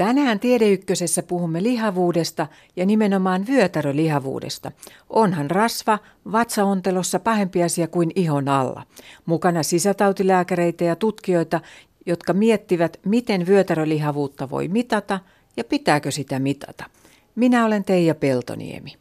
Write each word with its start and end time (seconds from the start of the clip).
Tänään 0.00 0.40
Tiedeykkösessä 0.40 1.22
puhumme 1.22 1.62
lihavuudesta 1.62 2.46
ja 2.76 2.86
nimenomaan 2.86 3.46
vyötärölihavuudesta. 3.46 4.72
Onhan 5.10 5.50
rasva 5.50 5.98
vatsaontelossa 6.32 7.18
pahempi 7.18 7.62
asia 7.62 7.88
kuin 7.88 8.10
ihon 8.14 8.48
alla. 8.48 8.82
Mukana 9.26 9.62
sisätautilääkäreitä 9.62 10.84
ja 10.84 10.96
tutkijoita, 10.96 11.60
jotka 12.06 12.32
miettivät, 12.32 13.00
miten 13.04 13.46
vyötärölihavuutta 13.46 14.50
voi 14.50 14.68
mitata 14.68 15.20
ja 15.56 15.64
pitääkö 15.64 16.10
sitä 16.10 16.38
mitata. 16.38 16.84
Minä 17.34 17.64
olen 17.64 17.84
Teija 17.84 18.14
Peltoniemi. 18.14 18.96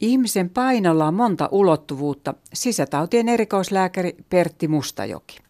Ihmisen 0.00 0.50
painolla 0.50 1.06
on 1.06 1.14
monta 1.14 1.48
ulottuvuutta, 1.52 2.34
sisätautien 2.52 3.28
erikoislääkäri 3.28 4.16
Pertti 4.30 4.68
Mustajoki. 4.68 5.43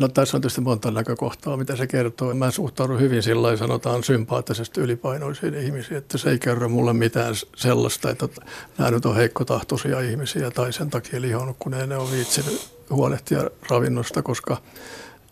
No 0.00 0.08
tässä 0.08 0.36
on 0.36 0.40
tietysti 0.40 0.60
monta 0.60 0.90
näkökohtaa, 0.90 1.56
mitä 1.56 1.76
se 1.76 1.86
kertoo. 1.86 2.34
Mä 2.34 2.50
suhtaudun 2.50 3.00
hyvin 3.00 3.22
sillä 3.22 3.56
sanotaan 3.56 4.04
sympaattisesti 4.04 4.80
ylipainoisiin 4.80 5.54
ihmisiin, 5.54 5.98
että 5.98 6.18
se 6.18 6.30
ei 6.30 6.38
kerro 6.38 6.68
mulle 6.68 6.92
mitään 6.92 7.34
sellaista, 7.56 8.10
että 8.10 8.28
nämä 8.78 8.90
nyt 8.90 9.06
on 9.06 9.16
heikkotahtoisia 9.16 10.00
ihmisiä 10.00 10.50
tai 10.50 10.72
sen 10.72 10.90
takia 10.90 11.20
lihonnut, 11.20 11.56
kun 11.58 11.74
ei 11.74 11.86
ne 11.86 11.96
ole 11.96 12.10
viitsinyt 12.10 12.70
huolehtia 12.90 13.50
ravinnosta, 13.70 14.22
koska 14.22 14.56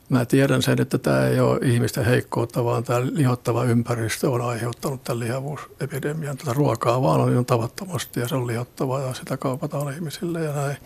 mä 0.09 0.25
tiedän 0.25 0.63
sen, 0.63 0.81
että 0.81 0.99
tämä 0.99 1.27
ei 1.27 1.41
ole 1.41 1.59
ihmisten 1.63 2.05
heikkoutta, 2.05 2.65
vaan 2.65 2.85
tämä 2.85 3.01
lihottava 3.13 3.65
ympäristö 3.65 4.31
on 4.31 4.41
aiheuttanut 4.41 5.05
tämän 5.05 5.21
lihavuusepidemian. 5.21 6.37
Tätä 6.37 6.53
ruokaa 6.53 7.03
vaan 7.03 7.21
on 7.21 7.33
niin 7.33 7.47
tavattomasti 7.47 8.21
ja 8.21 8.29
se 8.29 8.35
on 8.35 8.47
lihottavaa 8.47 9.01
ja 9.01 9.15
sitä 9.15 9.37
kaupataan 9.37 9.95
ihmisille 9.95 10.45
ja 10.45 10.53
näin. 10.53 10.77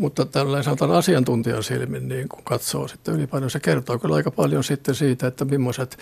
Mutta 0.00 0.26
tällainen 0.26 0.64
sanotaan 0.64 0.90
asiantuntijan 0.90 1.62
silmin, 1.62 2.08
niin 2.08 2.28
kun 2.28 2.44
katsoo 2.44 2.88
sitten 2.88 3.14
ylipainoa, 3.14 3.48
se 3.48 3.60
kertoo 3.60 3.98
kyllä 3.98 4.14
aika 4.14 4.30
paljon 4.30 4.64
sitten 4.64 4.94
siitä, 4.94 5.26
että 5.26 5.44
millaiset 5.44 5.98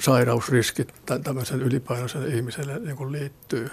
sairausriskit 0.00 0.94
tämmöisen 1.24 1.62
ylipainoisen 1.62 2.34
ihmiselle 2.34 2.78
niin 2.78 3.12
liittyy. 3.12 3.68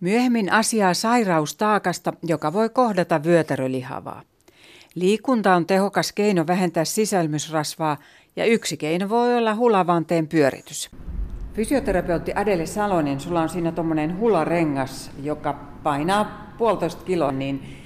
Myöhemmin 0.00 0.52
asiaa 0.52 0.94
sairaustaakasta, 0.94 2.12
joka 2.22 2.52
voi 2.52 2.68
kohdata 2.68 3.24
vyötärölihavaa. 3.24 4.22
Liikunta 4.94 5.54
on 5.54 5.66
tehokas 5.66 6.12
keino 6.12 6.46
vähentää 6.46 6.84
sisälmysrasvaa 6.84 7.96
ja 8.36 8.44
yksi 8.44 8.76
keino 8.76 9.08
voi 9.08 9.36
olla 9.36 9.54
hulavanteen 9.54 10.28
pyöritys. 10.28 10.90
Fysioterapeutti 11.54 12.32
Adele 12.34 12.66
Salonen, 12.66 13.20
sulla 13.20 13.42
on 13.42 13.48
siinä 13.48 13.72
tuommoinen 13.72 14.18
hularengas, 14.18 15.10
joka 15.22 15.52
painaa 15.82 16.54
puolitoista 16.58 17.04
kiloa, 17.04 17.32
niin 17.32 17.76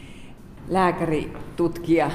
lääkäri, 0.69 1.33
tutkija 1.57 2.11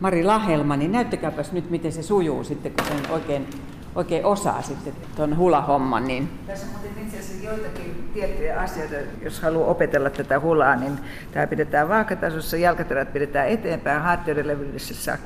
Mari 0.00 0.24
Lahelma, 0.24 0.76
niin 0.76 0.92
näyttäkääpäs 0.92 1.52
nyt, 1.52 1.70
miten 1.70 1.92
se 1.92 2.02
sujuu 2.02 2.44
sitten, 2.44 2.72
kun 2.72 2.86
sen 2.86 3.10
oikein, 3.10 3.46
oikein 3.94 4.24
osaa 4.24 4.62
sitten 4.62 4.92
tuon 5.16 5.36
hulahomman. 5.36 6.04
Niin. 6.04 6.28
Tässä 6.46 6.66
on 6.66 7.02
itse 7.02 7.18
asiassa 7.18 7.46
joitakin 7.46 8.10
tiettyjä 8.14 8.60
asioita, 8.60 8.94
jos 9.22 9.40
haluaa 9.40 9.68
opetella 9.68 10.10
tätä 10.10 10.40
hulaa, 10.40 10.76
niin 10.76 10.98
tämä 11.32 11.46
pidetään 11.46 11.88
vaakatasossa, 11.88 12.56
jalkaterät 12.56 13.12
pidetään 13.12 13.48
eteenpäin, 13.48 14.02
hartioiden 14.02 14.46
levyydessä 14.46 15.18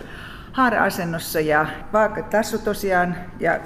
haara-asennossa 0.53 1.41
ja 1.41 1.67
vaakataso 1.93 2.59
tosiaan 2.59 3.17
ja 3.41 3.61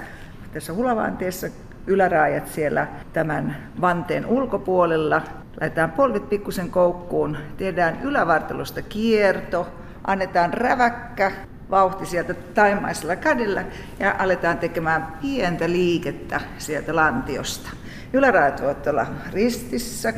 tässä 0.53 0.73
hulavanteessa 0.73 1.47
yläraajat 1.87 2.49
siellä 2.49 2.87
tämän 3.13 3.57
vanteen 3.81 4.27
ulkopuolella 4.27 5.23
Laitetaan 5.61 5.93
polvit 5.93 6.29
pikkusen 6.29 6.71
koukkuun, 6.71 7.37
tehdään 7.57 8.03
ylävartalosta 8.03 8.83
kierto, 8.83 9.69
annetaan 10.07 10.55
räväkkä 10.55 11.33
vauhti 11.71 12.07
sieltä 12.07 12.35
taimaisella 12.35 13.17
kädellä 13.17 13.65
ja 13.99 14.15
aletaan 14.19 14.59
tekemään 14.59 15.07
pientä 15.23 15.69
liikettä 15.69 16.41
sieltä 16.59 16.97
lantiosta. 16.97 17.71
Ylärajat 18.13 18.63
voivat 18.63 18.87
olla 18.87 19.07
ristissä 19.33 20.13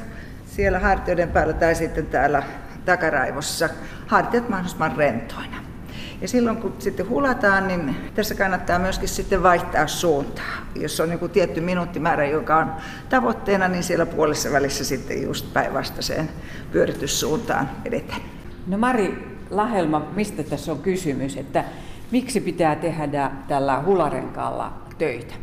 siellä 0.46 0.78
hartioiden 0.78 1.28
päällä 1.28 1.52
tai 1.52 1.74
sitten 1.74 2.06
täällä 2.06 2.42
takaraivossa. 2.84 3.68
Hartiat 4.06 4.48
mahdollisimman 4.48 4.96
rentoina. 4.96 5.63
Ja 6.24 6.28
silloin 6.28 6.56
kun 6.56 6.74
sitten 6.78 7.08
hulataan, 7.08 7.68
niin 7.68 7.96
tässä 8.14 8.34
kannattaa 8.34 8.78
myöskin 8.78 9.08
sitten 9.08 9.42
vaihtaa 9.42 9.86
suuntaa. 9.86 10.52
Jos 10.74 11.00
on 11.00 11.12
joku 11.12 11.28
tietty 11.28 11.60
minuuttimäärä, 11.60 12.26
joka 12.26 12.56
on 12.56 12.72
tavoitteena, 13.08 13.68
niin 13.68 13.82
siellä 13.82 14.06
puolessa 14.06 14.52
välissä 14.52 14.84
sitten 14.84 15.22
just 15.22 15.52
päinvastaiseen 15.52 16.28
pyörityssuuntaan 16.72 17.70
edetään. 17.84 18.20
No 18.66 18.78
Mari 18.78 19.38
Lahelma, 19.50 20.06
mistä 20.16 20.42
tässä 20.42 20.72
on 20.72 20.78
kysymys, 20.78 21.36
että 21.36 21.64
miksi 22.10 22.40
pitää 22.40 22.76
tehdä 22.76 23.30
tällä 23.48 23.82
hularenkaalla 23.82 24.72
töitä? 24.98 25.34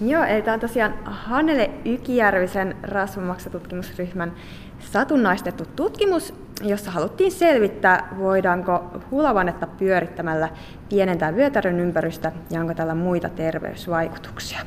Joo, 0.00 0.24
eli 0.24 0.42
tämä 0.42 0.54
on 0.54 0.60
tosiaan 0.60 0.94
Hannele 1.04 1.70
Ykijärvisen 1.84 2.76
rasvamaksatutkimusryhmän 2.82 4.32
satunnaistettu 4.80 5.64
tutkimus, 5.76 6.34
jossa 6.62 6.90
haluttiin 6.90 7.32
selvittää, 7.32 8.08
voidaanko 8.18 8.84
hulavannetta 9.10 9.66
pyörittämällä 9.66 10.48
pienentää 10.88 11.34
vyötärön 11.34 11.80
ympärystä 11.80 12.32
ja 12.50 12.60
onko 12.60 12.74
tällä 12.74 12.94
muita 12.94 13.28
terveysvaikutuksia. 13.28 14.58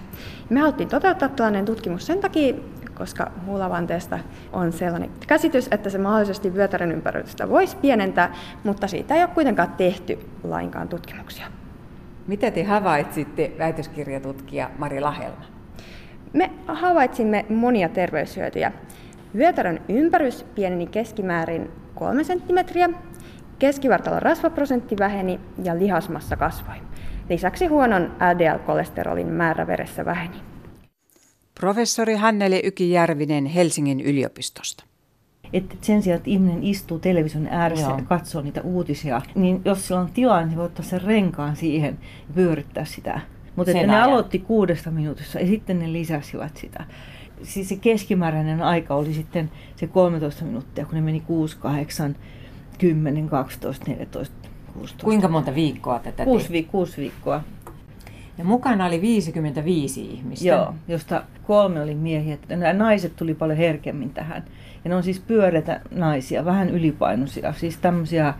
Me 0.49 0.59
haluttiin 0.59 0.89
toteuttaa 0.89 1.29
tällainen 1.29 1.65
tutkimus 1.65 2.05
sen 2.05 2.19
takia, 2.19 2.53
koska 2.95 3.31
huulavanteesta 3.45 4.19
on 4.53 4.71
sellainen 4.71 5.09
käsitys, 5.27 5.67
että 5.71 5.89
se 5.89 5.97
mahdollisesti 5.97 6.53
vyötärön 6.53 6.91
ympärystä 6.91 7.49
voisi 7.49 7.77
pienentää, 7.77 8.35
mutta 8.63 8.87
siitä 8.87 9.15
ei 9.15 9.23
ole 9.23 9.29
kuitenkaan 9.33 9.71
tehty 9.77 10.19
lainkaan 10.43 10.89
tutkimuksia. 10.89 11.45
Mitä 12.27 12.51
te 12.51 12.63
havaitsitte, 12.63 13.51
väitöskirjatutkija 13.59 14.69
Mari 14.77 15.01
Lahelma? 15.01 15.45
Me 16.33 16.51
havaitsimme 16.67 17.45
monia 17.49 17.89
terveyshyötyjä. 17.89 18.71
Vyötärön 19.37 19.81
ympärys 19.89 20.43
pieneni 20.55 20.87
keskimäärin 20.87 21.71
3 21.95 22.23
cm, 22.23 22.93
keskivartalon 23.59 24.21
rasvaprosentti 24.21 24.95
väheni 24.99 25.39
ja 25.63 25.79
lihasmassa 25.79 26.35
kasvoi. 26.35 26.75
Lisäksi 27.29 27.65
huonon 27.65 28.11
LDL-kolesterolin 28.33 29.27
määrä 29.27 29.67
veressä 29.67 30.05
väheni. 30.05 30.35
Professori 31.59 32.15
Hannele 32.15 32.61
Ykijärvinen 32.63 33.45
Helsingin 33.45 34.01
yliopistosta. 34.01 34.83
Että 35.53 35.75
sen 35.81 36.01
sijaan, 36.01 36.17
että 36.17 36.29
ihminen 36.29 36.63
istuu 36.63 36.99
television 36.99 37.47
ääressä 37.51 37.87
Joo. 37.87 37.97
ja 37.97 38.03
katsoo 38.03 38.41
niitä 38.41 38.61
uutisia, 38.61 39.21
niin 39.35 39.61
jos 39.65 39.87
sillä 39.87 40.01
on 40.01 40.11
tilaa, 40.13 40.45
niin 40.45 40.57
voi 40.57 40.65
ottaa 40.65 40.85
sen 40.85 41.01
renkaan 41.01 41.55
siihen 41.55 41.97
ja 42.27 42.33
pyörittää 42.33 42.85
sitä. 42.85 43.21
Mutta 43.55 43.71
että 43.71 43.87
ne 43.87 44.01
aloitti 44.01 44.39
kuudesta 44.39 44.91
minuutissa 44.91 45.39
ja 45.39 45.47
sitten 45.47 45.79
ne 45.79 45.93
lisäsivät 45.93 46.57
sitä 46.57 46.85
siis 47.43 47.69
se 47.69 47.75
keskimääräinen 47.75 48.61
aika 48.61 48.95
oli 48.95 49.13
sitten 49.13 49.51
se 49.75 49.87
13 49.87 50.45
minuuttia, 50.45 50.85
kun 50.85 50.95
ne 50.95 51.01
meni 51.01 51.19
6, 51.19 51.57
8, 51.57 52.15
10, 52.77 53.29
12, 53.29 53.85
14, 53.87 54.35
16. 54.73 55.03
Kuinka 55.03 55.27
monta 55.27 55.55
viikkoa 55.55 55.99
tätä 55.99 56.23
6, 56.23 56.51
vi- 56.51 56.63
6 56.63 56.97
viikkoa. 56.97 57.41
Ja 58.37 58.43
mukana 58.43 58.85
oli 58.85 59.01
55 59.01 60.01
ihmistä. 60.01 60.47
Joo, 60.47 60.75
josta 60.87 61.23
kolme 61.47 61.81
oli 61.81 61.95
miehiä. 61.95 62.37
Nämä 62.49 62.73
naiset 62.73 63.15
tuli 63.15 63.33
paljon 63.33 63.57
herkemmin 63.57 64.09
tähän. 64.09 64.43
Ja 64.83 64.89
ne 64.89 64.95
on 64.95 65.03
siis 65.03 65.19
pyöreitä 65.19 65.81
naisia, 65.91 66.45
vähän 66.45 66.69
ylipainoisia, 66.69 67.53
siis 67.53 67.77
tämmöisiä 67.77 68.33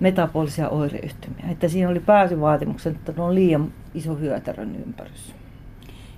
metabolisia 0.00 0.68
oireyhtymiä. 0.68 1.44
Että 1.50 1.68
siinä 1.68 1.88
oli 1.88 2.00
pääsyvaatimukset, 2.00 2.96
että 2.96 3.12
ne 3.16 3.22
on 3.22 3.34
liian 3.34 3.72
iso 3.94 4.14
hyötärön 4.14 4.76
ympärys. 4.76 5.34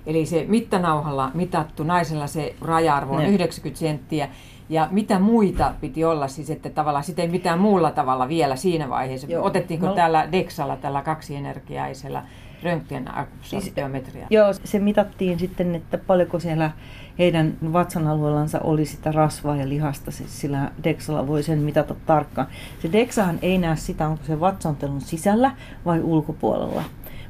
Eli 0.09 0.25
se 0.25 0.45
mittanauhalla 0.47 1.31
mitattu 1.33 1.83
naisella 1.83 2.27
se 2.27 2.55
raja-arvo 2.61 3.13
on 3.13 3.21
ne. 3.21 3.29
90 3.29 3.79
senttiä. 3.79 4.29
Ja 4.69 4.87
mitä 4.91 5.19
muita 5.19 5.73
piti 5.81 6.05
olla, 6.05 6.27
siis 6.27 6.49
että 6.49 6.69
tavallaan 6.69 7.03
sitä 7.03 7.21
ei 7.21 7.27
mitään 7.27 7.59
muulla 7.59 7.91
tavalla 7.91 8.27
vielä 8.27 8.55
siinä 8.55 8.89
vaiheessa. 8.89 9.27
Joo. 9.27 9.45
Otettiinko 9.45 9.85
no. 9.85 9.93
täällä 9.93 10.27
Dexalla, 10.31 10.75
tällä 10.75 11.01
kaksienergiaisella 11.01 12.23
röntgenabsorptiometrialla? 12.63 14.27
Siis, 14.27 14.31
joo, 14.31 14.53
se 14.63 14.79
mitattiin 14.79 15.39
sitten, 15.39 15.75
että 15.75 15.97
paljonko 15.97 16.39
siellä 16.39 16.71
heidän 17.19 17.57
vatsan 17.73 18.07
alueellansa 18.07 18.59
oli 18.63 18.85
sitä 18.85 19.11
rasvaa 19.11 19.55
ja 19.55 19.69
lihasta, 19.69 20.11
siis 20.11 20.41
sillä 20.41 20.71
Dexalla 20.83 21.27
voi 21.27 21.43
sen 21.43 21.59
mitata 21.59 21.95
tarkkaan. 22.05 22.47
Se 22.81 22.91
Dexahan 22.91 23.39
ei 23.41 23.57
näe 23.57 23.75
sitä, 23.75 24.07
onko 24.07 24.23
se 24.23 24.39
vatsantelun 24.39 25.01
sisällä 25.01 25.51
vai 25.85 26.01
ulkopuolella 26.01 26.83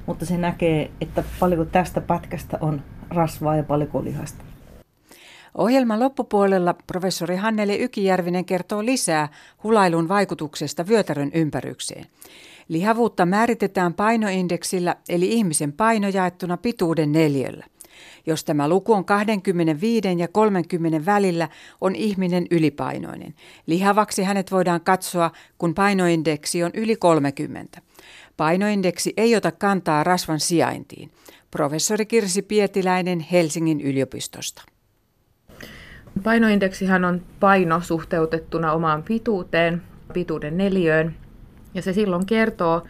mutta 0.09 0.25
se 0.25 0.37
näkee, 0.37 0.91
että 1.01 1.23
paljonko 1.39 1.65
tästä 1.65 2.01
pätkästä 2.01 2.57
on 2.61 2.81
rasvaa 3.09 3.55
ja 3.55 3.63
paljonko 3.63 4.03
lihasta. 4.03 4.43
Ohjelman 5.57 5.99
loppupuolella 5.99 6.75
professori 6.87 7.35
Hannele 7.35 7.75
Ykijärvinen 7.75 8.45
kertoo 8.45 8.85
lisää 8.85 9.29
hulailun 9.63 10.07
vaikutuksesta 10.07 10.87
vyötärön 10.87 11.31
ympärykseen. 11.33 12.05
Lihavuutta 12.67 13.25
määritetään 13.25 13.93
painoindeksillä 13.93 14.95
eli 15.09 15.31
ihmisen 15.31 15.73
paino 15.73 16.07
jaettuna 16.07 16.57
pituuden 16.57 17.11
neljöllä. 17.11 17.65
Jos 18.25 18.43
tämä 18.43 18.69
luku 18.69 18.93
on 18.93 19.05
25 19.05 20.07
ja 20.17 20.27
30 20.27 21.05
välillä, 21.05 21.49
on 21.81 21.95
ihminen 21.95 22.47
ylipainoinen. 22.51 23.33
Lihavaksi 23.65 24.23
hänet 24.23 24.51
voidaan 24.51 24.81
katsoa, 24.81 25.31
kun 25.57 25.75
painoindeksi 25.75 26.63
on 26.63 26.71
yli 26.73 26.95
30. 26.95 27.81
Painoindeksi 28.39 29.13
ei 29.17 29.35
ota 29.35 29.51
kantaa 29.51 30.03
rasvan 30.03 30.39
sijaintiin. 30.39 31.11
Professori 31.51 32.05
Kirsi 32.05 32.41
Pietiläinen 32.41 33.19
Helsingin 33.19 33.81
yliopistosta. 33.81 34.61
Painoindeksihän 36.23 37.05
on 37.05 37.21
paino 37.39 37.81
suhteutettuna 37.81 38.73
omaan 38.73 39.03
pituuteen, 39.03 39.81
pituuden 40.13 40.57
neliöön, 40.57 41.15
ja 41.73 41.81
se 41.81 41.93
silloin 41.93 42.25
kertoo 42.25 42.85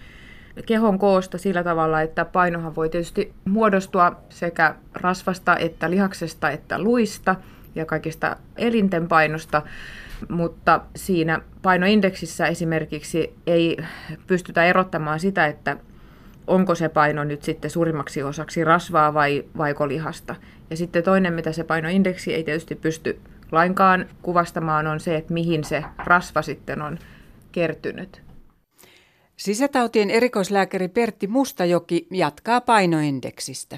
kehon 0.65 0.99
koosta 0.99 1.37
sillä 1.37 1.63
tavalla, 1.63 2.01
että 2.01 2.25
painohan 2.25 2.75
voi 2.75 2.89
tietysti 2.89 3.33
muodostua 3.45 4.19
sekä 4.29 4.75
rasvasta 4.93 5.57
että 5.57 5.89
lihaksesta 5.89 6.49
että 6.49 6.79
luista 6.79 7.35
ja 7.75 7.85
kaikista 7.85 8.35
elinten 8.57 9.07
painosta, 9.07 9.61
mutta 10.29 10.81
siinä 10.95 11.41
painoindeksissä 11.61 12.47
esimerkiksi 12.47 13.33
ei 13.47 13.77
pystytä 14.27 14.63
erottamaan 14.65 15.19
sitä, 15.19 15.45
että 15.47 15.77
onko 16.47 16.75
se 16.75 16.89
paino 16.89 17.23
nyt 17.23 17.43
sitten 17.43 17.71
suurimmaksi 17.71 18.23
osaksi 18.23 18.63
rasvaa 18.63 19.13
vai 19.13 19.45
vaiko 19.57 19.87
lihasta. 19.87 20.35
Ja 20.69 20.77
sitten 20.77 21.03
toinen, 21.03 21.33
mitä 21.33 21.51
se 21.51 21.63
painoindeksi 21.63 22.33
ei 22.33 22.43
tietysti 22.43 22.75
pysty 22.75 23.19
lainkaan 23.51 24.05
kuvastamaan, 24.21 24.87
on 24.87 24.99
se, 24.99 25.15
että 25.15 25.33
mihin 25.33 25.63
se 25.63 25.83
rasva 25.97 26.41
sitten 26.41 26.81
on 26.81 26.99
kertynyt. 27.51 28.21
Sisätautien 29.37 30.09
erikoislääkäri 30.09 30.87
Pertti 30.87 31.27
Mustajoki 31.27 32.07
jatkaa 32.11 32.61
painoindeksistä. 32.61 33.77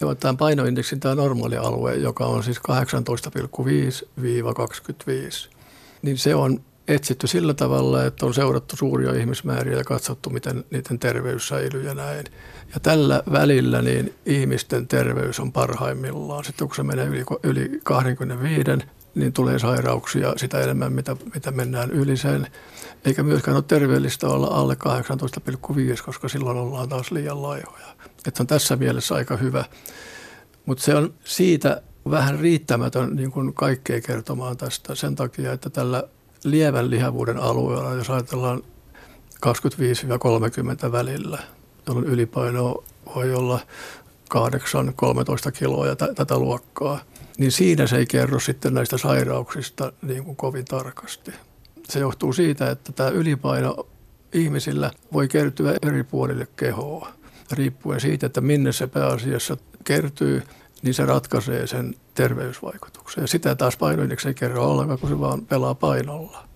Joo, 0.00 0.14
tämän 0.14 0.36
painoindeksin 0.36 1.00
tämä 1.00 1.14
normaali 1.14 1.56
alue, 1.56 1.94
joka 1.94 2.26
on 2.26 2.44
siis 2.44 2.58
18,5-25, 2.58 2.62
niin 6.02 6.18
se 6.18 6.34
on 6.34 6.60
etsitty 6.88 7.26
sillä 7.26 7.54
tavalla, 7.54 8.04
että 8.04 8.26
on 8.26 8.34
seurattu 8.34 8.76
suuria 8.76 9.14
ihmismääriä 9.14 9.78
ja 9.78 9.84
katsottu, 9.84 10.30
miten 10.30 10.64
niiden 10.70 10.98
terveys 10.98 11.48
säilyy 11.48 11.82
ja 11.82 11.94
näin. 11.94 12.24
Ja 12.74 12.80
tällä 12.80 13.22
välillä 13.32 13.82
niin 13.82 14.14
ihmisten 14.26 14.88
terveys 14.88 15.40
on 15.40 15.52
parhaimmillaan. 15.52 16.44
Sitten 16.44 16.68
kun 16.68 16.76
se 16.76 16.82
menee 16.82 17.06
yli, 17.06 17.24
yli 17.42 17.80
25, 17.84 18.70
niin 19.18 19.32
tulee 19.32 19.58
sairauksia 19.58 20.32
sitä 20.36 20.60
enemmän, 20.60 20.92
mitä, 20.92 21.16
mitä 21.34 21.50
mennään 21.50 21.90
yli 21.90 22.16
sen. 22.16 22.46
Eikä 23.04 23.22
myöskään 23.22 23.56
ole 23.56 23.64
terveellistä 23.68 24.26
olla 24.28 24.46
alle 24.46 24.76
18,5, 25.96 26.02
koska 26.04 26.28
silloin 26.28 26.56
ollaan 26.56 26.88
taas 26.88 27.10
liian 27.10 27.42
laihoja. 27.42 27.86
Että 28.26 28.42
on 28.42 28.46
tässä 28.46 28.76
mielessä 28.76 29.14
aika 29.14 29.36
hyvä. 29.36 29.64
Mutta 30.66 30.84
se 30.84 30.94
on 30.94 31.14
siitä 31.24 31.82
vähän 32.10 32.38
riittämätön 32.40 33.16
niin 33.16 33.30
kuin 33.30 33.54
kaikkea 33.54 34.00
kertomaan 34.00 34.56
tästä 34.56 34.94
sen 34.94 35.14
takia, 35.14 35.52
että 35.52 35.70
tällä 35.70 36.04
lievän 36.44 36.90
lihavuuden 36.90 37.38
alueella, 37.38 37.94
jos 37.94 38.10
ajatellaan 38.10 38.62
25-30 40.88 40.92
välillä, 40.92 41.38
jolloin 41.86 42.06
ylipaino 42.06 42.84
voi 43.14 43.34
olla 43.34 43.60
8-13 44.34 45.52
kiloa 45.58 45.86
ja 45.86 45.96
t- 45.96 46.14
tätä 46.14 46.38
luokkaa, 46.38 47.00
niin 47.38 47.52
siinä 47.52 47.86
se 47.86 47.96
ei 47.96 48.06
kerro 48.06 48.40
sitten 48.40 48.74
näistä 48.74 48.98
sairauksista 48.98 49.92
niin 50.02 50.24
kuin 50.24 50.36
kovin 50.36 50.64
tarkasti. 50.64 51.32
Se 51.88 51.98
johtuu 51.98 52.32
siitä, 52.32 52.70
että 52.70 52.92
tämä 52.92 53.08
ylipaino 53.08 53.86
ihmisillä 54.32 54.90
voi 55.12 55.28
kertyä 55.28 55.74
eri 55.82 56.04
puolille 56.04 56.48
kehoa. 56.56 57.08
Riippuen 57.52 58.00
siitä, 58.00 58.26
että 58.26 58.40
minne 58.40 58.72
se 58.72 58.86
pääasiassa 58.86 59.56
kertyy, 59.84 60.42
niin 60.82 60.94
se 60.94 61.06
ratkaisee 61.06 61.66
sen 61.66 61.94
terveysvaikutuksen. 62.14 63.22
Ja 63.22 63.28
sitä 63.28 63.54
taas 63.54 63.76
painoindeksi 63.76 64.28
ei 64.28 64.34
kerro 64.34 64.70
ollenkaan, 64.70 64.98
kun 64.98 65.08
se 65.08 65.20
vaan 65.20 65.46
pelaa 65.46 65.74
painolla. 65.74 66.48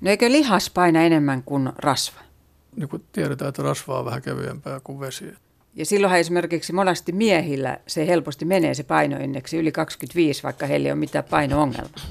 No 0.00 0.10
eikö 0.10 0.30
lihas 0.30 0.70
paina 0.70 1.02
enemmän 1.02 1.42
kuin 1.42 1.72
rasva? 1.76 2.20
Niin 2.76 2.88
kuin 2.88 3.04
tiedetään, 3.12 3.48
että 3.48 3.62
rasva 3.62 3.98
on 3.98 4.04
vähän 4.04 4.22
kevyempää 4.22 4.80
kuin 4.80 5.00
vesi. 5.00 5.34
Ja 5.76 5.86
silloinhan 5.86 6.20
esimerkiksi 6.20 6.72
monasti 6.72 7.12
miehillä 7.12 7.78
se 7.86 8.06
helposti 8.06 8.44
menee 8.44 8.74
se 8.74 8.82
painoindeksi 8.82 9.58
yli 9.58 9.72
25, 9.72 10.42
vaikka 10.42 10.66
heillä 10.66 10.86
ei 10.86 10.92
ole 10.92 10.98
mitään 10.98 11.24
paino-ongelmaa. 11.24 12.04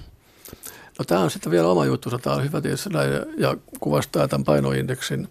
No 0.99 1.05
tämä 1.05 1.21
on 1.21 1.31
sitten 1.31 1.51
vielä 1.51 1.67
oma 1.67 1.85
juttu, 1.85 2.09
Tämä 2.09 2.35
on 2.35 2.43
hyvä 2.43 2.61
tietysti 2.61 2.89
näin 2.89 3.11
ja 3.37 3.55
kuvastaa 3.79 4.27
tämän 4.27 4.43
painoindeksin, 4.43 5.27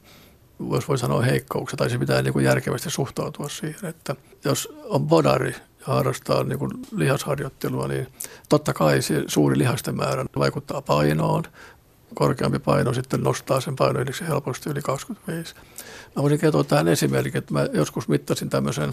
voisi 0.68 0.88
voi 0.88 0.98
sanoa 0.98 1.22
heikkouksia, 1.22 1.76
tai 1.76 1.90
se 1.90 1.98
pitää 1.98 2.22
niin 2.22 2.32
kuin 2.32 2.44
järkevästi 2.44 2.90
suhtautua 2.90 3.48
siihen, 3.48 3.90
että 3.90 4.16
jos 4.44 4.68
on 4.84 5.06
bodari 5.06 5.50
ja 5.50 5.94
harrastaa 5.94 6.44
niin 6.44 6.58
kuin 6.58 6.70
lihasharjoittelua, 6.96 7.88
niin 7.88 8.06
totta 8.48 8.72
kai 8.72 9.02
se 9.02 9.24
suuri 9.26 9.58
lihasten 9.58 9.96
määrä 9.96 10.24
vaikuttaa 10.38 10.82
painoon. 10.82 11.44
Korkeampi 12.14 12.58
paino 12.58 12.92
sitten 12.92 13.20
nostaa 13.20 13.60
sen 13.60 13.76
painoindeksin 13.76 14.26
helposti 14.26 14.70
yli 14.70 14.82
25. 14.82 15.54
Mä 16.16 16.22
voisin 16.22 16.38
kertoa 16.38 16.64
tähän 16.64 16.88
esimerkin, 16.88 17.38
että 17.38 17.52
mä 17.52 17.68
joskus 17.72 18.08
mittasin 18.08 18.50
tämmöisen 18.50 18.92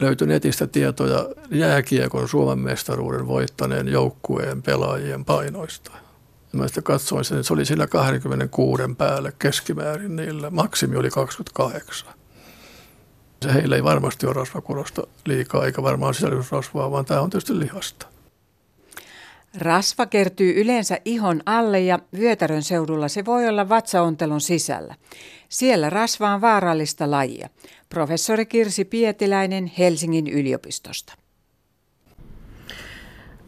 löytyi 0.00 0.26
netistä 0.26 0.66
tietoja 0.66 1.26
jääkiekon 1.50 2.28
Suomen 2.28 2.58
mestaruuden 2.58 3.26
voittaneen 3.26 3.88
joukkueen 3.88 4.62
pelaajien 4.62 5.24
painoista. 5.24 5.90
Ja 6.52 6.58
mä 6.58 6.66
sitten 6.66 6.84
katsoin 6.84 7.24
sen, 7.24 7.38
että 7.38 7.46
se 7.46 7.54
oli 7.54 7.64
siinä 7.64 7.86
26 7.86 8.82
päälle 8.98 9.32
keskimäärin 9.38 10.16
niillä. 10.16 10.50
Maksimi 10.50 10.96
oli 10.96 11.10
28. 11.10 12.08
Se 13.42 13.54
heillä 13.54 13.76
ei 13.76 13.84
varmasti 13.84 14.26
ole 14.26 14.34
rasvakurosta 14.34 15.02
liikaa, 15.26 15.66
eikä 15.66 15.82
varmaan 15.82 16.14
sisällysrasvaa, 16.14 16.90
vaan 16.90 17.04
tämä 17.04 17.20
on 17.20 17.30
tietysti 17.30 17.58
lihasta. 17.58 18.11
Rasva 19.58 20.06
kertyy 20.06 20.60
yleensä 20.60 20.98
ihon 21.04 21.40
alle 21.46 21.80
ja 21.80 21.98
vyötärön 22.18 22.62
seudulla 22.62 23.08
se 23.08 23.24
voi 23.24 23.48
olla 23.48 23.68
vatsaontelon 23.68 24.40
sisällä. 24.40 24.94
Siellä 25.48 25.90
rasva 25.90 26.34
on 26.34 26.40
vaarallista 26.40 27.10
lajia. 27.10 27.48
Professori 27.88 28.46
Kirsi 28.46 28.84
Pietiläinen 28.84 29.72
Helsingin 29.78 30.26
yliopistosta. 30.26 31.14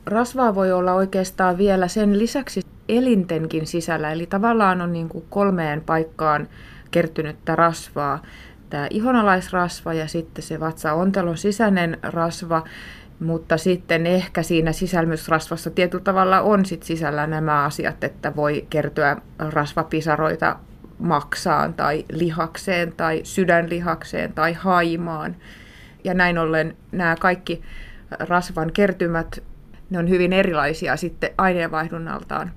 Rasvaa 0.06 0.54
voi 0.54 0.72
olla 0.72 0.94
oikeastaan 0.94 1.58
vielä 1.58 1.88
sen 1.88 2.18
lisäksi 2.18 2.62
elintenkin 2.88 3.66
sisällä, 3.66 4.12
eli 4.12 4.26
tavallaan 4.26 4.80
on 4.80 4.92
niin 4.92 5.08
kuin 5.08 5.24
kolmeen 5.30 5.80
paikkaan 5.80 6.48
kertynyttä 6.90 7.56
rasvaa. 7.56 8.22
Tämä 8.70 8.86
ihonalaisrasva 8.90 9.94
ja 9.94 10.08
sitten 10.08 10.44
se 10.44 10.60
vatsaontelon 10.60 11.38
sisäinen 11.38 11.98
rasva, 12.02 12.64
mutta 13.20 13.56
sitten 13.56 14.06
ehkä 14.06 14.42
siinä 14.42 14.72
sisälmysrasvassa 14.72 15.70
tietyllä 15.70 16.04
tavalla 16.04 16.40
on 16.40 16.64
sit 16.64 16.82
sisällä 16.82 17.26
nämä 17.26 17.64
asiat, 17.64 18.04
että 18.04 18.36
voi 18.36 18.66
kertyä 18.70 19.16
rasvapisaroita 19.38 20.56
maksaan 20.98 21.74
tai 21.74 22.04
lihakseen 22.12 22.92
tai 22.96 23.20
sydänlihakseen 23.24 24.32
tai 24.32 24.52
haimaan. 24.52 25.36
Ja 26.04 26.14
näin 26.14 26.38
ollen 26.38 26.76
nämä 26.92 27.16
kaikki 27.20 27.62
rasvan 28.18 28.72
kertymät, 28.72 29.42
ne 29.90 29.98
on 29.98 30.08
hyvin 30.08 30.32
erilaisia 30.32 30.96
sitten 30.96 31.30
aineenvaihdunnaltaan. 31.38 32.50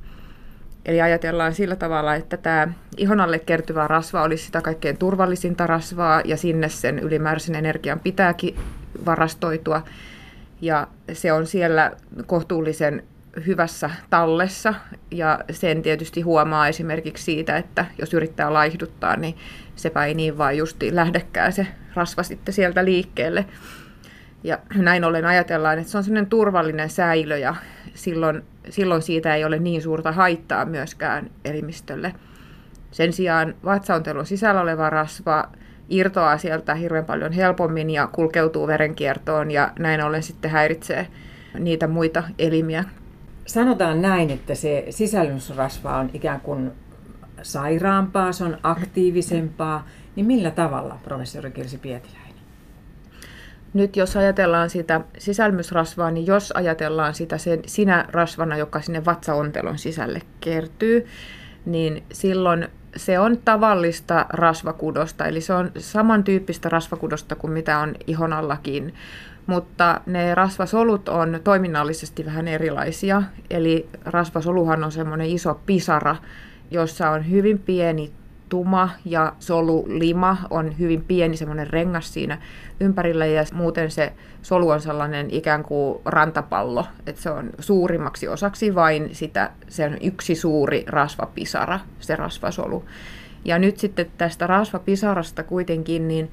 Eli 0.86 1.02
ajatellaan 1.02 1.54
sillä 1.54 1.76
tavalla, 1.76 2.16
että 2.16 2.38
tämä 2.38 2.68
ihon 2.98 3.20
alle 3.20 3.40
kertyvä 3.40 3.88
rasva 3.88 4.24
olisi 4.24 4.46
sitä 4.46 4.62
kaikkein 4.62 4.98
turvallisinta 4.98 5.68
rasvaa 5.68 6.22
ja 6.26 6.38
sinne 6.38 6.70
sen 6.70 7.00
ylimääräisen 7.00 7.56
energian 7.56 8.00
pitääkin 8.00 8.56
varastoitua. 9.06 9.82
Ja 10.62 10.88
se 11.14 11.34
on 11.34 11.48
siellä 11.48 11.92
kohtuullisen 12.26 13.04
hyvässä 13.46 13.90
tallessa 14.10 14.74
ja 15.12 15.40
sen 15.52 15.82
tietysti 15.82 16.22
huomaa 16.22 16.68
esimerkiksi 16.68 17.24
siitä, 17.24 17.58
että 17.58 17.86
jos 18.00 18.14
yrittää 18.14 18.54
laihduttaa, 18.54 19.16
niin 19.16 19.36
sepä 19.76 20.06
ei 20.06 20.14
niin 20.14 20.38
vaan 20.38 20.58
justi 20.58 20.96
lähdekään 20.96 21.54
se 21.54 21.68
rasva 21.94 22.24
sitten 22.24 22.54
sieltä 22.54 22.86
liikkeelle. 22.86 23.46
Ja 24.44 24.60
näin 24.76 25.04
ollen 25.04 25.26
ajatellaan, 25.26 25.80
että 25.80 25.92
se 25.92 25.98
on 25.98 26.04
sellainen 26.04 26.30
turvallinen 26.30 26.90
säilö 26.90 27.38
ja 27.38 27.56
silloin, 27.94 28.44
silloin 28.70 29.02
siitä 29.02 29.36
ei 29.36 29.46
ole 29.46 29.60
niin 29.60 29.82
suurta 29.82 30.12
haittaa 30.12 30.66
myöskään 30.66 31.30
elimistölle. 31.46 32.14
Sen 32.92 33.14
sijaan 33.14 33.56
vatsaontelun 33.66 34.26
sisällä 34.26 34.62
oleva 34.62 34.90
rasva 34.90 35.50
irtoaa 35.90 36.38
sieltä 36.38 36.76
hirveän 36.76 37.06
paljon 37.06 37.32
helpommin 37.32 37.90
ja 37.90 38.08
kulkeutuu 38.08 38.68
verenkiertoon 38.68 39.52
ja 39.52 39.72
näin 39.80 40.04
ollen 40.04 40.24
sitten 40.24 40.52
häiritsee 40.52 41.08
niitä 41.60 41.88
muita 41.88 42.24
elimiä 42.40 42.84
sanotaan 43.48 44.02
näin, 44.02 44.30
että 44.30 44.56
se 44.56 44.86
sisällysrasva 44.90 45.98
on 45.98 46.10
ikään 46.14 46.42
kuin 46.42 46.72
sairaampaa, 47.42 48.32
se 48.32 48.44
on 48.44 48.58
aktiivisempaa, 48.64 49.88
niin 50.16 50.26
millä 50.26 50.52
tavalla, 50.52 51.00
professori 51.04 51.52
Kirsi 51.52 51.78
Pietiläinen? 51.78 52.28
Nyt 53.74 53.96
jos 53.96 54.18
ajatellaan 54.18 54.70
sitä 54.70 55.02
sisälmysrasvaa, 55.18 56.12
niin 56.12 56.28
jos 56.28 56.52
ajatellaan 56.52 57.14
sitä 57.14 57.38
sen, 57.38 57.60
sinä 57.66 58.06
rasvana, 58.12 58.58
joka 58.58 58.82
sinne 58.82 59.06
vatsaontelon 59.06 59.78
sisälle 59.78 60.22
kertyy, 60.42 61.06
niin 61.66 62.04
silloin 62.14 62.68
se 62.98 63.20
on 63.20 63.38
tavallista 63.46 64.26
rasvakudosta, 64.30 65.26
eli 65.26 65.42
se 65.42 65.54
on 65.54 65.72
samantyyppistä 65.78 66.70
rasvakudosta 66.70 67.36
kuin 67.36 67.54
mitä 67.54 67.80
on 67.80 67.96
ihon 68.08 68.34
allakin, 68.34 68.94
mutta 69.48 70.02
ne 70.06 70.36
rasvasolut 70.36 71.10
on 71.10 71.40
toiminnallisesti 71.44 72.26
vähän 72.26 72.48
erilaisia. 72.48 73.24
Eli 73.50 73.90
rasvasoluhan 74.06 74.84
on 74.84 74.92
semmoinen 74.92 75.28
iso 75.28 75.60
pisara, 75.66 76.16
jossa 76.72 77.10
on 77.10 77.30
hyvin 77.30 77.60
pieni 77.60 78.12
tuma 78.50 78.90
ja 79.06 79.34
solulima 79.40 80.38
on 80.50 80.80
hyvin 80.80 81.04
pieni 81.04 81.38
semmoinen 81.38 81.70
rengas 81.70 82.14
siinä 82.14 82.38
ympärillä 82.80 83.26
ja 83.26 83.44
muuten 83.54 83.92
se 83.92 84.14
solu 84.42 84.70
on 84.70 84.82
sellainen 84.82 85.28
ikään 85.32 85.64
kuin 85.64 86.00
rantapallo, 86.06 86.86
että 87.08 87.22
se 87.22 87.30
on 87.30 87.50
suurimmaksi 87.60 88.28
osaksi 88.28 88.76
vain 88.76 89.10
sitä, 89.16 89.50
se 89.68 89.86
on 89.86 89.98
yksi 90.02 90.36
suuri 90.36 90.84
rasvapisara, 90.88 91.80
se 92.00 92.16
rasvasolu. 92.16 92.86
Ja 93.46 93.60
nyt 93.60 93.78
sitten 93.78 94.12
tästä 94.18 94.48
rasvapisarasta 94.48 95.44
kuitenkin 95.44 96.08
niin 96.08 96.32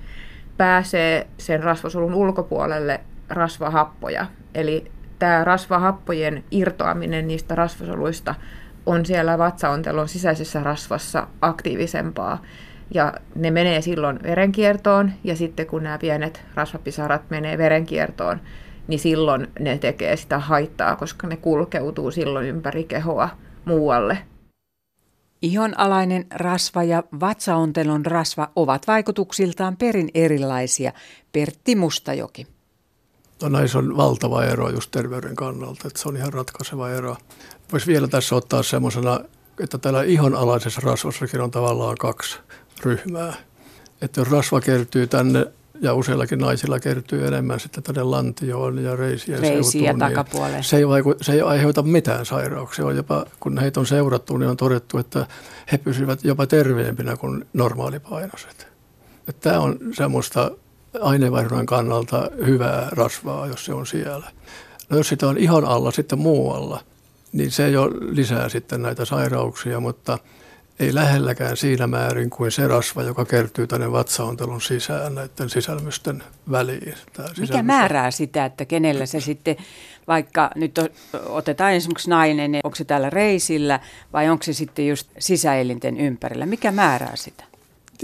pääsee 0.56 1.26
sen 1.38 1.62
rasvasolun 1.62 2.14
ulkopuolelle 2.14 3.00
rasvahappoja. 3.28 4.26
Eli 4.54 4.90
tämä 5.18 5.44
rasvahappojen 5.44 6.44
irtoaminen 6.50 7.28
niistä 7.28 7.54
rasvasoluista 7.54 8.34
on 8.86 9.06
siellä 9.06 9.38
vatsaontelon 9.38 10.08
sisäisessä 10.08 10.62
rasvassa 10.62 11.26
aktiivisempaa. 11.40 12.42
Ja 12.94 13.12
ne 13.34 13.50
menee 13.50 13.80
silloin 13.80 14.18
verenkiertoon, 14.22 15.12
ja 15.24 15.36
sitten 15.36 15.66
kun 15.66 15.82
nämä 15.82 15.98
pienet 15.98 16.42
rasvapisarat 16.54 17.30
menee 17.30 17.58
verenkiertoon, 17.58 18.40
niin 18.88 19.00
silloin 19.00 19.48
ne 19.60 19.78
tekee 19.78 20.16
sitä 20.16 20.38
haittaa, 20.38 20.96
koska 20.96 21.26
ne 21.26 21.36
kulkeutuu 21.36 22.10
silloin 22.10 22.46
ympäri 22.46 22.84
kehoa 22.84 23.28
muualle. 23.64 24.18
Ihonalainen 25.42 26.26
rasva 26.34 26.82
ja 26.82 27.02
vatsaontelon 27.20 28.06
rasva 28.06 28.50
ovat 28.56 28.86
vaikutuksiltaan 28.86 29.76
perin 29.76 30.08
erilaisia. 30.14 30.92
Pertti 31.32 31.76
Mustajoki. 31.76 32.46
No 33.42 33.48
näissä 33.48 33.78
on 33.78 33.96
valtava 33.96 34.44
ero 34.44 34.70
just 34.70 34.90
terveyden 34.90 35.36
kannalta, 35.36 35.88
että 35.88 36.00
se 36.00 36.08
on 36.08 36.16
ihan 36.16 36.32
ratkaiseva 36.32 36.90
ero. 36.90 37.16
Voisi 37.74 37.86
vielä 37.86 38.08
tässä 38.08 38.36
ottaa 38.36 38.62
semmoisena, 38.62 39.20
että 39.60 39.78
täällä 39.78 40.02
ihonalaisessa 40.02 40.80
rasvassakin 40.84 41.40
on 41.40 41.50
tavallaan 41.50 41.96
kaksi 41.96 42.38
ryhmää. 42.82 43.34
Että 44.02 44.20
jos 44.20 44.30
rasva 44.30 44.60
kertyy 44.60 45.06
tänne 45.06 45.46
ja 45.80 45.94
useillakin 45.94 46.38
naisilla 46.38 46.80
kertyy 46.80 47.26
enemmän 47.26 47.60
sitten 47.60 47.82
tänne 47.82 48.02
lantioon 48.02 48.78
ja 48.78 48.96
reisien 48.96 49.38
Reisiä 49.38 49.92
seutuun, 49.92 50.52
niin 50.52 50.64
se 50.64 50.76
ei, 50.76 50.88
vaiku, 50.88 51.14
se 51.20 51.32
ei 51.32 51.40
aiheuta 51.40 51.82
mitään 51.82 52.26
sairauksia. 52.26 52.86
On 52.86 52.96
jopa, 52.96 53.26
kun 53.40 53.58
heitä 53.58 53.80
on 53.80 53.86
seurattu, 53.86 54.36
niin 54.36 54.50
on 54.50 54.56
todettu, 54.56 54.98
että 54.98 55.26
he 55.72 55.78
pysyvät 55.78 56.24
jopa 56.24 56.46
terveempinä 56.46 57.16
kuin 57.16 57.46
normaalipainoiset. 57.52 58.68
Että 59.28 59.50
tämä 59.50 59.60
on 59.60 59.78
semmoista 59.92 60.50
aineenvaihdunnan 61.00 61.66
kannalta 61.66 62.30
hyvää 62.46 62.88
rasvaa, 62.90 63.46
jos 63.46 63.64
se 63.64 63.74
on 63.74 63.86
siellä. 63.86 64.30
No 64.90 64.96
jos 64.96 65.08
sitä 65.08 65.28
on 65.28 65.38
ihon 65.38 65.64
alla 65.64 65.90
sitten 65.90 66.18
muualla, 66.18 66.80
niin 67.34 67.50
se 67.50 67.70
jo 67.70 67.90
lisää 68.00 68.48
sitten 68.48 68.82
näitä 68.82 69.04
sairauksia, 69.04 69.80
mutta 69.80 70.18
ei 70.80 70.94
lähelläkään 70.94 71.56
siinä 71.56 71.86
määrin 71.86 72.30
kuin 72.30 72.50
se 72.50 72.68
rasva, 72.68 73.02
joka 73.02 73.24
kertyy 73.24 73.66
tänne 73.66 73.92
vatsaontelun 73.92 74.60
sisään 74.60 75.14
näiden 75.14 75.50
sisälmysten 75.50 76.22
väliin. 76.50 76.94
Mikä 77.40 77.62
määrää 77.62 78.10
sitä, 78.10 78.44
että 78.44 78.64
kenellä 78.64 79.06
se 79.06 79.20
sitten, 79.20 79.56
vaikka 80.06 80.50
nyt 80.54 80.78
otetaan 81.26 81.72
esimerkiksi 81.72 82.10
nainen, 82.10 82.52
niin 82.52 82.60
onko 82.64 82.74
se 82.74 82.84
täällä 82.84 83.10
reisillä 83.10 83.80
vai 84.12 84.28
onko 84.28 84.42
se 84.42 84.52
sitten 84.52 84.88
just 84.88 85.08
sisäelinten 85.18 86.00
ympärillä? 86.00 86.46
Mikä 86.46 86.72
määrää 86.72 87.16
sitä? 87.16 87.44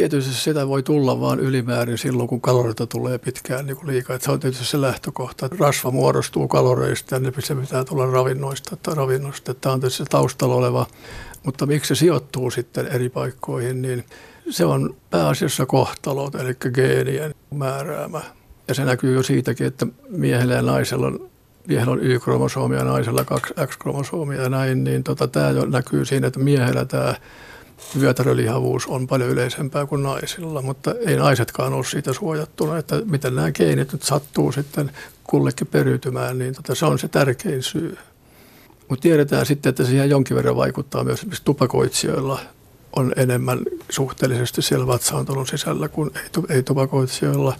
Tietysti 0.01 0.35
sitä 0.35 0.69
voi 0.69 0.83
tulla 0.83 1.21
vain 1.21 1.41
ylimäärin 1.41 1.99
silloin, 1.99 2.29
kun 2.29 2.41
kaloreita 2.41 2.87
tulee 2.87 3.19
pitkään 3.19 3.67
niin 3.67 3.77
kuin 3.77 3.87
liikaa. 3.87 4.17
Että 4.17 4.25
se 4.25 4.33
on 4.33 4.41
tietysti 4.41 4.65
se 4.65 4.81
lähtökohta. 4.81 5.49
Rasva 5.59 5.91
muodostuu 5.91 6.49
kaloreista 6.49 7.15
ja 7.15 7.19
ne 7.19 7.33
pitää 7.61 7.85
tulla 7.85 8.07
ravinnoista. 8.07 8.77
Tai 8.77 8.95
ravinnosta. 8.95 9.55
Tämä 9.55 9.73
on 9.73 9.81
tietysti 9.81 10.05
se 10.05 10.11
taustalla 10.11 10.55
oleva. 10.55 10.87
Mutta 11.45 11.67
miksi 11.67 11.89
se 11.89 11.99
sijoittuu 11.99 12.51
sitten 12.51 12.87
eri 12.87 13.09
paikkoihin, 13.09 13.83
niin 13.83 14.05
se 14.51 14.65
on 14.65 14.97
pääasiassa 15.11 15.67
kohtalot, 15.67 16.35
eli 16.35 16.55
geenien 16.75 17.35
määräämä. 17.51 18.21
Ja 18.69 18.75
se 18.75 18.85
näkyy 18.85 19.15
jo 19.15 19.23
siitäkin, 19.23 19.67
että 19.67 19.87
miehellä 20.09 20.55
ja 20.55 20.63
naisella 20.63 21.07
on 21.07 21.31
miehellä 21.69 21.93
on 21.93 22.03
Y-kromosoomia 22.03 22.79
ja 22.79 22.85
naisella 22.85 23.25
kaksi 23.25 23.55
X-kromosoomia 23.67 24.43
ja 24.43 24.49
näin, 24.49 24.85
niin 24.85 25.05
tota, 25.05 25.29
tämä 25.29 25.51
jo 25.51 25.65
näkyy 25.65 26.05
siinä, 26.05 26.27
että 26.27 26.41
miehellä 26.41 26.85
tämä 26.85 27.15
vyötärölihavuus 28.01 28.87
on 28.87 29.07
paljon 29.07 29.31
yleisempää 29.31 29.87
kuin 29.87 30.03
naisilla, 30.03 30.63
mutta 30.63 30.95
ei 31.07 31.17
naisetkaan 31.17 31.73
ole 31.73 31.85
siitä 31.85 32.13
suojattuna, 32.13 32.79
että 32.79 33.03
miten 33.05 33.35
nämä 33.35 33.53
geenit 33.53 33.93
nyt 33.93 34.03
sattuu 34.03 34.53
sitten 34.53 34.91
kullekin 35.25 35.67
periytymään, 35.67 36.39
niin 36.39 36.55
tota, 36.55 36.75
se 36.75 36.87
on 36.87 36.99
se 36.99 37.09
tärkein 37.09 37.63
syy. 37.63 37.99
Mutta 38.89 39.03
tiedetään 39.03 39.47
sitten, 39.47 39.71
että 39.71 39.85
siihen 39.85 40.11
jonkin 40.11 40.37
verran 40.37 40.57
vaikuttaa 40.57 41.05
myös 41.05 41.19
esimerkiksi 41.19 41.45
tupakoitsijoilla 41.45 42.41
on 42.97 43.13
enemmän 43.17 43.61
suhteellisesti 43.89 44.63
siellä 44.63 44.87
vatsaantelun 44.87 45.47
sisällä 45.47 45.89
kuin 45.89 46.11
ei-tupakoitsijoilla. 46.49 47.57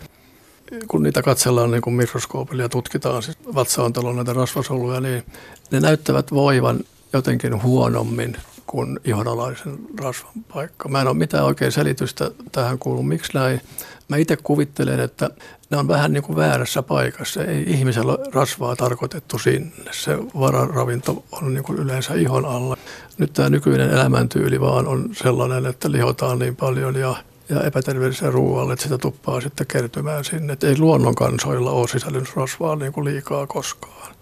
Kun 0.89 1.03
niitä 1.03 1.23
katsellaan 1.23 1.71
niin 1.71 1.95
mikroskoopilla 1.95 2.63
ja 2.63 2.69
tutkitaan 2.69 3.23
siis 3.23 3.39
vatsaantelun 3.55 4.17
näitä 4.17 4.33
rasvasoluja, 4.33 5.01
niin 5.01 5.23
ne 5.71 5.81
näyttävät 5.81 6.33
voivan 6.33 6.81
jotenkin 7.13 7.63
huonommin 7.63 8.37
kuin 8.71 9.01
ihonalaisen 9.05 9.79
rasvan 10.01 10.45
paikka. 10.55 10.89
Mä 10.89 11.01
en 11.01 11.09
ole 11.09 11.17
mitään 11.17 11.45
oikein 11.45 11.73
selitystä 11.73 12.31
tähän 12.53 12.79
kuullut, 12.79 13.09
miksi 13.09 13.35
näin. 13.35 13.61
Mä 14.09 14.17
itse 14.17 14.37
kuvittelen, 14.37 15.01
että 15.01 15.31
ne 15.71 15.77
on 15.77 15.89
vähän 15.89 16.13
niin 16.13 16.23
kuin 16.23 16.37
väärässä 16.37 16.83
paikassa. 16.83 17.45
Ei 17.45 17.65
ihmisellä 17.67 18.19
rasvaa 18.33 18.77
tarkoitettu 18.77 19.39
sinne. 19.39 19.93
Se 19.93 20.19
vararavinto 20.41 21.25
on 21.33 21.55
niin 21.55 21.65
kuin 21.65 21.79
yleensä 21.79 22.15
ihon 22.15 22.45
alla. 22.45 22.77
Nyt 23.19 23.33
tämä 23.33 23.51
nykyinen 23.51 23.91
elämäntyyli 23.91 24.61
vaan 24.61 24.87
on 24.87 25.09
sellainen, 25.13 25.67
että 25.67 25.93
lihotaan 25.93 26.39
niin 26.39 26.57
paljon 26.57 26.95
ja 26.95 27.17
ja 27.49 27.63
epäterveellisen 27.63 28.33
ruoalle, 28.33 28.73
että 28.73 28.83
sitä 28.83 28.99
tuppaa 28.99 29.41
sitten 29.41 29.67
kertymään 29.67 30.25
sinne. 30.25 30.53
Että 30.53 30.67
ei 30.67 30.79
luonnon 30.79 31.15
kansoilla 31.15 31.71
ole 31.71 31.89
sisällysrasvaa 31.89 32.77
niin 32.77 32.93
kuin 32.93 33.05
liikaa 33.05 33.47
koskaan. 33.47 34.15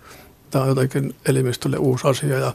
Tämä 0.51 0.63
on 0.63 0.69
jotenkin 0.69 1.15
elimistölle 1.27 1.77
uusi 1.77 2.09
asia 2.09 2.39
ja 2.39 2.55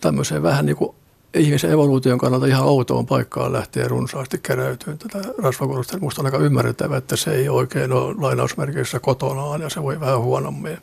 tämmöiseen 0.00 0.42
vähän 0.42 0.66
niin 0.66 0.76
kuin 0.76 0.96
ihmisen 1.40 1.70
evoluution 1.70 2.18
kannalta 2.18 2.46
ihan 2.46 2.64
outoon 2.64 3.06
paikkaan 3.06 3.52
lähtee 3.52 3.88
runsaasti 3.88 4.38
keräytyä 4.42 4.96
tätä 4.96 5.28
rasvakulusta. 5.38 5.98
Minusta 5.98 6.22
on 6.22 6.26
aika 6.26 6.38
ymmärrettävä, 6.38 6.96
että 6.96 7.16
se 7.16 7.34
ei 7.34 7.48
oikein 7.48 7.92
ole 7.92 8.14
lainausmerkeissä 8.18 9.00
kotonaan 9.00 9.60
ja 9.60 9.70
se 9.70 9.82
voi 9.82 10.00
vähän 10.00 10.20
huonommin. 10.20 10.78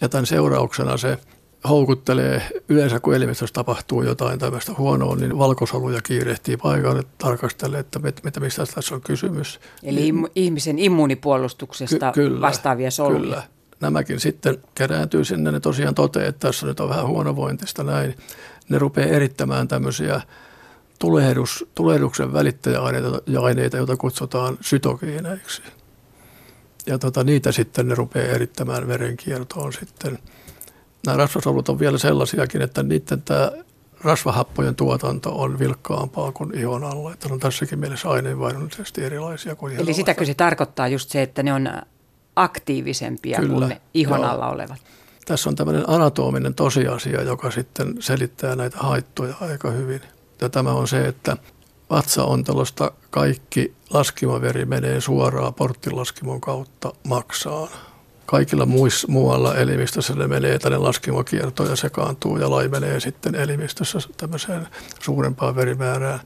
Ja 0.00 0.08
tämän 0.08 0.26
seurauksena 0.26 0.96
se 0.96 1.18
houkuttelee, 1.68 2.42
yleensä 2.68 3.00
kun 3.00 3.14
elimistössä 3.14 3.52
tapahtuu 3.52 4.02
jotain 4.02 4.38
tämmöistä 4.38 4.72
huonoa, 4.78 5.16
niin 5.16 5.38
valkosoluja 5.38 6.02
kiirehtii 6.02 6.56
paikalle 6.56 7.02
tarkastelee, 7.18 7.80
että 7.80 7.98
mit, 7.98 8.20
mistä 8.40 8.66
tässä 8.74 8.94
on 8.94 9.00
kysymys. 9.00 9.60
Eli 9.82 10.00
niin, 10.00 10.28
ihmisen 10.34 10.78
immuunipuolustuksesta 10.78 12.12
ky- 12.12 12.20
kyllä, 12.20 12.40
vastaavia 12.40 12.90
soluja. 12.90 13.20
Kyllä. 13.20 13.42
Nämäkin 13.84 14.20
sitten 14.20 14.58
kerääntyy 14.74 15.24
sinne, 15.24 15.52
ne 15.52 15.60
tosiaan 15.60 15.94
toteaa, 15.94 16.28
että 16.28 16.46
tässä 16.46 16.66
nyt 16.66 16.80
on 16.80 16.88
vähän 16.88 17.06
huonovointista 17.06 17.84
näin 17.84 18.14
ne 18.68 18.78
rupeaa 18.78 19.08
erittämään 19.08 19.68
tämmöisiä 19.68 20.20
tulehdus, 20.98 21.66
tulehduksen 21.74 22.32
välittäjäaineita, 22.32 23.20
aineita, 23.42 23.76
joita 23.76 23.96
kutsutaan 23.96 24.58
sytokiineiksi. 24.60 25.62
Ja 26.86 26.98
tota, 26.98 27.24
niitä 27.24 27.52
sitten 27.52 27.88
ne 27.88 27.94
rupeaa 27.94 28.34
erittämään 28.34 28.88
verenkiertoon 28.88 29.72
sitten. 29.72 30.18
Nämä 31.06 31.18
rasvasolut 31.18 31.68
on 31.68 31.78
vielä 31.78 31.98
sellaisiakin, 31.98 32.62
että 32.62 32.82
niiden 32.82 33.22
tämä 33.22 33.52
rasvahappojen 34.00 34.74
tuotanto 34.74 35.40
on 35.40 35.58
vilkkaampaa 35.58 36.32
kuin 36.32 36.58
ihon 36.58 36.84
alla. 36.84 37.12
Että 37.12 37.28
on 37.30 37.40
tässäkin 37.40 37.78
mielessä 37.78 38.10
aineenvaihdollisesti 38.10 39.04
erilaisia 39.04 39.54
kuin 39.54 39.80
Eli 39.80 39.94
sitäkö 39.94 40.24
se 40.24 40.34
tarkoittaa 40.34 40.88
just 40.88 41.10
se, 41.10 41.22
että 41.22 41.42
ne 41.42 41.52
on 41.52 41.68
aktiivisempia 42.36 43.38
Kyllä, 43.38 43.52
kuin 43.52 43.68
ne 43.68 43.80
ihon 43.94 44.20
joo. 44.20 44.28
alla 44.28 44.48
olevat? 44.48 44.78
Tässä 45.24 45.50
on 45.50 45.56
tämmöinen 45.56 45.88
anatominen 45.88 46.54
tosiasia, 46.54 47.22
joka 47.22 47.50
sitten 47.50 47.94
selittää 48.00 48.56
näitä 48.56 48.78
haittoja 48.80 49.34
aika 49.40 49.70
hyvin. 49.70 50.00
Ja 50.40 50.48
tämä 50.48 50.72
on 50.72 50.88
se, 50.88 51.08
että 51.08 51.36
vatsaontelosta 51.90 52.90
kaikki 53.10 53.74
laskimaveri 53.90 54.64
menee 54.64 55.00
suoraan 55.00 55.54
porttilaskimon 55.54 56.40
kautta 56.40 56.92
maksaan. 57.04 57.68
Kaikilla 58.26 58.66
muissa, 58.66 59.08
muualla 59.08 59.54
elimistössä 59.54 60.14
ne 60.14 60.26
menee 60.26 60.58
tänne 60.58 60.78
laskimokiertoon 60.78 61.70
ja 61.70 61.76
sekaantuu 61.76 62.36
ja 62.36 62.50
laimenee 62.50 63.00
sitten 63.00 63.34
elimistössä 63.34 63.98
tämmöiseen 64.16 64.68
suurempaan 65.00 65.56
verimäärään. 65.56 66.20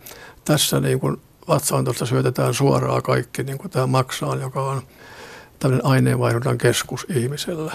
Tässä 0.45 0.81
niin 0.81 1.01
kuin 1.01 1.17
vatsaontelosta 1.49 2.07
syötetään 2.07 2.55
suoraan 2.55 3.03
kaikki 3.03 3.43
niin 3.43 3.59
kuin 3.59 3.71
tämä 3.71 3.87
maksaan, 3.87 4.41
joka 4.41 4.63
on 4.63 4.83
tämmöinen 5.59 5.87
aineenvaihdunnan 5.87 6.59
keskus 6.59 7.07
ihmisellä. 7.09 7.73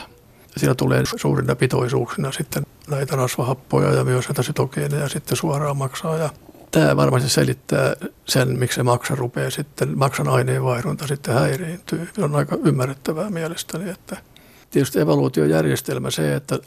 Siinä 0.57 0.75
tulee 0.75 1.03
suurina 1.15 1.55
pitoisuuksina 1.55 2.31
sitten 2.31 2.63
näitä 2.87 3.15
rasvahappoja 3.15 3.93
ja 3.93 4.03
myös 4.03 4.27
näitä 4.27 4.43
sytogeeneja 4.43 5.09
sitten 5.09 5.37
suoraan 5.37 5.77
maksaa. 5.77 6.17
Ja 6.17 6.29
tämä 6.71 6.95
varmasti 6.95 7.29
selittää 7.29 7.95
sen, 8.25 8.59
miksi 8.59 8.75
se 8.75 8.83
maksa 8.83 9.15
rupeaa 9.15 9.49
sitten, 9.49 9.97
maksan 9.97 10.27
aineenvaihdunta 10.27 11.07
sitten 11.07 11.33
häiriintyy. 11.33 12.09
Se 12.13 12.23
on 12.23 12.35
aika 12.35 12.57
ymmärrettävää 12.65 13.29
mielestäni, 13.29 13.89
että 13.89 14.17
tietysti 14.71 14.99
evoluutiojärjestelmä 14.99 16.11
se, 16.11 16.35
että 16.35 16.59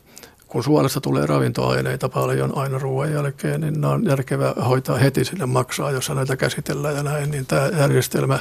kun 0.49 0.64
suolesta 0.64 1.00
tulee 1.00 1.26
ravintoaineita 1.26 2.08
paljon 2.08 2.58
aina 2.58 2.78
ruoan 2.78 3.12
jälkeen, 3.12 3.61
niin 3.61 3.80
nämä 3.80 3.92
on 3.92 4.04
järkevää 4.06 4.54
hoitaa 4.68 4.99
heti 4.99 5.25
sinne 5.25 5.46
maksaa, 5.46 5.90
jossa 5.90 6.14
näitä 6.14 6.37
käsitellään 6.37 6.96
ja 6.96 7.02
näin, 7.02 7.30
niin 7.30 7.46
tämä 7.46 7.66
järjestelmä 7.78 8.38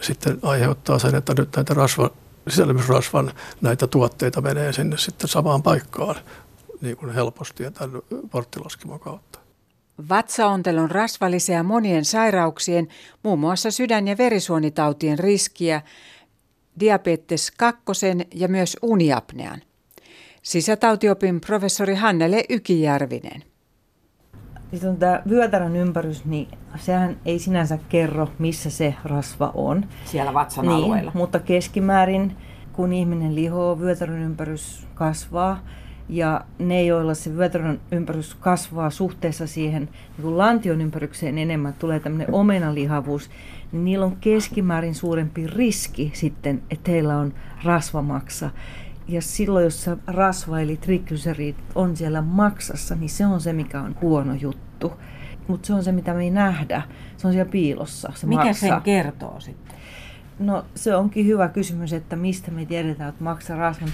sitten 0.00 0.38
aiheuttaa 0.42 0.98
sen, 0.98 1.14
että 1.14 1.34
nyt 1.38 1.56
näitä 1.56 1.74
rasva, 1.74 2.10
sisälmysrasvan 2.48 3.32
näitä 3.60 3.86
tuotteita 3.86 4.40
menee 4.40 4.72
sinne 4.72 4.98
sitten 4.98 5.28
samaan 5.28 5.62
paikkaan 5.62 6.16
niin 6.80 6.96
kuin 6.96 7.14
helposti 7.14 7.62
ja 7.62 7.70
tämän 7.70 8.02
porttilaskimon 8.30 9.00
kautta. 9.00 9.38
Vatsaontelon 10.08 10.90
rasva 10.90 11.30
lisää 11.30 11.62
monien 11.62 12.04
sairauksien, 12.04 12.88
muun 13.22 13.38
muassa 13.38 13.70
sydän- 13.70 14.08
ja 14.08 14.18
verisuonitautien 14.18 15.18
riskiä, 15.18 15.82
diabetes 16.80 17.50
2 17.50 17.82
ja 18.34 18.48
myös 18.48 18.76
uniapnean. 18.82 19.62
Sisätautiopin 20.42 21.40
professori 21.40 21.94
Hannele 21.94 22.44
Ykijärvinen. 22.48 23.44
Sitten 24.70 24.90
on 24.90 24.96
tämä 24.96 25.22
vyötärön 25.28 25.76
ympärys, 25.76 26.24
niin 26.24 26.48
sehän 26.76 27.16
ei 27.24 27.38
sinänsä 27.38 27.78
kerro, 27.88 28.28
missä 28.38 28.70
se 28.70 28.94
rasva 29.04 29.50
on. 29.54 29.84
Siellä 30.04 30.34
vatsan 30.34 30.66
niin, 30.66 30.84
alueella. 30.84 31.10
Mutta 31.14 31.38
keskimäärin, 31.38 32.36
kun 32.72 32.92
ihminen 32.92 33.34
lihoo, 33.34 33.80
vyötärön 33.80 34.22
ympärys 34.22 34.86
kasvaa. 34.94 35.60
Ja 36.08 36.40
ne, 36.58 36.84
joilla 36.84 37.14
se 37.14 37.36
vyötärön 37.36 37.80
ympärys 37.92 38.34
kasvaa 38.34 38.90
suhteessa 38.90 39.46
siihen 39.46 39.82
niin 39.82 40.22
kuin 40.22 40.38
lantion 40.38 40.80
ympärykseen 40.80 41.38
enemmän, 41.38 41.74
tulee 41.78 42.00
tämmöinen 42.00 42.34
omenalihavuus, 42.34 43.30
niin 43.72 43.84
niillä 43.84 44.06
on 44.06 44.16
keskimäärin 44.20 44.94
suurempi 44.94 45.46
riski 45.46 46.10
sitten, 46.14 46.62
että 46.70 46.90
heillä 46.90 47.18
on 47.18 47.34
rasvamaksa. 47.64 48.50
Ja 49.08 49.22
silloin, 49.22 49.64
jos 49.64 49.84
se 49.84 49.96
rasva 50.06 50.60
eli 50.60 50.76
triglycerid 50.76 51.54
on 51.74 51.96
siellä 51.96 52.22
maksassa, 52.22 52.94
niin 52.94 53.10
se 53.10 53.26
on 53.26 53.40
se, 53.40 53.52
mikä 53.52 53.80
on 53.80 53.96
huono 54.02 54.34
juttu. 54.34 54.92
Mutta 55.48 55.66
se 55.66 55.74
on 55.74 55.84
se, 55.84 55.92
mitä 55.92 56.14
me 56.14 56.22
ei 56.22 56.30
nähdä. 56.30 56.82
Se 57.16 57.26
on 57.26 57.32
siellä 57.32 57.50
piilossa, 57.50 58.12
se 58.14 58.26
Mikä 58.26 58.44
maksa. 58.44 58.60
sen 58.60 58.82
kertoo 58.82 59.40
sitten? 59.40 59.76
No 60.38 60.64
se 60.74 60.96
onkin 60.96 61.26
hyvä 61.26 61.48
kysymys, 61.48 61.92
että 61.92 62.16
mistä 62.16 62.50
me 62.50 62.64
tiedetään, 62.64 63.08
että 63.08 63.24
maksaa 63.24 63.56
rasvan. 63.56 63.88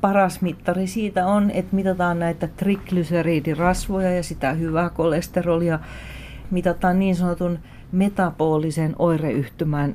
Paras 0.00 0.40
mittari 0.40 0.86
siitä 0.86 1.26
on, 1.26 1.50
että 1.50 1.76
mitataan 1.76 2.18
näitä 2.18 2.48
triglyceridirasvoja 2.48 4.10
ja 4.10 4.22
sitä 4.22 4.52
hyvää 4.52 4.90
kolesterolia. 4.90 5.78
Mitataan 6.50 6.98
niin 6.98 7.16
sanotun 7.16 7.58
metabolisen 7.92 8.96
oireyhtymän, 8.98 9.94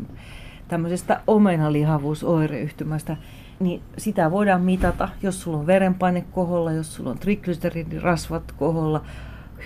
tämmöisestä 0.68 1.22
omenalihavuusoireyhtymästä 1.28 3.18
niin 3.60 3.82
sitä 3.98 4.32
voidaan 4.32 4.62
mitata, 4.62 5.10
jos 5.22 5.42
sulla 5.42 5.58
on 5.58 5.68
verenpaine 5.68 6.26
koholla, 6.32 6.72
jos 6.72 6.96
sulla 6.96 7.10
on 7.10 7.20
triglyceridirasvat 7.20 8.52
koholla, 8.52 9.02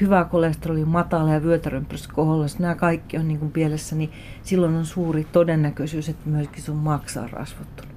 hyvä 0.01 0.25
kolesteroli 0.25 0.85
matala 0.85 1.33
ja 1.33 1.43
vyötärömpyrys 1.43 2.07
koholla, 2.07 2.43
jos 2.43 2.59
nämä 2.59 2.75
kaikki 2.75 3.17
on 3.17 3.27
niin 3.27 3.39
kuin 3.39 3.51
pielessä, 3.51 3.95
niin 3.95 4.11
silloin 4.43 4.75
on 4.75 4.85
suuri 4.85 5.27
todennäköisyys, 5.31 6.09
että 6.09 6.29
myöskin 6.29 6.63
sun 6.63 6.77
maksaa 6.77 7.27
rasvattunut. 7.27 7.93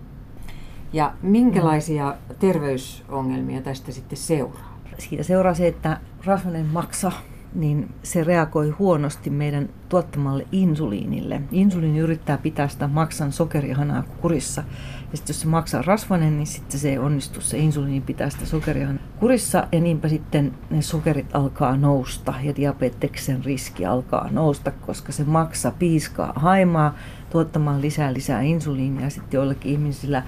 Ja 0.93 1.13
minkälaisia 1.23 2.15
terveysongelmia 2.39 3.63
tästä 3.63 3.93
sitten 3.93 4.19
seuraa? 4.19 4.79
Siitä 4.99 5.23
seuraa 5.23 5.55
se, 5.55 5.67
että 5.67 6.01
rasvainen 6.25 6.67
maksa 6.67 7.13
niin 7.57 7.95
se 8.03 8.25
reagoi 8.25 8.71
huonosti 8.71 9.31
meidän 9.31 9.69
tuottamalle 9.89 10.47
insuliinille. 10.53 11.43
Insuliini 11.53 11.99
yrittää 11.99 12.39
pitää 12.39 12.69
sitä 12.69 12.89
maksan 12.89 13.33
sokerihanaa 13.33 14.03
kurissa. 14.03 14.65
Ja 15.11 15.17
sitten 15.17 15.35
jos 15.35 15.41
se 15.41 15.47
maksaa 15.47 15.83
rasvainen, 15.83 16.37
niin 16.37 16.47
sitten 16.47 16.81
se 16.81 16.91
ei 16.91 16.99
onnistu. 16.99 17.41
Se 17.41 17.59
insuliini 17.59 18.01
pitää 18.01 18.31
sitä 18.31 18.47
sokerihanaa 18.47 19.03
kurissa 19.21 19.69
ja 19.73 19.81
niinpä 19.81 20.09
sitten 20.09 20.55
ne 20.71 20.83
sokerit 20.83 21.37
alkaa 21.37 21.77
nousta 21.77 22.35
ja 22.43 22.57
diabeteksen 22.57 23.45
riski 23.45 23.87
alkaa 23.87 24.29
nousta, 24.31 24.71
koska 24.71 25.13
se 25.13 25.25
maksa 25.25 25.73
piiskaa 25.79 26.33
haimaa 26.37 26.95
tuottamaan 27.31 27.81
lisää 27.81 28.13
lisää 28.13 28.41
insuliinia 28.41 29.11
sitten 29.11 29.39
joillakin 29.39 29.73
ihmisillä 29.73 30.23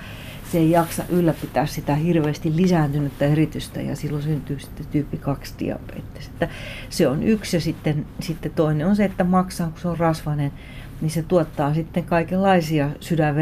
se 0.52 0.58
ei 0.58 0.70
jaksa 0.70 1.04
ylläpitää 1.08 1.66
sitä 1.66 1.94
hirveästi 1.94 2.56
lisääntynyttä 2.56 3.24
eritystä 3.24 3.80
ja 3.80 3.96
silloin 3.96 4.22
syntyy 4.22 4.58
sitten 4.58 4.86
tyyppi 4.86 5.18
2 5.18 5.54
diabetes. 5.58 6.26
Että 6.26 6.48
se 6.90 7.08
on 7.08 7.22
yksi 7.22 7.56
ja 7.56 7.60
sitten, 7.60 8.06
sitten 8.20 8.52
toinen 8.52 8.86
on 8.86 8.96
se, 8.96 9.04
että 9.04 9.24
maksaa, 9.24 9.70
kun 9.70 9.80
se 9.80 9.88
on 9.88 9.98
rasvainen, 9.98 10.52
niin 11.00 11.10
se 11.10 11.22
tuottaa 11.22 11.74
sitten 11.74 12.04
kaikenlaisia 12.04 12.90
sydän- 13.00 13.34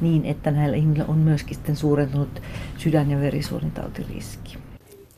niin, 0.00 0.24
että 0.24 0.50
näillä 0.50 0.76
ihmisillä 0.76 1.08
on 1.08 1.18
myöskin 1.18 1.54
sitten 1.54 1.76
suurentunut 1.76 2.42
sydän- 2.78 3.10
ja 3.10 3.20
verisuonitautiriski. 3.20 4.58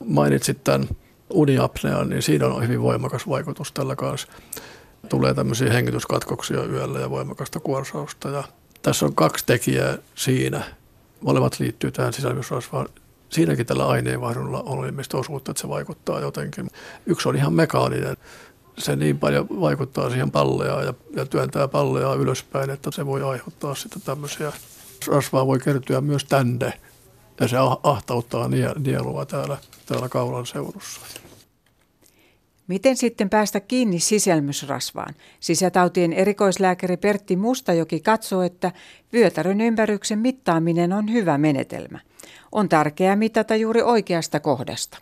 Mainitsit 0.04 0.64
tämän 0.64 0.88
uniapnean, 1.32 2.08
niin 2.08 2.22
siinä 2.22 2.46
on 2.46 2.62
hyvin 2.62 2.82
voimakas 2.82 3.28
vaikutus 3.28 3.72
tällä 3.72 3.96
kanssa. 3.96 4.28
Tulee 5.08 5.34
tämmöisiä 5.34 5.72
hengityskatkoksia 5.72 6.64
yöllä 6.64 7.00
ja 7.00 7.10
voimakasta 7.10 7.60
kuorsausta 7.60 8.28
ja 8.28 8.44
tässä 8.82 9.06
on 9.06 9.14
kaksi 9.14 9.46
tekijää 9.46 9.98
siinä. 10.14 10.62
Molemmat 11.20 11.60
liittyy 11.60 11.90
tähän 11.90 12.12
sisälmysrasvaan. 12.12 12.88
Siinäkin 13.28 13.66
tällä 13.66 13.88
aineenvaihdulla 13.88 14.62
on 14.66 14.86
ilmeisesti 14.86 15.16
osuutta, 15.16 15.50
että 15.50 15.60
se 15.60 15.68
vaikuttaa 15.68 16.20
jotenkin. 16.20 16.70
Yksi 17.06 17.28
on 17.28 17.36
ihan 17.36 17.52
mekaaninen. 17.52 18.16
Se 18.78 18.96
niin 18.96 19.18
paljon 19.18 19.46
vaikuttaa 19.60 20.10
siihen 20.10 20.30
palleaan 20.30 20.84
ja, 20.84 20.94
ja 21.16 21.26
työntää 21.26 21.68
palleaa 21.68 22.14
ylöspäin, 22.14 22.70
että 22.70 22.90
se 22.90 23.06
voi 23.06 23.22
aiheuttaa 23.22 23.74
sitten 23.74 24.02
tämmöisiä. 24.02 24.52
Rasvaa 25.06 25.46
voi 25.46 25.58
kertyä 25.58 26.00
myös 26.00 26.24
tänne 26.24 26.72
ja 27.40 27.48
se 27.48 27.56
ahtauttaa 27.82 28.48
nielua 28.78 29.26
täällä, 29.26 29.58
täällä 29.86 30.08
kaulan 30.08 30.46
seudussa. 30.46 31.00
Miten 32.68 32.96
sitten 32.96 33.30
päästä 33.30 33.60
kiinni 33.60 34.00
sisälmysrasvaan? 34.00 35.14
Sisätautien 35.40 36.12
erikoislääkäri 36.12 36.96
Pertti 36.96 37.36
Mustajoki 37.36 38.00
katsoo, 38.00 38.42
että 38.42 38.72
vyötärön 39.12 39.60
ympäryksen 39.60 40.18
mittaaminen 40.18 40.92
on 40.92 41.12
hyvä 41.12 41.38
menetelmä. 41.38 41.98
On 42.52 42.68
tärkeää 42.68 43.16
mitata 43.16 43.56
juuri 43.56 43.82
oikeasta 43.82 44.40
kohdasta. 44.40 44.98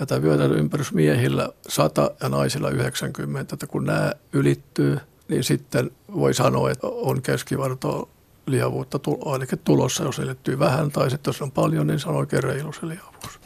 Ja 0.00 0.06
tämä 0.06 0.22
vyötärön 0.22 0.58
ympärys 0.58 0.92
miehillä 0.92 1.48
100 1.68 2.10
ja 2.22 2.28
naisilla 2.28 2.70
90, 2.70 3.54
että 3.54 3.66
kun 3.66 3.84
nämä 3.84 4.12
ylittyy, 4.32 4.98
niin 5.28 5.44
sitten 5.44 5.90
voi 6.14 6.34
sanoa, 6.34 6.70
että 6.70 6.86
on 6.86 7.22
keskivarto 7.22 8.08
lihavuutta 8.46 9.00
ainakin 9.24 9.58
tulossa, 9.58 10.04
jos 10.04 10.18
ylittyy 10.18 10.58
vähän, 10.58 10.90
tai 10.90 11.10
sitten 11.10 11.28
jos 11.28 11.42
on 11.42 11.52
paljon, 11.52 11.86
niin 11.86 12.00
se 12.00 12.08
on 12.08 12.16
oikein 12.16 12.42
reilu 12.42 12.72
se 12.72 12.88
lihavuus. 12.88 13.41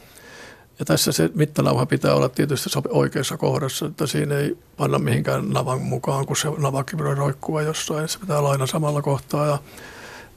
Ja 0.79 0.85
tässä 0.85 1.11
se 1.11 1.29
mittanauha 1.33 1.85
pitää 1.85 2.13
olla 2.13 2.29
tietysti 2.29 2.69
oikeassa 2.89 3.37
kohdassa, 3.37 3.85
että 3.85 4.07
siinä 4.07 4.37
ei 4.37 4.57
panna 4.77 4.99
mihinkään 4.99 5.49
navan 5.49 5.81
mukaan, 5.81 6.25
kun 6.25 6.37
se 6.37 6.47
navakin 6.57 6.99
voi 6.99 7.15
roikkua 7.15 7.61
jossain. 7.61 8.07
Se 8.07 8.19
pitää 8.19 8.39
olla 8.39 8.51
aina 8.51 8.67
samalla 8.67 9.01
kohtaa. 9.01 9.45
Ja 9.45 9.57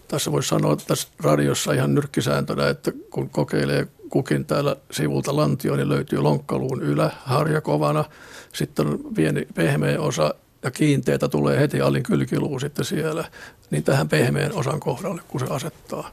tässä 0.08 0.32
voisi 0.32 0.48
sanoa 0.48 0.72
että 0.72 0.84
tässä 0.86 1.08
radiossa 1.22 1.72
ihan 1.72 1.94
nyrkkisääntönä, 1.94 2.68
että 2.68 2.92
kun 3.10 3.30
kokeilee 3.30 3.88
kukin 4.08 4.44
täällä 4.44 4.76
sivulta 4.90 5.36
lantio, 5.36 5.76
niin 5.76 5.88
löytyy 5.88 6.18
lonkkaluun 6.18 6.82
ylä, 6.82 7.10
harja 7.24 7.60
kovana. 7.60 8.04
Sitten 8.52 8.86
on 8.86 8.98
pieni 9.14 9.46
pehmeä 9.54 10.00
osa 10.00 10.34
ja 10.62 10.70
kiinteitä 10.70 11.28
tulee 11.28 11.60
heti 11.60 11.80
alin 11.80 12.02
kylkiluu 12.02 12.58
sitten 12.58 12.84
siellä, 12.84 13.24
niin 13.70 13.82
tähän 13.82 14.08
pehmeän 14.08 14.52
osan 14.52 14.80
kohdalle, 14.80 15.22
kun 15.28 15.40
se 15.40 15.46
asettaa 15.50 16.10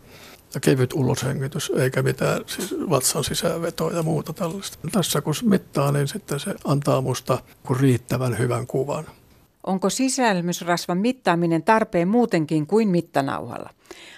ja 0.57 0.61
kevyt 0.61 0.93
uloshengitys, 0.93 1.71
eikä 1.75 2.01
mitään 2.01 2.41
siis 2.47 2.75
vatsan 2.89 3.23
sisäänvetoa 3.23 3.91
ja 3.91 4.03
muuta 4.03 4.33
tällaista. 4.33 4.77
Tässä 4.91 5.21
kun 5.21 5.33
mittaa, 5.43 5.91
niin 5.91 6.07
sitten 6.07 6.39
se 6.39 6.55
antaa 6.65 7.01
musta 7.01 7.39
riittävän 7.79 8.37
hyvän 8.37 8.67
kuvan. 8.67 9.05
Onko 9.63 9.89
sisälmysrasvan 9.89 10.97
mittaaminen 10.97 11.63
tarpeen 11.63 12.07
muutenkin 12.07 12.67
kuin 12.67 12.89
mittanauhalla? 12.89 13.69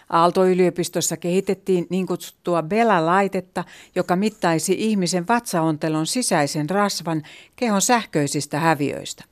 Aalto-yliopistossa 0.10 1.18
kehitettiin 1.18 1.88
niin 1.90 2.08
kutsuttua 2.08 2.64
Bela-laitetta, 2.64 3.64
joka 3.96 4.16
mittaisi 4.16 4.76
ihmisen 4.78 5.28
vatsaontelon 5.28 6.08
sisäisen 6.08 6.70
rasvan 6.70 7.24
kehon 7.56 7.82
sähköisistä 7.82 8.60
häviöistä. 8.60 9.24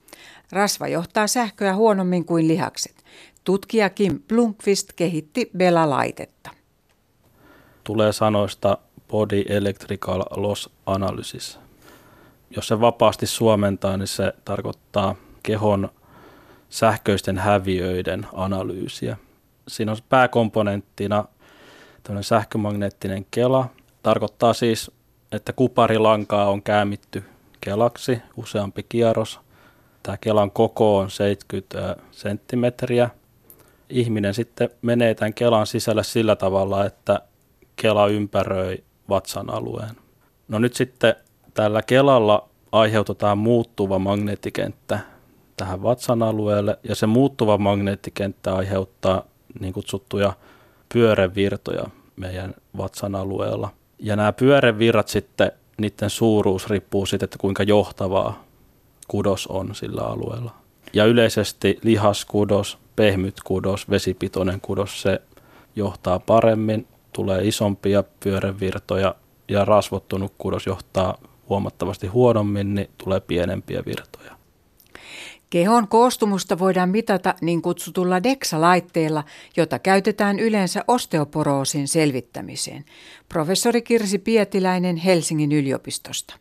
Rasva 0.51 0.87
johtaa 0.87 1.27
sähköä 1.27 1.75
huonommin 1.75 2.25
kuin 2.25 2.47
lihakset. 2.47 3.03
Tutkija 3.43 3.89
Kim 3.89 4.19
Blunkvist 4.27 4.93
kehitti 4.95 5.51
Bela-laitetta 5.57 6.56
tulee 7.87 8.13
sanoista 8.13 8.77
Body 9.07 9.43
Electrical 9.49 10.23
Loss 10.35 10.69
Analysis. 10.85 11.59
Jos 12.55 12.67
se 12.67 12.81
vapaasti 12.81 13.27
suomentaa, 13.27 13.97
niin 13.97 14.07
se 14.07 14.33
tarkoittaa 14.45 15.15
kehon 15.43 15.89
sähköisten 16.69 17.37
häviöiden 17.37 18.27
analyysiä. 18.33 19.17
Siinä 19.67 19.91
on 19.91 19.97
pääkomponenttina 20.09 21.25
tämmöinen 22.03 22.23
sähkömagneettinen 22.23 23.25
kela. 23.31 23.69
Tarkoittaa 24.03 24.53
siis, 24.53 24.91
että 25.31 25.53
kuparilankaa 25.53 26.49
on 26.49 26.63
käämitty 26.63 27.23
kelaksi, 27.61 28.21
useampi 28.37 28.85
kierros. 28.89 29.39
Tämä 30.03 30.17
kelan 30.17 30.51
koko 30.51 30.97
on 30.97 31.11
70 31.11 31.95
senttimetriä. 32.11 33.09
Ihminen 33.89 34.33
sitten 34.33 34.69
menee 34.81 35.15
tämän 35.15 35.33
kelan 35.33 35.67
sisällä 35.67 36.03
sillä 36.03 36.35
tavalla, 36.35 36.85
että 36.85 37.21
kela 37.81 38.07
ympäröi 38.07 38.83
vatsan 39.09 39.49
alueen. 39.49 39.95
No 40.47 40.59
nyt 40.59 40.73
sitten 40.73 41.15
tällä 41.53 41.81
kelalla 41.81 42.49
aiheutetaan 42.71 43.37
muuttuva 43.37 43.99
magneettikenttä 43.99 44.99
tähän 45.57 45.83
vatsan 45.83 46.23
alueelle 46.23 46.79
ja 46.83 46.95
se 46.95 47.07
muuttuva 47.07 47.57
magneettikenttä 47.57 48.55
aiheuttaa 48.55 49.23
niin 49.59 49.73
kutsuttuja 49.73 50.33
pyörevirtoja 50.93 51.85
meidän 52.15 52.53
vatsan 52.77 53.15
alueella. 53.15 53.69
Ja 53.99 54.15
nämä 54.15 54.33
pyörevirrat 54.33 55.07
sitten, 55.07 55.51
niiden 55.77 56.09
suuruus 56.09 56.69
riippuu 56.69 57.05
siitä, 57.05 57.25
että 57.25 57.37
kuinka 57.37 57.63
johtavaa 57.63 58.43
kudos 59.07 59.47
on 59.47 59.75
sillä 59.75 60.01
alueella. 60.01 60.55
Ja 60.93 61.05
yleisesti 61.05 61.79
lihaskudos, 61.83 62.77
pehmyt 62.95 63.35
kudos, 63.43 63.89
vesipitoinen 63.89 64.61
kudos, 64.61 65.01
se 65.01 65.21
johtaa 65.75 66.19
paremmin, 66.19 66.87
tulee 67.17 67.47
isompia 67.47 68.03
pyörevirtoja 68.19 69.15
ja 69.47 69.65
rasvottunut 69.65 70.33
kudos 70.37 70.65
johtaa 70.65 71.17
huomattavasti 71.49 72.07
huonommin, 72.07 72.75
niin 72.75 72.89
tulee 72.97 73.19
pienempiä 73.19 73.83
virtoja. 73.85 74.31
Kehon 75.49 75.87
koostumusta 75.87 76.59
voidaan 76.59 76.89
mitata 76.89 77.35
niin 77.41 77.61
kutsutulla 77.61 78.23
DEXA-laitteella, 78.23 79.23
jota 79.57 79.79
käytetään 79.79 80.39
yleensä 80.39 80.83
osteoporoosin 80.87 81.87
selvittämiseen. 81.87 82.85
Professori 83.29 83.81
Kirsi 83.81 84.19
Pietiläinen 84.19 84.97
Helsingin 84.97 85.51
yliopistosta. 85.51 86.35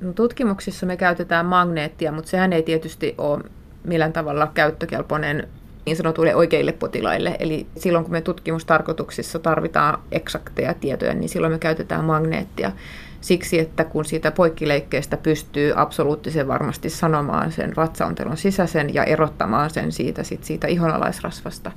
No, 0.00 0.12
tutkimuksissa 0.12 0.86
me 0.86 0.96
käytetään 0.96 1.46
magneettia, 1.46 2.12
mutta 2.12 2.30
sehän 2.30 2.52
ei 2.52 2.62
tietysti 2.62 3.14
ole 3.18 3.42
millään 3.84 4.12
tavalla 4.12 4.46
käyttökelpoinen 4.46 5.48
niin 5.86 5.96
sanotuille 5.96 6.34
oikeille 6.34 6.72
potilaille. 6.72 7.36
Eli 7.38 7.66
silloin 7.76 8.04
kun 8.04 8.12
me 8.12 8.20
tutkimustarkoituksissa 8.20 9.38
tarvitaan 9.38 9.98
eksakteja 10.12 10.74
tietoja, 10.74 11.14
niin 11.14 11.28
silloin 11.28 11.52
me 11.52 11.58
käytetään 11.58 12.04
magneettia. 12.04 12.72
Siksi, 13.20 13.58
että 13.58 13.84
kun 13.84 14.04
siitä 14.04 14.30
poikkileikkeestä 14.30 15.16
pystyy 15.16 15.72
absoluuttisen 15.76 16.48
varmasti 16.48 16.90
sanomaan 16.90 17.52
sen 17.52 17.72
vatsaontelon 17.76 18.36
sisäisen 18.36 18.94
ja 18.94 19.04
erottamaan 19.04 19.70
sen 19.70 19.92
siitä, 19.92 20.22
sit 20.22 20.44
siitä 20.44 20.66
ihonalaisrasvasta. 20.66 21.72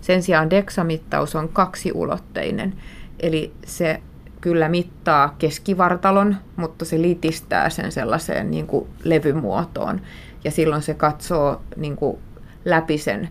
Sen 0.00 0.22
sijaan 0.22 0.50
deksamittaus 0.50 1.36
on 1.36 1.48
kaksiulotteinen, 1.48 2.74
eli 3.20 3.52
se 3.66 4.00
kyllä 4.40 4.68
mittaa 4.68 5.34
keskivartalon, 5.38 6.36
mutta 6.56 6.84
se 6.84 7.02
litistää 7.02 7.70
sen 7.70 7.92
sellaiseen 7.92 8.50
niin 8.50 8.66
kuin 8.66 8.88
levymuotoon. 9.04 10.00
Ja 10.44 10.50
silloin 10.50 10.82
se 10.82 10.94
katsoo 10.94 11.62
niin 11.76 11.96
kuin 11.96 12.18
läpi 12.64 12.98
sen 12.98 13.28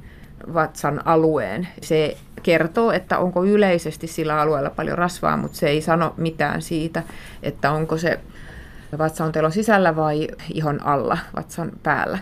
vatsan 0.54 1.08
alueen. 1.08 1.68
Se 1.82 2.18
kertoo, 2.44 2.92
että 2.92 3.20
onko 3.20 3.46
yleisesti 3.46 4.08
sillä 4.08 4.42
alueella 4.42 4.70
paljon 4.70 4.98
rasvaa, 4.98 5.38
mutta 5.38 5.58
se 5.58 5.68
ei 5.68 5.82
sano 5.82 6.14
mitään 6.18 6.62
siitä, 6.62 7.04
että 7.44 7.72
onko 7.72 7.98
se 7.98 8.20
vatsaontelon 8.98 9.52
sisällä 9.52 9.96
vai 9.96 10.28
ihon 10.54 10.84
alla, 10.84 11.18
vatsan 11.36 11.72
päällä. 11.84 12.20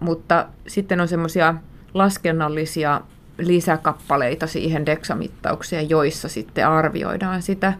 Mutta 0.00 0.46
sitten 0.66 1.00
on 1.00 1.08
semmoisia 1.08 1.54
laskennallisia 1.94 3.00
lisäkappaleita 3.38 4.46
siihen 4.46 4.86
deksamittaukseen, 4.86 5.90
joissa 5.90 6.28
sitten 6.28 6.68
arvioidaan 6.68 7.42
sitä 7.42 7.72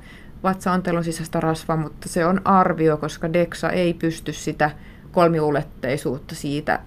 vatsaontelon 0.43 1.05
sisäistä 1.05 1.41
rasvaa, 1.41 1.77
mutta 1.77 2.09
se 2.09 2.27
on 2.27 2.41
arvio, 2.45 2.97
koska 2.97 3.33
deksa 3.33 3.71
ei 3.71 3.95
pysty 3.95 4.33
sitä 4.33 4.71
kolmiulotteisuutta 5.13 6.35
siitä 6.35 6.81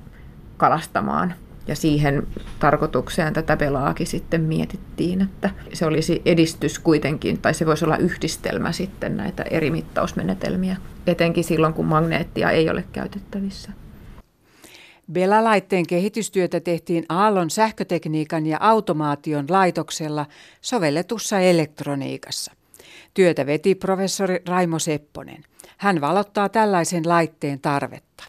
kalastamaan. 0.57 1.33
Ja 1.67 1.75
siihen 1.75 2.27
tarkoitukseen 2.59 3.33
tätä 3.33 3.57
pelaakin 3.57 4.07
sitten 4.07 4.41
mietittiin, 4.41 5.21
että 5.21 5.49
se 5.73 5.85
olisi 5.85 6.21
edistys 6.25 6.79
kuitenkin, 6.79 7.41
tai 7.41 7.53
se 7.53 7.65
voisi 7.65 7.85
olla 7.85 7.97
yhdistelmä 7.97 8.71
sitten 8.71 9.17
näitä 9.17 9.43
eri 9.43 9.71
mittausmenetelmiä, 9.71 10.77
etenkin 11.07 11.43
silloin 11.43 11.73
kun 11.73 11.85
magneettia 11.85 12.51
ei 12.51 12.69
ole 12.69 12.83
käytettävissä. 12.93 13.71
Bela-laitteen 15.11 15.87
kehitystyötä 15.87 16.59
tehtiin 16.59 17.05
Aallon 17.09 17.49
sähkötekniikan 17.49 18.45
ja 18.45 18.57
automaation 18.61 19.45
laitoksella 19.49 20.25
sovelletussa 20.61 21.39
elektroniikassa. 21.39 22.51
Työtä 23.13 23.45
veti 23.45 23.75
professori 23.75 24.39
Raimo 24.47 24.79
Sepponen. 24.79 25.43
Hän 25.77 26.01
valottaa 26.01 26.49
tällaisen 26.49 27.09
laitteen 27.09 27.59
tarvetta. 27.59 28.23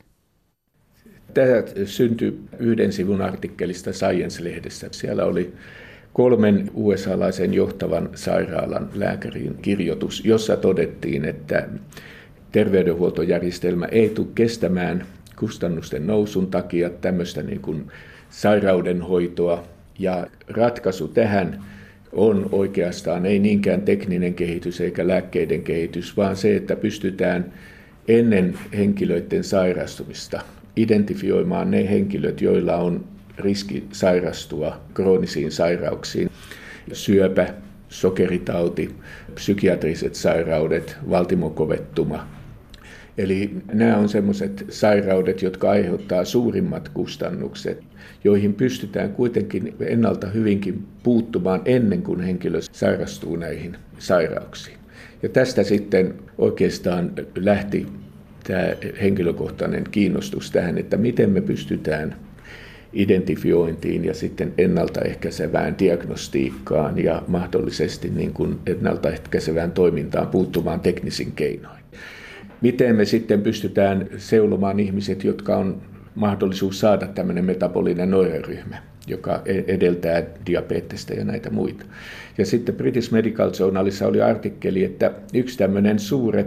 Tämä 1.34 1.62
syntyi 1.84 2.38
yhden 2.58 2.92
sivun 2.92 3.22
artikkelista 3.22 3.90
Science-lehdessä. 3.92 4.88
Siellä 4.90 5.24
oli 5.24 5.52
kolmen 6.12 6.70
USA-laisen 6.74 7.54
johtavan 7.54 8.10
sairaalan 8.14 8.88
lääkärin 8.94 9.54
kirjoitus, 9.62 10.24
jossa 10.24 10.56
todettiin, 10.56 11.24
että 11.24 11.68
terveydenhuoltojärjestelmä 12.52 13.86
ei 13.86 14.08
tule 14.08 14.26
kestämään 14.34 15.06
kustannusten 15.38 16.06
nousun 16.06 16.46
takia 16.46 16.90
tämmöistä 16.90 17.42
niin 17.42 17.60
kuin 17.60 17.86
sairaudenhoitoa. 18.30 19.64
Ja 19.98 20.26
ratkaisu 20.48 21.08
tähän 21.08 21.64
on 22.12 22.48
oikeastaan 22.52 23.26
ei 23.26 23.38
niinkään 23.38 23.82
tekninen 23.82 24.34
kehitys 24.34 24.80
eikä 24.80 25.08
lääkkeiden 25.08 25.62
kehitys, 25.62 26.16
vaan 26.16 26.36
se, 26.36 26.56
että 26.56 26.76
pystytään 26.76 27.52
ennen 28.08 28.58
henkilöiden 28.76 29.44
sairastumista 29.44 30.40
identifioimaan 30.76 31.70
ne 31.70 31.90
henkilöt, 31.90 32.40
joilla 32.40 32.76
on 32.76 33.04
riski 33.38 33.84
sairastua 33.92 34.80
kroonisiin 34.94 35.52
sairauksiin, 35.52 36.30
syöpä, 36.92 37.54
sokeritauti, 37.88 38.94
psykiatriset 39.34 40.14
sairaudet, 40.14 40.96
valtimokovettuma. 41.10 42.26
Eli 43.18 43.50
nämä 43.72 43.96
on 43.96 44.08
sellaiset 44.08 44.66
sairaudet, 44.68 45.42
jotka 45.42 45.70
aiheuttaa 45.70 46.24
suurimmat 46.24 46.88
kustannukset, 46.88 47.82
joihin 48.24 48.54
pystytään 48.54 49.12
kuitenkin 49.12 49.74
ennalta 49.80 50.26
hyvinkin 50.26 50.86
puuttumaan 51.02 51.60
ennen 51.64 52.02
kuin 52.02 52.20
henkilö 52.20 52.58
sairastuu 52.72 53.36
näihin 53.36 53.76
sairauksiin. 53.98 54.78
Ja 55.22 55.28
tästä 55.28 55.62
sitten 55.62 56.14
oikeastaan 56.38 57.12
lähti 57.36 57.86
tämä 58.44 58.62
henkilökohtainen 59.00 59.84
kiinnostus 59.90 60.50
tähän, 60.50 60.78
että 60.78 60.96
miten 60.96 61.30
me 61.30 61.40
pystytään 61.40 62.16
identifiointiin 62.92 64.04
ja 64.04 64.14
sitten 64.14 64.52
ennaltaehkäisevään 64.58 65.78
diagnostiikkaan 65.78 67.04
ja 67.04 67.22
mahdollisesti 67.28 68.10
niin 68.10 68.32
kuin 68.32 68.58
ennaltaehkäisevään 68.66 69.72
toimintaan 69.72 70.26
puuttumaan 70.26 70.80
teknisin 70.80 71.32
keinoin. 71.32 71.82
Miten 72.60 72.96
me 72.96 73.04
sitten 73.04 73.42
pystytään 73.42 74.06
seulomaan 74.16 74.80
ihmiset, 74.80 75.24
jotka 75.24 75.56
on 75.56 75.82
mahdollisuus 76.14 76.80
saada 76.80 77.06
tämmöinen 77.06 77.44
metabolinen 77.44 78.14
oireryhmä, 78.14 78.76
joka 79.06 79.42
e- 79.44 79.64
edeltää 79.66 80.22
diabetesta 80.46 81.14
ja 81.14 81.24
näitä 81.24 81.50
muita. 81.50 81.84
Ja 82.38 82.46
sitten 82.46 82.74
British 82.74 83.12
Medical 83.12 83.50
Journalissa 83.60 84.06
oli 84.06 84.22
artikkeli, 84.22 84.84
että 84.84 85.12
yksi 85.34 85.58
tämmöinen 85.58 85.98
suure 85.98 86.46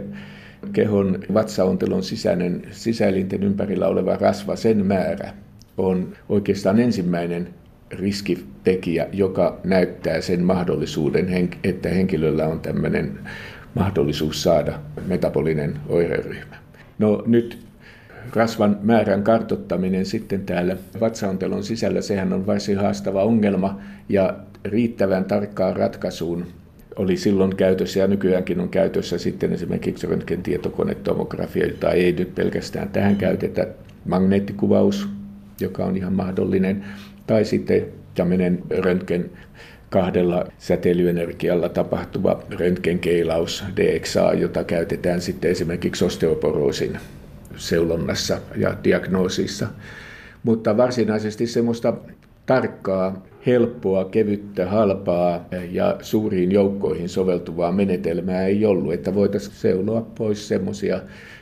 kehon 0.72 1.18
vatsaontelon 1.34 2.02
sisäinen, 2.02 2.62
sisäelinten 2.70 3.42
ympärillä 3.42 3.88
oleva 3.88 4.16
rasva, 4.16 4.56
sen 4.56 4.86
määrä 4.86 5.32
on 5.76 6.12
oikeastaan 6.28 6.80
ensimmäinen 6.80 7.48
riskitekijä, 7.90 9.06
joka 9.12 9.60
näyttää 9.64 10.20
sen 10.20 10.44
mahdollisuuden, 10.44 11.50
että 11.64 11.88
henkilöllä 11.88 12.46
on 12.46 12.60
tämmöinen 12.60 13.18
mahdollisuus 13.74 14.42
saada 14.42 14.78
metabolinen 15.06 15.76
oireryhmä. 15.88 16.56
No 16.98 17.22
nyt 17.26 17.66
rasvan 18.34 18.78
määrän 18.82 19.22
kartottaminen 19.22 20.06
sitten 20.06 20.46
täällä 20.46 20.76
vatsaontelon 21.00 21.64
sisällä, 21.64 22.00
sehän 22.00 22.32
on 22.32 22.46
varsin 22.46 22.78
haastava 22.78 23.22
ongelma 23.22 23.80
ja 24.08 24.36
riittävän 24.64 25.24
tarkkaan 25.24 25.76
ratkaisuun 25.76 26.46
oli 26.96 27.16
silloin 27.16 27.56
käytössä 27.56 28.00
ja 28.00 28.06
nykyäänkin 28.06 28.60
on 28.60 28.68
käytössä 28.68 29.18
sitten 29.18 29.52
esimerkiksi 29.52 30.06
röntgentietokonetomografia, 30.06 31.66
jota 31.66 31.90
ei 31.90 32.12
nyt 32.12 32.34
pelkästään 32.34 32.88
tähän 32.88 33.16
käytetä, 33.16 33.66
magneettikuvaus, 34.04 35.08
joka 35.60 35.84
on 35.84 35.96
ihan 35.96 36.12
mahdollinen, 36.12 36.84
tai 37.26 37.44
sitten 37.44 37.86
tämmöinen 38.14 38.62
röntgen 38.70 39.30
kahdella 39.90 40.44
säteilyenergialla 40.58 41.68
tapahtuva 41.68 42.42
röntgenkeilaus 42.50 43.64
DXA, 43.76 44.32
jota 44.32 44.64
käytetään 44.64 45.20
sitten 45.20 45.50
esimerkiksi 45.50 46.04
osteoporoosin 46.04 46.98
seulonnassa 47.56 48.40
ja 48.56 48.76
diagnoosissa. 48.84 49.66
Mutta 50.42 50.76
varsinaisesti 50.76 51.46
semmoista 51.46 51.94
tarkkaa, 52.46 53.26
helppoa, 53.46 54.04
kevyttä, 54.04 54.66
halpaa 54.66 55.48
ja 55.70 55.96
suuriin 56.00 56.52
joukkoihin 56.52 57.08
soveltuvaa 57.08 57.72
menetelmää 57.72 58.46
ei 58.46 58.64
ollut, 58.64 58.92
että 58.92 59.14
voitaisiin 59.14 59.56
seuloa 59.56 60.00
pois 60.00 60.48
semmoisia, 60.48 61.00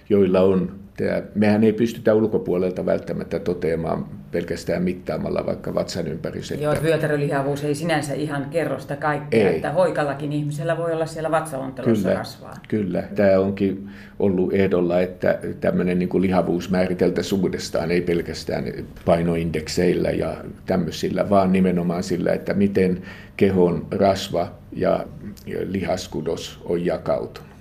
joilla 0.09 0.41
on 0.41 0.84
Tämä, 0.97 1.23
mehän 1.35 1.65
ei 1.65 1.73
pystytä 1.73 2.15
ulkopuolelta 2.15 2.87
välttämättä 2.87 3.39
toteamaan 3.39 4.07
pelkästään 4.31 4.83
mittaamalla 4.83 5.47
vaikka 5.47 5.75
vatsan 5.75 6.09
ympäristöä. 6.09 6.59
Joo, 6.59 6.75
vyötärölihavuus 6.83 7.65
ei 7.65 7.75
sinänsä 7.75 8.15
ihan 8.15 8.47
kerro 8.51 8.79
sitä 8.79 8.97
kaikkea, 8.97 9.51
ei. 9.51 9.57
että 9.57 9.73
hoikallakin 9.73 10.33
ihmisellä 10.33 10.77
voi 10.77 10.93
olla 10.93 11.07
siellä 11.07 11.31
vatsalontelossa 11.31 12.03
kyllä, 12.03 12.19
rasvaa. 12.19 12.55
Kyllä, 12.69 13.03
tämä 13.15 13.39
onkin 13.39 13.91
ollut 14.19 14.53
ehdolla, 14.53 15.01
että 15.01 15.39
tämmöinen 15.61 15.99
niin 15.99 16.23
lihavuus 16.23 16.71
määriteltäisiin 16.71 17.41
uudestaan, 17.41 17.91
ei 17.91 18.01
pelkästään 18.01 18.65
painoindekseillä 19.05 20.11
ja 20.11 20.37
tämmöisillä, 20.67 21.31
vaan 21.31 21.53
nimenomaan 21.53 22.03
sillä, 22.03 22.33
että 22.33 22.55
miten 22.55 23.03
kehon 23.37 23.87
rasva 23.91 24.53
ja 24.73 25.07
lihaskudos 25.67 26.61
on 26.65 26.85
jakautunut 26.85 27.54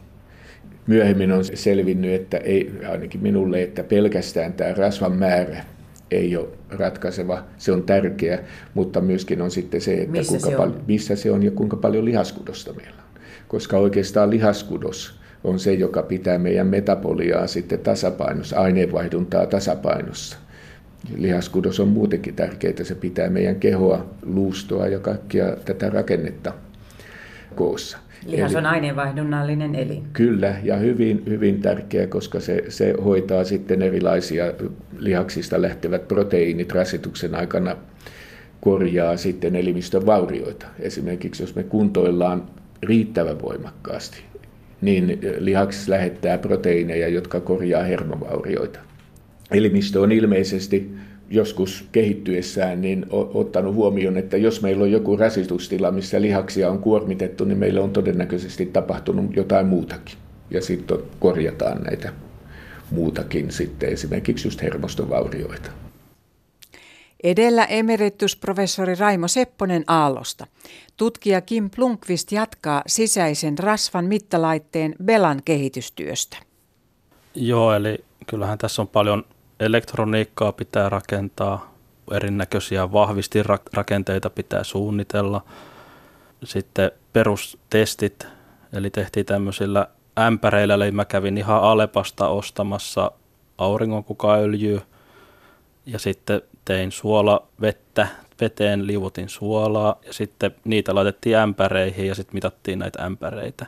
myöhemmin 0.88 1.32
on 1.32 1.44
selvinnyt, 1.54 2.14
että 2.14 2.38
ei, 2.38 2.72
ainakin 2.92 3.22
minulle, 3.22 3.62
että 3.62 3.84
pelkästään 3.84 4.54
tämä 4.54 4.74
rasvan 4.74 5.12
määrä 5.12 5.64
ei 6.12 6.38
ole 6.38 6.48
ratkaiseva, 6.70 7.44
se 7.58 7.72
on 7.72 7.84
tärkeä, 7.84 8.40
mutta 8.74 9.02
myöskin 9.02 9.42
on 9.42 9.52
sitten 9.52 9.82
se, 9.82 9.94
että 9.94 10.12
missä, 10.12 10.32
kuinka 10.32 10.50
se 10.50 10.56
pal- 10.56 10.82
missä 10.88 11.16
se 11.16 11.32
on 11.32 11.44
ja 11.44 11.52
kuinka 11.52 11.78
paljon 11.78 12.06
lihaskudosta 12.06 12.74
meillä 12.74 12.98
on. 12.98 13.22
Koska 13.48 13.78
oikeastaan 13.78 14.30
lihaskudos 14.30 15.20
on 15.44 15.60
se, 15.60 15.74
joka 15.74 16.04
pitää 16.04 16.38
meidän 16.38 16.68
metaboliaa 16.68 17.48
sitten 17.48 17.80
tasapainossa, 17.80 18.60
aineenvaihduntaa 18.60 19.46
tasapainossa. 19.46 20.38
Lihaskudos 21.18 21.80
on 21.80 21.88
muutenkin 21.88 22.36
tärkeää, 22.36 22.84
se 22.84 22.96
pitää 22.96 23.30
meidän 23.30 23.56
kehoa, 23.56 24.06
luustoa 24.26 24.88
ja 24.88 25.00
kaikkia 25.00 25.46
tätä 25.66 25.90
rakennetta 25.90 26.54
koossa. 27.56 27.98
Lihas 28.26 28.52
Eli, 28.52 28.58
on 28.58 28.66
aineenvaihdunnallinen 28.66 29.76
elin. 29.76 30.04
Kyllä, 30.14 30.56
ja 30.64 30.76
hyvin, 30.76 31.24
hyvin 31.30 31.62
tärkeä, 31.62 32.08
koska 32.08 32.40
se, 32.40 32.64
se 32.70 32.94
hoitaa 33.04 33.44
sitten 33.44 33.82
erilaisia 33.82 34.46
lihaksista 34.98 35.62
lähtevät 35.62 36.08
proteiinit 36.08 36.72
rasituksen 36.72 37.36
aikana 37.36 37.76
korjaa 38.62 39.18
sitten 39.18 39.56
elimistön 39.56 40.06
vaurioita. 40.06 40.66
Esimerkiksi 40.80 41.44
jos 41.44 41.56
me 41.56 41.64
kuntoillaan 41.64 42.44
riittävän 42.84 43.42
voimakkaasti, 43.42 44.18
niin 44.82 45.20
lihaksissa 45.38 45.92
lähettää 45.92 46.38
proteiineja, 46.38 47.08
jotka 47.08 47.40
korjaa 47.40 47.84
hermovaurioita. 47.84 48.80
Elimistö 49.52 50.02
on 50.02 50.12
ilmeisesti 50.12 50.92
joskus 51.34 51.86
kehittyessään 51.92 52.82
niin 52.82 53.06
ottanut 53.10 53.76
huomioon, 53.76 54.18
että 54.18 54.38
jos 54.38 54.62
meillä 54.62 54.84
on 54.84 54.92
joku 54.92 55.18
rasitustila, 55.18 55.92
missä 55.92 56.22
lihaksia 56.22 56.70
on 56.70 56.80
kuormitettu, 56.80 57.46
niin 57.46 57.58
meillä 57.58 57.82
on 57.82 57.94
todennäköisesti 57.94 58.66
tapahtunut 58.66 59.36
jotain 59.36 59.68
muutakin. 59.68 60.18
Ja 60.50 60.62
sitten 60.62 60.98
korjataan 61.20 61.82
näitä 61.82 62.14
muutakin 62.92 63.52
sitten, 63.52 63.90
esimerkiksi 63.90 64.48
just 64.48 64.62
hermostovaurioita. 64.62 65.70
Edellä 67.24 67.66
emeritusprofessori 67.66 68.96
Raimo 68.96 69.28
Sepponen 69.28 69.84
Aallosta. 69.88 70.48
Tutkija 70.98 71.42
Kim 71.42 71.70
Plunkvist 71.76 72.32
jatkaa 72.32 72.82
sisäisen 72.88 73.58
rasvan 73.58 74.06
mittalaitteen 74.06 74.96
Belan 75.04 75.42
kehitystyöstä. 75.46 76.38
Joo, 77.36 77.74
eli 77.74 77.98
kyllähän 78.28 78.58
tässä 78.58 78.82
on 78.82 78.88
paljon 78.88 79.24
elektroniikkaa 79.60 80.52
pitää 80.52 80.90
rakentaa, 80.90 81.74
erinäköisiä 82.12 82.92
vahvistinrakenteita 82.92 84.30
pitää 84.30 84.64
suunnitella. 84.64 85.42
Sitten 86.44 86.92
perustestit, 87.14 88.28
eli 88.74 88.90
tehtiin 88.90 89.26
tämmöisillä 89.26 89.88
ämpäreillä, 90.20 90.74
eli 90.74 90.92
mä 90.92 91.06
kävin 91.06 91.38
ihan 91.38 91.64
Alepasta 91.64 92.28
ostamassa 92.28 93.12
auringonkukaöljyä 93.58 94.82
ja 95.86 96.00
sitten 96.00 96.42
tein 96.66 96.92
suola 96.92 97.48
vettä, 97.62 98.08
veteen 98.42 98.88
liuutin 98.88 99.30
suolaa 99.30 99.96
ja 100.06 100.14
sitten 100.14 100.56
niitä 100.64 100.96
laitettiin 100.96 101.38
ämpäreihin 101.38 102.08
ja 102.08 102.16
sitten 102.16 102.36
mitattiin 102.36 102.80
näitä 102.80 103.04
ämpäreitä. 103.06 103.66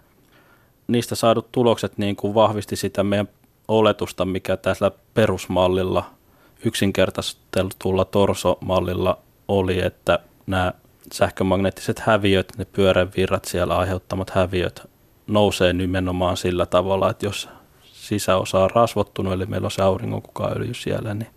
Niistä 0.88 1.16
saadut 1.16 1.52
tulokset 1.52 1.98
niin 1.98 2.16
kuin 2.16 2.34
vahvisti 2.34 2.76
sitä 2.76 3.04
meidän 3.04 3.28
oletusta, 3.68 4.26
mikä 4.26 4.58
tässä 4.58 4.92
perusmallilla, 5.14 6.06
yksinkertaistetulla 6.66 8.06
torsomallilla 8.06 9.18
oli, 9.48 9.86
että 9.86 10.20
nämä 10.48 10.74
sähkömagneettiset 11.14 12.00
häviöt, 12.00 12.54
ne 12.58 12.66
pyörävirrat 12.66 13.46
siellä 13.46 13.78
aiheuttamat 13.78 14.30
häviöt 14.30 14.90
nousee 15.28 15.74
nimenomaan 15.74 16.38
sillä 16.38 16.66
tavalla, 16.66 17.10
että 17.10 17.26
jos 17.26 17.50
sisäosa 17.84 18.60
on 18.60 18.72
rasvottunut, 18.72 19.34
eli 19.34 19.46
meillä 19.46 19.66
on 19.66 19.72
se 19.72 19.82
auringonkukaöljy 19.82 20.74
siellä, 20.74 21.14
niin 21.14 21.30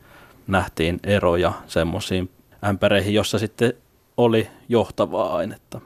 nähtiin 0.47 1.01
eroja 1.05 1.53
semmoisiin 1.67 2.31
ämpäreihin, 2.65 3.15
jossa 3.15 3.39
sitten 3.39 3.73
oli 4.17 4.49
johtavaa 4.69 5.37
ainetta. 5.37 5.81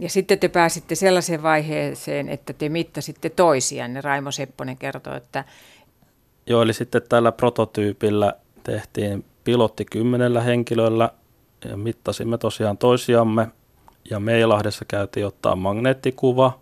Ja 0.00 0.08
sitten 0.08 0.38
te 0.38 0.48
pääsitte 0.48 0.94
sellaiseen 0.94 1.42
vaiheeseen, 1.42 2.28
että 2.28 2.52
te 2.52 2.68
mittasitte 2.68 3.30
toisianne. 3.30 4.00
Raimo 4.00 4.30
Sepponen 4.30 4.76
kertoi, 4.76 5.16
että... 5.16 5.44
Joo, 6.46 6.62
eli 6.62 6.72
sitten 6.72 7.02
tällä 7.08 7.32
prototyypillä 7.32 8.32
tehtiin 8.62 9.24
pilotti 9.44 9.84
kymmenellä 9.84 10.40
henkilöllä 10.40 11.10
ja 11.64 11.76
mittasimme 11.76 12.38
tosiaan 12.38 12.78
toisiamme. 12.78 13.48
Ja 14.10 14.20
Meilahdessa 14.20 14.84
käytiin 14.84 15.26
ottaa 15.26 15.56
magneettikuva, 15.56 16.58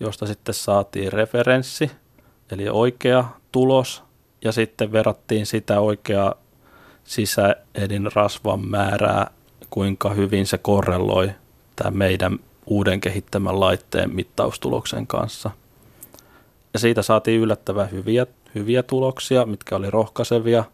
josta 0.00 0.26
sitten 0.26 0.54
saatiin 0.54 1.12
referenssi, 1.12 1.90
eli 2.50 2.68
oikea 2.68 3.24
tulos. 3.52 4.02
Ja 4.44 4.52
sitten 4.52 4.92
verrattiin 4.92 5.46
sitä 5.46 5.80
oikeaa 5.80 6.34
sisäedin 7.04 8.12
rasvan 8.14 8.68
määrää, 8.68 9.30
kuinka 9.70 10.10
hyvin 10.10 10.46
se 10.46 10.58
korreloi 10.58 11.30
tämä 11.76 11.90
meidän 11.90 12.38
uuden 12.66 13.00
kehittämän 13.00 13.60
laitteen 13.60 14.14
mittaustuloksen 14.14 15.06
kanssa. 15.06 15.50
Ja 16.72 16.78
siitä 16.78 17.02
saatiin 17.02 17.40
yllättävän 17.40 17.90
hyviä, 17.90 18.26
hyviä 18.54 18.82
tuloksia, 18.82 19.46
mitkä 19.46 19.76
oli 19.76 19.90
rohkaisevia. 19.90 20.64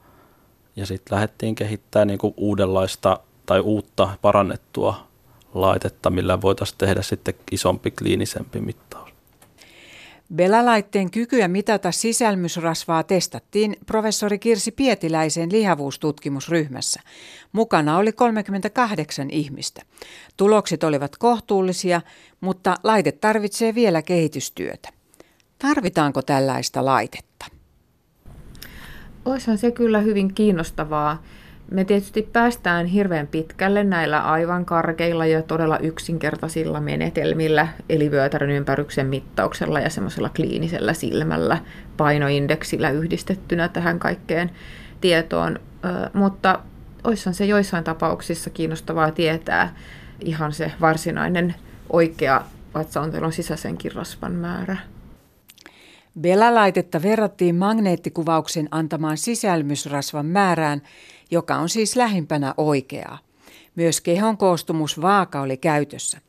Ja 0.76 0.87
sitten 0.87 1.14
lähdettiin 1.14 1.55
kehittämään 1.55 2.09
niin 2.09 2.18
kuin 2.18 2.35
uudenlaista 2.37 3.20
tai 3.46 3.61
uutta 3.61 4.09
parannettua 4.22 5.07
laitetta, 5.55 6.11
millä 6.11 6.40
voitaisiin 6.40 6.78
tehdä 6.78 7.02
sitten 7.02 7.35
isompi 7.50 7.90
kliinisempi 7.90 8.61
mittaus. 8.61 9.02
Belalaitteen 10.35 11.11
kykyä 11.11 11.49
mitata 11.49 11.92
sisälmysrasvaa 11.92 13.03
testattiin 13.03 13.77
professori 13.87 14.38
Kirsi 14.38 14.73
Pietiläisen 14.73 15.53
lihavuustutkimusryhmässä. 15.53 17.01
Mukana 17.53 17.97
oli 17.97 18.12
38 18.12 19.31
ihmistä. 19.31 19.83
Tulokset 20.37 20.85
olivat 20.85 21.16
kohtuullisia, 21.16 22.01
mutta 22.40 22.75
laite 22.85 23.12
tarvitsee 23.12 23.75
vielä 23.75 24.03
kehitystyötä. 24.03 24.88
Tarvitaanko 25.59 26.23
tällaista 26.23 26.85
laitetta? 26.85 27.47
Olisihan 29.25 29.59
se 29.59 29.71
kyllä 29.71 30.01
hyvin 30.01 30.35
kiinnostavaa 30.35 31.23
me 31.73 31.85
tietysti 31.85 32.29
päästään 32.33 32.87
hirveän 32.87 33.27
pitkälle 33.27 33.85
näillä 33.85 34.21
aivan 34.21 34.65
karkeilla 34.65 35.27
ja 35.27 35.43
todella 35.43 35.79
yksinkertaisilla 35.79 36.81
menetelmillä, 36.81 37.69
eli 37.89 38.11
vyötärön 38.11 38.51
ympäryksen 38.51 39.07
mittauksella 39.07 39.81
ja 39.81 39.91
semmoisella 39.91 40.29
kliinisellä 40.29 40.93
silmällä 40.93 41.59
painoindeksillä 41.97 42.91
yhdistettynä 42.91 43.69
tähän 43.69 43.99
kaikkeen 43.99 44.51
tietoon. 45.01 45.61
Mutta 46.13 46.61
olisihan 47.05 47.35
se 47.35 47.45
joissain 47.45 47.85
tapauksissa 47.85 48.51
kiinnostavaa 48.51 49.11
tietää 49.11 49.75
ihan 50.21 50.53
se 50.53 50.73
varsinainen 50.81 51.55
oikea 51.91 52.43
vatsaontelon 52.75 53.33
sisäisenkin 53.33 53.93
rasvan 53.93 54.33
määrä. 54.33 54.77
Bela-laitetta 56.21 57.03
verrattiin 57.03 57.55
magneettikuvauksen 57.57 58.69
antamaan 58.71 59.17
sisälmysrasvan 59.17 60.27
määrään, 60.27 60.83
joka 61.33 61.57
on 61.57 61.68
siis 61.68 61.97
lähimpänä 61.97 62.55
oikeaa. 62.57 63.18
Myös 63.75 64.01
kehon 64.01 64.37
koostumusvaaka 64.37 65.40
oli 65.40 65.57
käytössä. 65.57 66.21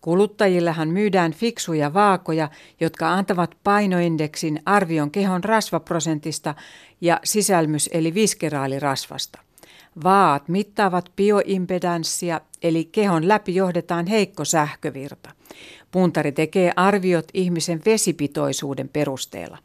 Kuluttajillahan 0.00 0.88
myydään 0.88 1.32
fiksuja 1.32 1.94
vaakoja, 1.94 2.48
jotka 2.80 3.12
antavat 3.12 3.56
painoindeksin 3.64 4.62
arvion 4.66 5.10
kehon 5.10 5.44
rasvaprosentista 5.44 6.54
ja 7.00 7.20
sisälmys- 7.24 7.88
eli 7.92 8.14
viskeraalirasvasta. 8.14 9.38
Vaat 10.04 10.48
mittaavat 10.48 11.12
bioimpedanssia, 11.16 12.40
eli 12.62 12.84
kehon 12.84 13.28
läpi 13.28 13.54
johdetaan 13.54 14.06
heikko 14.06 14.44
sähkövirta. 14.44 15.30
Puntari 15.90 16.32
tekee 16.32 16.72
arviot 16.76 17.28
ihmisen 17.34 17.82
vesipitoisuuden 17.86 18.88
perusteella. 18.88 19.58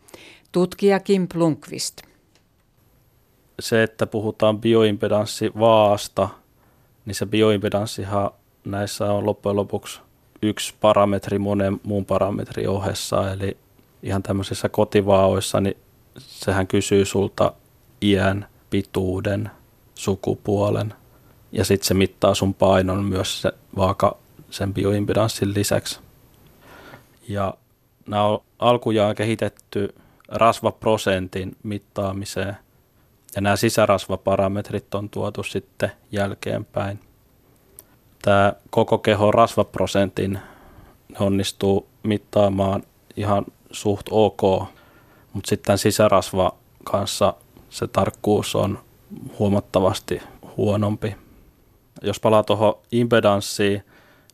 Tutkija 0.51 0.99
Kim 0.99 1.27
Plunkvist 1.27 2.01
se, 3.59 3.83
että 3.83 4.07
puhutaan 4.07 4.61
bioimpedanssi 4.61 5.51
vaasta, 5.59 6.29
niin 7.05 7.15
se 7.15 7.25
bioimpedanssihan 7.25 8.31
näissä 8.65 9.11
on 9.11 9.25
loppujen 9.25 9.55
lopuksi 9.55 10.01
yksi 10.41 10.73
parametri 10.81 11.39
monen 11.39 11.79
muun 11.83 12.05
parametrin 12.05 12.69
ohessa, 12.69 13.31
eli 13.31 13.57
ihan 14.03 14.23
tämmöisissä 14.23 14.69
kotivaaoissa 14.69 15.61
niin 15.61 15.77
sehän 16.17 16.67
kysyy 16.67 17.05
sulta 17.05 17.53
iän, 18.01 18.47
pituuden, 18.69 19.51
sukupuolen 19.95 20.93
ja 21.51 21.65
sitten 21.65 21.87
se 21.87 21.93
mittaa 21.93 22.35
sun 22.35 22.53
painon 22.53 23.03
myös 23.03 23.41
se 23.41 23.51
vaaka 23.75 24.17
sen 24.49 24.73
bioimpedanssin 24.73 25.53
lisäksi. 25.53 25.99
Ja 27.27 27.53
nämä 28.07 28.23
on 28.23 28.39
alkujaan 28.59 29.15
kehitetty 29.15 29.95
rasvaprosentin 30.27 31.57
mittaamiseen 31.63 32.57
ja 33.35 33.41
nämä 33.41 33.55
sisärasvaparametrit 33.55 34.95
on 34.95 35.09
tuotu 35.09 35.43
sitten 35.43 35.91
jälkeenpäin. 36.11 36.99
Tämä 38.21 38.53
koko 38.69 38.97
keho 38.97 39.31
rasvaprosentin 39.31 40.39
onnistuu 41.19 41.87
mittaamaan 42.03 42.83
ihan 43.17 43.45
suht 43.71 44.07
ok, 44.11 44.41
mutta 45.33 45.49
sitten 45.49 45.77
sisärasva 45.77 46.55
kanssa 46.83 47.33
se 47.69 47.87
tarkkuus 47.87 48.55
on 48.55 48.79
huomattavasti 49.39 50.21
huonompi. 50.57 51.15
Jos 52.01 52.19
palaa 52.19 52.43
tuohon 52.43 52.77
impedanssiin, 52.91 53.83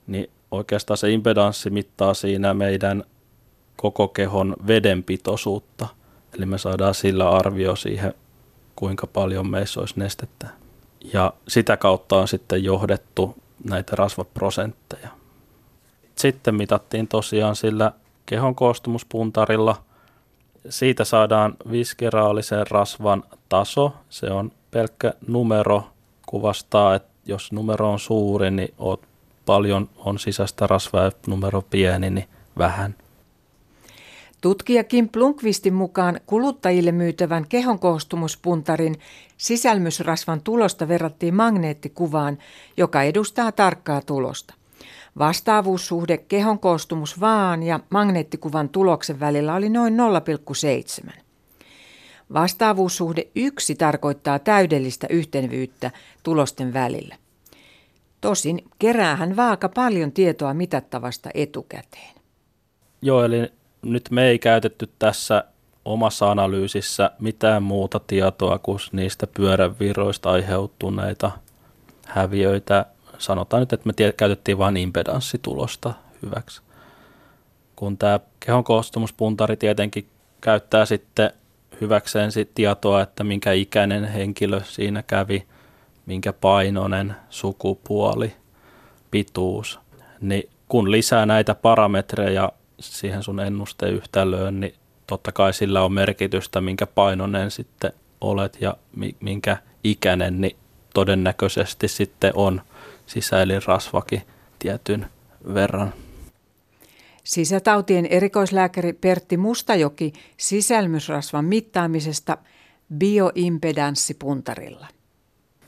niin 0.07 0.29
oikeastaan 0.51 0.97
se 0.97 1.11
impedanssi 1.11 1.69
mittaa 1.69 2.13
siinä 2.13 2.53
meidän 2.53 3.03
koko 3.75 4.07
kehon 4.07 4.55
vedenpitoisuutta. 4.67 5.87
Eli 6.37 6.45
me 6.45 6.57
saadaan 6.57 6.93
sillä 6.95 7.29
arvio 7.29 7.75
siihen, 7.75 8.13
kuinka 8.79 9.07
paljon 9.07 9.49
meissä 9.49 9.79
olisi 9.79 9.99
nestettä. 9.99 10.47
Ja 11.13 11.33
sitä 11.47 11.77
kautta 11.77 12.15
on 12.15 12.27
sitten 12.27 12.63
johdettu 12.63 13.35
näitä 13.63 13.95
rasvaprosentteja. 13.95 15.09
Sitten 16.15 16.55
mitattiin 16.55 17.07
tosiaan 17.07 17.55
sillä 17.55 17.91
kehon 18.25 18.55
koostumuspuntarilla. 18.55 19.75
Siitä 20.69 21.03
saadaan 21.03 21.55
viskeraalisen 21.71 22.67
rasvan 22.67 23.23
taso. 23.49 23.93
Se 24.09 24.31
on 24.31 24.51
pelkkä 24.71 25.13
numero, 25.27 25.83
kuvastaa, 26.25 26.95
että 26.95 27.09
jos 27.25 27.51
numero 27.51 27.91
on 27.91 27.99
suuri, 27.99 28.51
niin 28.51 28.73
oot 28.77 29.01
paljon 29.45 29.89
on 29.97 30.19
sisäistä 30.19 30.67
rasvaa 30.67 31.03
ja 31.03 31.11
numero 31.27 31.61
pieni, 31.61 32.09
niin 32.09 32.29
vähän. 32.57 32.95
Tutkija 34.41 34.83
Kim 34.83 35.09
Plunkvistin 35.09 35.73
mukaan 35.73 36.19
kuluttajille 36.25 36.91
myytävän 36.91 37.45
kehonkooostumuspuntarin 37.49 38.95
sisälmysrasvan 39.37 40.41
tulosta 40.41 40.87
verrattiin 40.87 41.35
magneettikuvaan, 41.35 42.37
joka 42.77 43.03
edustaa 43.03 43.51
tarkkaa 43.51 44.01
tulosta. 44.01 44.53
Vastaavuussuhde 45.17 46.17
kehon 46.17 46.59
koostumus 46.59 47.19
vaan 47.19 47.63
ja 47.63 47.79
magneettikuvan 47.89 48.69
tuloksen 48.69 49.19
välillä 49.19 49.55
oli 49.55 49.69
noin 49.69 49.97
0,7. 51.05 51.11
Vastaavuussuhde 52.33 53.27
1 53.35 53.75
tarkoittaa 53.75 54.39
täydellistä 54.39 55.07
yhtenvyyttä 55.09 55.91
tulosten 56.23 56.73
välillä. 56.73 57.15
Tosin 58.21 58.63
keräähän 58.79 59.35
vaaka 59.35 59.69
paljon 59.69 60.11
tietoa 60.11 60.53
mitattavasta 60.53 61.29
etukäteen. 61.33 62.15
Joo, 63.01 63.23
eli 63.23 63.58
nyt 63.81 64.11
me 64.11 64.27
ei 64.27 64.39
käytetty 64.39 64.89
tässä 64.99 65.43
omassa 65.85 66.31
analyysissä 66.31 67.11
mitään 67.19 67.63
muuta 67.63 67.99
tietoa 68.07 68.59
kuin 68.59 68.79
niistä 68.91 69.27
pyörävirroista 69.27 70.31
aiheutuneita 70.31 71.31
häviöitä. 72.05 72.85
Sanotaan 73.17 73.61
nyt, 73.61 73.73
että 73.73 73.87
me 73.87 74.11
käytettiin 74.17 74.57
vain 74.57 74.77
impedanssitulosta 74.77 75.93
hyväksi. 76.21 76.61
Kun 77.75 77.97
tämä 77.97 78.19
kehon 78.39 78.63
koostumuspuntari 78.63 79.57
tietenkin 79.57 80.07
käyttää 80.41 80.85
sitten 80.85 81.31
hyväkseen 81.81 82.31
sit 82.31 82.51
tietoa, 82.55 83.01
että 83.01 83.23
minkä 83.23 83.51
ikäinen 83.51 84.05
henkilö 84.05 84.61
siinä 84.63 85.03
kävi, 85.03 85.45
minkä 86.05 86.33
painoinen, 86.33 87.15
sukupuoli, 87.29 88.33
pituus, 89.11 89.79
niin 90.21 90.49
kun 90.67 90.91
lisää 90.91 91.25
näitä 91.25 91.55
parametreja 91.55 92.51
siihen 92.79 93.23
sun 93.23 93.39
ennusteyhtälöön, 93.39 94.59
niin 94.59 94.73
totta 95.07 95.31
kai 95.31 95.53
sillä 95.53 95.83
on 95.83 95.93
merkitystä, 95.93 96.61
minkä 96.61 96.87
painoinen 96.87 97.51
sitten 97.51 97.93
olet 98.21 98.57
ja 98.61 98.77
minkä 99.19 99.57
ikäinen, 99.83 100.41
niin 100.41 100.55
todennäköisesti 100.93 101.87
sitten 101.87 102.31
on 102.35 102.61
sisäelinrasvakin 103.05 104.21
tietyn 104.59 105.05
verran. 105.53 105.93
Sisätautien 107.23 108.05
erikoislääkäri 108.05 108.93
Pertti 108.93 109.37
Mustajoki 109.37 110.13
sisälmysrasvan 110.37 111.45
mittaamisesta 111.45 112.37
bioimpedanssipuntarilla. 112.97 114.87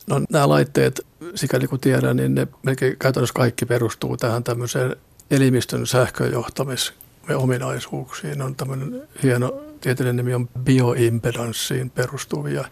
No, 0.06 0.20
nämä 0.30 0.48
laitteet, 0.48 1.06
sikäli 1.34 1.66
kuin 1.66 1.80
tiedän, 1.80 2.16
niin 2.16 2.34
ne 2.34 2.48
melkein 2.62 2.96
käytännössä 2.98 3.34
kaikki 3.34 3.66
perustuu 3.66 4.16
tähän 4.16 4.44
tämmöiseen 4.44 4.96
elimistön 5.30 5.86
sähköjohtamis 5.86 6.92
ominaisuuksiin. 7.36 8.42
On 8.42 8.56
tämmöinen 8.56 9.02
hieno 9.22 9.60
tieteellinen 9.80 10.16
nimi 10.16 10.34
on 10.34 10.48
bioimpedanssiin 10.58 11.90
perustuvia. 11.90 12.64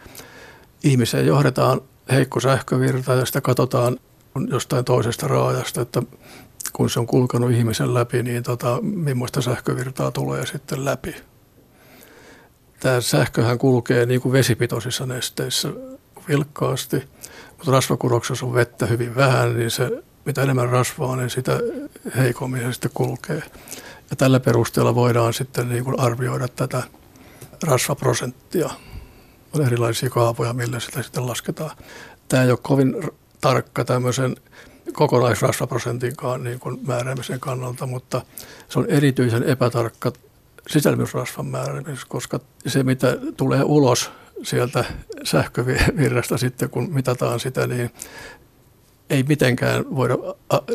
Ihmiseen 0.84 1.26
johdetaan 1.26 1.80
heikko 2.12 2.40
sähkövirta 2.40 3.14
ja 3.14 3.24
sitä 3.24 3.40
katsotaan 3.40 3.98
jostain 4.50 4.84
toisesta 4.84 5.28
raajasta, 5.28 5.80
että 5.80 6.02
kun 6.72 6.90
se 6.90 7.00
on 7.00 7.06
kulkenut 7.06 7.50
ihmisen 7.50 7.94
läpi, 7.94 8.22
niin 8.22 8.42
tota, 8.42 8.78
millaista 8.82 9.42
sähkövirtaa 9.42 10.10
tulee 10.10 10.46
sitten 10.46 10.84
läpi. 10.84 11.14
Tämä 12.80 13.00
sähköhän 13.00 13.58
kulkee 13.58 14.06
niin 14.06 14.20
kuin 14.20 14.32
vesipitoisissa 14.32 15.06
nesteissä 15.06 15.68
vilkkaasti, 16.28 16.96
mutta 17.56 17.72
rasvakuroksessa 17.72 18.46
on 18.46 18.54
vettä 18.54 18.86
hyvin 18.86 19.16
vähän, 19.16 19.58
niin 19.58 19.70
se, 19.70 20.02
mitä 20.24 20.42
enemmän 20.42 20.68
rasvaa, 20.68 21.16
niin 21.16 21.30
sitä 21.30 21.60
heikommin 22.16 22.62
se 22.62 22.72
sitten 22.72 22.90
kulkee. 22.94 23.42
Ja 24.10 24.16
tällä 24.16 24.40
perusteella 24.40 24.94
voidaan 24.94 25.34
sitten 25.34 25.68
niin 25.68 25.84
kuin 25.84 26.00
arvioida 26.00 26.48
tätä 26.48 26.82
rasvaprosenttia. 27.62 28.70
On 29.52 29.66
erilaisia 29.66 30.10
kaavoja, 30.10 30.52
millä 30.52 30.80
sitä 30.80 31.02
sitten 31.02 31.26
lasketaan. 31.26 31.70
Tämä 32.28 32.42
ei 32.42 32.50
ole 32.50 32.58
kovin 32.62 33.10
tarkka 33.40 33.84
tämmöisen 33.84 34.36
kokonaisrasvaprosentinkaan 34.92 36.44
niin 36.44 36.60
kuin 36.60 36.80
määräämisen 36.86 37.40
kannalta, 37.40 37.86
mutta 37.86 38.22
se 38.68 38.78
on 38.78 38.86
erityisen 38.88 39.42
epätarkka 39.42 40.12
sisälmysrasvan 40.68 41.46
määräämisessä, 41.46 42.06
koska 42.08 42.40
se 42.66 42.82
mitä 42.82 43.16
tulee 43.36 43.62
ulos 43.64 44.10
sieltä 44.42 44.84
sähkövirrasta 45.24 46.38
sitten, 46.38 46.70
kun 46.70 46.94
mitataan 46.94 47.40
sitä, 47.40 47.66
niin 47.66 47.90
ei 49.10 49.22
mitenkään 49.22 49.84
voida 49.96 50.16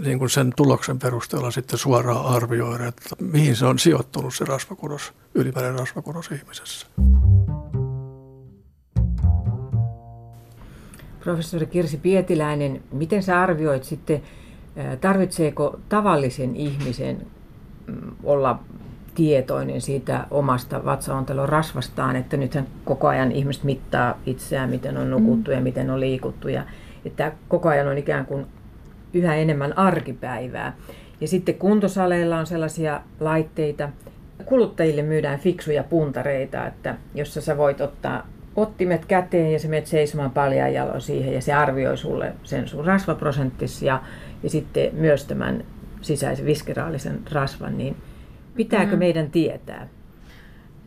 niin 0.06 0.20
kuin 0.20 0.30
sen 0.30 0.54
tuloksen 0.56 1.00
perusteella 1.00 1.52
sitten 1.52 1.80
suoraan 1.80 2.26
arvioida, 2.26 2.88
että 2.88 3.16
mihin 3.20 3.56
se 3.56 3.66
on 3.66 3.80
sijoittunut 3.80 4.34
se 4.34 4.46
rasvakudos, 4.46 5.14
ylimääräinen 5.36 5.80
rasvakudos 5.80 6.32
ihmisessä. 6.32 6.88
Professori 11.20 11.66
Kirsi 11.66 11.98
Pietiläinen, 11.98 12.84
miten 12.92 13.24
sä 13.24 13.42
arvioit 13.42 13.84
sitten, 13.84 14.22
tarvitseeko 15.02 15.80
tavallisen 15.90 16.56
ihmisen 16.56 17.28
mm, 17.88 18.12
olla 18.24 18.60
tietoinen 19.16 19.82
siitä 19.82 20.28
omasta 20.32 20.86
vatsaontelon 20.86 21.50
rasvastaan, 21.50 22.16
että 22.16 22.38
nythän 22.38 22.68
koko 22.86 23.08
ajan 23.08 23.32
ihmiset 23.32 23.64
mittaa 23.64 24.18
itseään, 24.26 24.70
miten 24.70 24.98
on 24.98 25.10
nukuttu 25.10 25.52
ja 25.52 25.62
miten 25.62 25.90
on 25.90 26.00
liikuttu 26.00 26.48
ja 26.48 26.64
että 27.06 27.32
koko 27.48 27.70
ajan 27.70 27.88
on 27.88 27.98
ikään 27.98 28.26
kuin 28.26 28.46
yhä 29.14 29.36
enemmän 29.36 29.78
arkipäivää. 29.78 30.76
Ja 31.22 31.28
sitten 31.28 31.56
kuntosaleilla 31.56 32.38
on 32.38 32.46
sellaisia 32.46 33.02
laitteita, 33.20 33.90
kuluttajille 34.46 35.02
myydään 35.02 35.40
fiksuja 35.40 35.84
puntareita, 35.84 36.68
että 36.68 36.96
jossa 37.14 37.42
sä 37.42 37.58
voit 37.58 37.82
ottaa 37.82 38.28
ottimet 38.56 39.06
käteen 39.06 39.54
ja 39.54 39.60
se 39.60 39.68
menet 39.68 39.88
seisomaan 39.88 40.32
paljaan 40.32 40.74
jaloin 40.74 41.02
siihen 41.02 41.34
ja 41.34 41.42
se 41.42 41.54
arvioi 41.54 41.98
sulle 41.98 42.34
sen 42.44 42.68
sun 42.68 42.86
rasvaprosenttis 42.86 43.82
ja, 43.82 44.02
ja 44.44 44.50
sitten 44.50 44.90
myös 44.94 45.26
tämän 45.26 45.64
sisäisen 46.02 46.46
viskeraalisen 46.46 47.20
rasvan, 47.32 47.78
niin 47.78 47.96
pitääkö 48.56 48.92
mm. 48.92 49.00
meidän 49.00 49.32
tietää? 49.32 49.88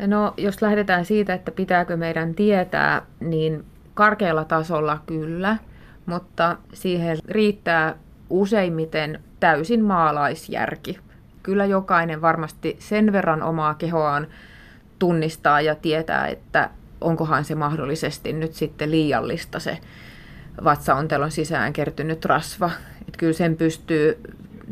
No 0.06 0.34
jos 0.36 0.62
lähdetään 0.62 1.04
siitä, 1.04 1.34
että 1.34 1.50
pitääkö 1.50 1.96
meidän 1.96 2.34
tietää, 2.34 3.02
niin 3.20 3.64
karkealla 3.94 4.44
tasolla 4.44 4.98
kyllä– 5.06 5.56
mutta 6.08 6.56
siihen 6.72 7.18
riittää 7.28 7.94
useimmiten 8.30 9.20
täysin 9.40 9.84
maalaisjärki. 9.84 10.98
Kyllä 11.42 11.64
jokainen 11.64 12.22
varmasti 12.22 12.76
sen 12.78 13.12
verran 13.12 13.42
omaa 13.42 13.74
kehoaan 13.74 14.26
tunnistaa 14.98 15.60
ja 15.60 15.74
tietää, 15.74 16.26
että 16.26 16.70
onkohan 17.00 17.44
se 17.44 17.54
mahdollisesti 17.54 18.32
nyt 18.32 18.52
sitten 18.52 18.90
liiallista 18.90 19.58
se 19.58 19.78
vatsaontelon 20.64 21.30
sisään 21.30 21.72
kertynyt 21.72 22.24
rasva. 22.24 22.70
Että 23.00 23.18
kyllä 23.18 23.32
sen 23.32 23.56
pystyy 23.56 24.20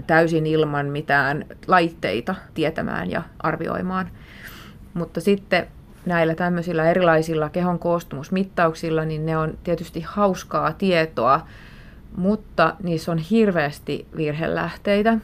täysin 0.07 0.47
ilman 0.47 0.87
mitään 0.87 1.47
laitteita 1.67 2.35
tietämään 2.55 3.11
ja 3.11 3.23
arvioimaan. 3.39 4.11
Mutta 4.95 5.21
sitten 5.21 5.67
näillä 6.07 6.35
tämmöisillä 6.35 6.91
erilaisilla 6.91 7.49
kehon 7.49 7.79
koostumusmittauksilla, 7.79 9.05
niin 9.05 9.27
ne 9.27 9.39
on 9.39 9.59
tietysti 9.65 10.01
hauskaa 10.01 10.73
tietoa, 10.73 11.47
mutta 12.17 12.75
niissä 12.83 13.13
on 13.13 13.19
hirveästi 13.19 14.07
virhelähteitä. 14.17 15.19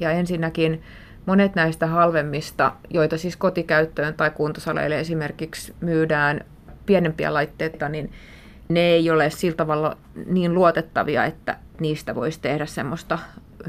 Ja 0.00 0.10
ensinnäkin 0.10 0.82
monet 1.26 1.54
näistä 1.54 1.86
halvemmista, 1.86 2.72
joita 2.90 3.18
siis 3.18 3.36
kotikäyttöön 3.36 4.14
tai 4.14 4.30
kuntosaleille 4.30 5.00
esimerkiksi 5.00 5.74
myydään 5.80 6.40
pienempiä 6.86 7.34
laitteita, 7.34 7.88
niin 7.88 8.12
ne 8.68 8.80
ei 8.80 9.10
ole 9.10 9.30
sillä 9.30 9.56
tavalla 9.56 9.96
niin 10.26 10.54
luotettavia, 10.54 11.24
että 11.24 11.56
niistä 11.80 12.14
voisi 12.14 12.40
tehdä 12.40 12.66
semmoista 12.66 13.18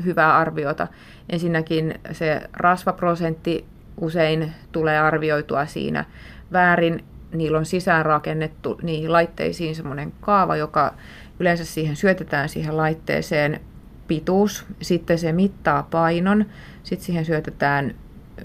hyvää 0.05 0.37
arviota. 0.37 0.87
Ensinnäkin 1.29 1.99
se 2.11 2.41
rasvaprosentti 2.53 3.65
usein 4.01 4.53
tulee 4.71 4.99
arvioitua 4.99 5.65
siinä 5.65 6.05
väärin. 6.51 7.03
Niillä 7.33 7.57
on 7.57 7.65
sisäänrakennettu 7.65 8.79
niihin 8.83 9.11
laitteisiin 9.11 9.75
semmoinen 9.75 10.13
kaava, 10.21 10.55
joka 10.55 10.93
yleensä 11.39 11.65
siihen 11.65 11.95
syötetään 11.95 12.49
siihen 12.49 12.77
laitteeseen 12.77 13.59
pituus, 14.07 14.65
sitten 14.81 15.19
se 15.19 15.31
mittaa 15.31 15.87
painon, 15.91 16.45
sitten 16.83 17.05
siihen 17.05 17.25
syötetään 17.25 17.95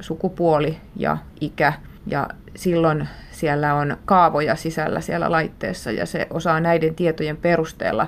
sukupuoli 0.00 0.76
ja 0.96 1.18
ikä 1.40 1.72
ja 2.07 2.28
silloin 2.55 3.09
siellä 3.30 3.74
on 3.74 3.96
kaavoja 4.05 4.57
sisällä 4.57 5.00
siellä 5.00 5.30
laitteessa 5.30 5.90
ja 5.90 6.07
se 6.07 6.26
osaa 6.30 6.61
näiden 6.61 6.94
tietojen 6.94 7.36
perusteella, 7.36 8.07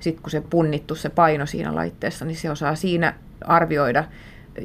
sitten 0.00 0.22
kun 0.22 0.30
se 0.30 0.40
punnittu 0.40 0.94
se 0.94 1.08
paino 1.08 1.46
siinä 1.46 1.74
laitteessa, 1.74 2.24
niin 2.24 2.36
se 2.36 2.50
osaa 2.50 2.74
siinä 2.74 3.14
arvioida 3.44 4.04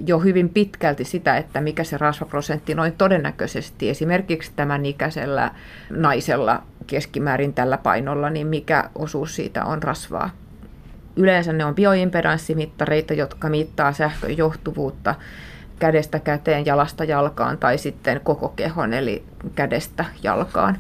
jo 0.07 0.19
hyvin 0.19 0.49
pitkälti 0.49 1.03
sitä, 1.03 1.37
että 1.37 1.61
mikä 1.61 1.83
se 1.83 1.97
rasvaprosentti 1.97 2.75
noin 2.75 2.93
todennäköisesti 2.93 3.89
esimerkiksi 3.89 4.51
tämän 4.55 4.85
ikäisellä 4.85 5.51
naisella 5.89 6.63
keskimäärin 6.87 7.53
tällä 7.53 7.77
painolla, 7.77 8.29
niin 8.29 8.47
mikä 8.47 8.89
osuus 8.95 9.35
siitä 9.35 9.65
on 9.65 9.83
rasvaa. 9.83 10.29
Yleensä 11.15 11.53
ne 11.53 11.65
on 11.65 11.75
bioimpedanssimittareita, 11.75 13.13
jotka 13.13 13.49
mittaa 13.49 13.93
sähkön 13.93 14.37
johtuvuutta 14.37 15.15
kädestä 15.79 16.19
käteen, 16.19 16.65
jalasta 16.65 17.03
jalkaan 17.03 17.57
tai 17.57 17.77
sitten 17.77 18.21
koko 18.23 18.49
kehon, 18.49 18.93
eli 18.93 19.23
kädestä 19.55 20.05
jalkaan. 20.23 20.77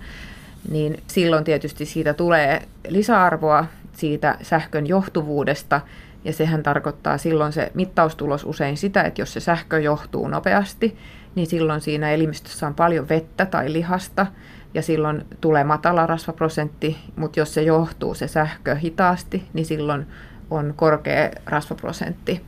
Niin 0.71 1.03
silloin 1.07 1.43
tietysti 1.43 1.85
siitä 1.85 2.13
tulee 2.13 2.61
lisäarvoa 2.87 3.65
siitä 3.93 4.37
sähkön 4.41 4.87
johtuvuudesta, 4.87 5.81
ja 6.23 6.33
sehän 6.33 6.63
tarkoittaa 6.63 7.17
silloin 7.17 7.53
se 7.53 7.71
mittaustulos 7.73 8.43
usein 8.43 8.77
sitä, 8.77 9.03
että 9.03 9.21
jos 9.21 9.33
se 9.33 9.39
sähkö 9.39 9.79
johtuu 9.79 10.27
nopeasti, 10.27 10.97
niin 11.35 11.47
silloin 11.47 11.81
siinä 11.81 12.11
elimistössä 12.11 12.67
on 12.67 12.75
paljon 12.75 13.09
vettä 13.09 13.45
tai 13.45 13.73
lihasta, 13.73 14.27
ja 14.73 14.81
silloin 14.81 15.25
tulee 15.41 15.63
matala 15.63 16.07
rasvaprosentti, 16.07 16.97
mutta 17.15 17.39
jos 17.39 17.53
se 17.53 17.61
johtuu 17.61 18.13
se 18.13 18.27
sähkö 18.27 18.75
hitaasti, 18.75 19.43
niin 19.53 19.65
silloin 19.65 20.07
on 20.49 20.73
korkea 20.75 21.29
rasvaprosentti. 21.45 22.41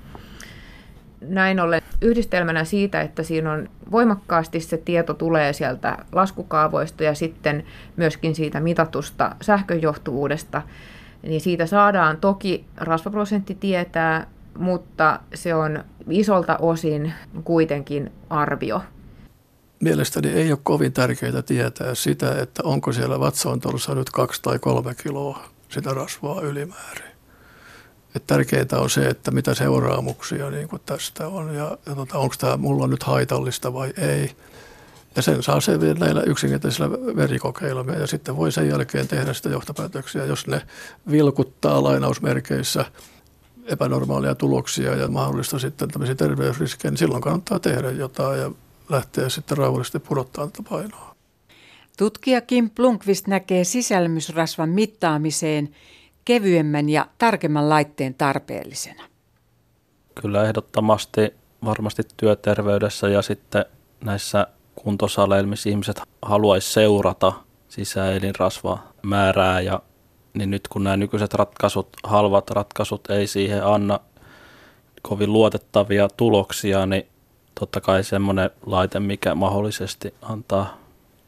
Näin 1.21 1.59
ollen 1.59 1.81
yhdistelmänä 2.01 2.63
siitä, 2.63 3.01
että 3.01 3.23
siinä 3.23 3.51
on 3.51 3.69
voimakkaasti 3.91 4.59
se 4.59 4.77
tieto 4.77 5.13
tulee 5.13 5.53
sieltä 5.53 5.97
laskukaavoista 6.11 7.03
ja 7.03 7.13
sitten 7.13 7.63
myöskin 7.95 8.35
siitä 8.35 8.59
mitatusta 8.59 9.35
sähköjohtuvuudesta, 9.41 10.61
niin 11.23 11.41
siitä 11.41 11.65
saadaan 11.65 12.17
toki 12.17 12.65
rasvaprosentti 12.77 13.55
tietää, 13.55 14.27
mutta 14.57 15.19
se 15.33 15.55
on 15.55 15.83
isolta 16.09 16.57
osin 16.57 17.13
kuitenkin 17.43 18.11
arvio. 18.29 18.81
Mielestäni 19.79 20.29
ei 20.29 20.51
ole 20.51 20.59
kovin 20.63 20.93
tärkeää 20.93 21.41
tietää 21.41 21.95
sitä, 21.95 22.41
että 22.41 22.63
onko 22.65 22.91
siellä 22.91 23.19
vatsaontolussa 23.19 23.95
nyt 23.95 24.09
kaksi 24.09 24.41
tai 24.41 24.59
kolme 24.59 24.95
kiloa 24.95 25.43
sitä 25.69 25.93
rasvaa 25.93 26.41
ylimäärin. 26.41 27.11
Et 28.15 28.27
tärkeintä 28.27 28.79
on 28.79 28.89
se, 28.89 29.07
että 29.07 29.31
mitä 29.31 29.53
seuraamuksia 29.53 30.49
niin 30.49 30.67
kuin 30.67 30.81
tästä 30.85 31.27
on 31.27 31.55
ja, 31.55 31.77
ja 31.85 31.95
tota, 31.95 32.17
onko 32.17 32.35
tämä 32.37 32.57
mulla 32.57 32.87
nyt 32.87 33.03
haitallista 33.03 33.73
vai 33.73 33.93
ei. 33.97 34.31
Ja 35.15 35.21
sen 35.21 35.43
saa 35.43 35.61
se 35.61 35.77
näillä 35.99 36.21
yksinkertaisilla 36.21 36.91
verikokeilla 36.91 37.93
ja 37.93 38.07
sitten 38.07 38.37
voi 38.37 38.51
sen 38.51 38.67
jälkeen 38.67 39.07
tehdä 39.07 39.33
sitä 39.33 39.49
johtopäätöksiä, 39.49 40.25
jos 40.25 40.47
ne 40.47 40.61
vilkuttaa 41.11 41.83
lainausmerkeissä 41.83 42.85
epänormaalia 43.65 44.35
tuloksia 44.35 44.95
ja 44.95 45.07
mahdollista 45.07 45.59
sitten 45.59 45.87
tämmöisiä 45.87 46.15
terveysriskejä, 46.15 46.91
niin 46.91 46.97
silloin 46.97 47.21
kannattaa 47.21 47.59
tehdä 47.59 47.91
jotain 47.91 48.39
ja 48.39 48.51
lähteä 48.89 49.29
sitten 49.29 49.57
rauhallisesti 49.57 49.99
pudottaa 49.99 50.47
tätä 50.47 50.63
painoa. 50.69 51.15
Tutkija 51.97 52.41
Kim 52.41 52.69
Plunkvist 52.69 53.27
näkee 53.27 53.63
sisälmysrasvan 53.63 54.69
mittaamiseen 54.69 55.75
kevyemmän 56.25 56.89
ja 56.89 57.07
tarkemman 57.17 57.69
laitteen 57.69 58.13
tarpeellisena. 58.13 59.03
Kyllä 60.21 60.43
ehdottomasti 60.43 61.33
varmasti 61.65 62.03
työterveydessä 62.17 63.09
ja 63.09 63.21
sitten 63.21 63.65
näissä 64.03 64.47
kuntosaleilla, 64.75 65.49
missä 65.49 65.69
ihmiset 65.69 66.01
haluaisi 66.21 66.73
seurata 66.73 67.33
sisäelinrasva 67.69 68.79
määrää 69.01 69.61
ja 69.61 69.81
niin 70.33 70.51
nyt 70.51 70.67
kun 70.67 70.83
nämä 70.83 70.97
nykyiset 70.97 71.33
ratkaisut, 71.33 71.87
halvat 72.03 72.49
ratkaisut 72.49 73.09
ei 73.09 73.27
siihen 73.27 73.65
anna 73.65 73.99
kovin 75.01 75.33
luotettavia 75.33 76.07
tuloksia, 76.17 76.85
niin 76.85 77.07
totta 77.59 77.81
kai 77.81 78.03
semmoinen 78.03 78.49
laite, 78.65 78.99
mikä 78.99 79.35
mahdollisesti 79.35 80.13
antaa, 80.21 80.77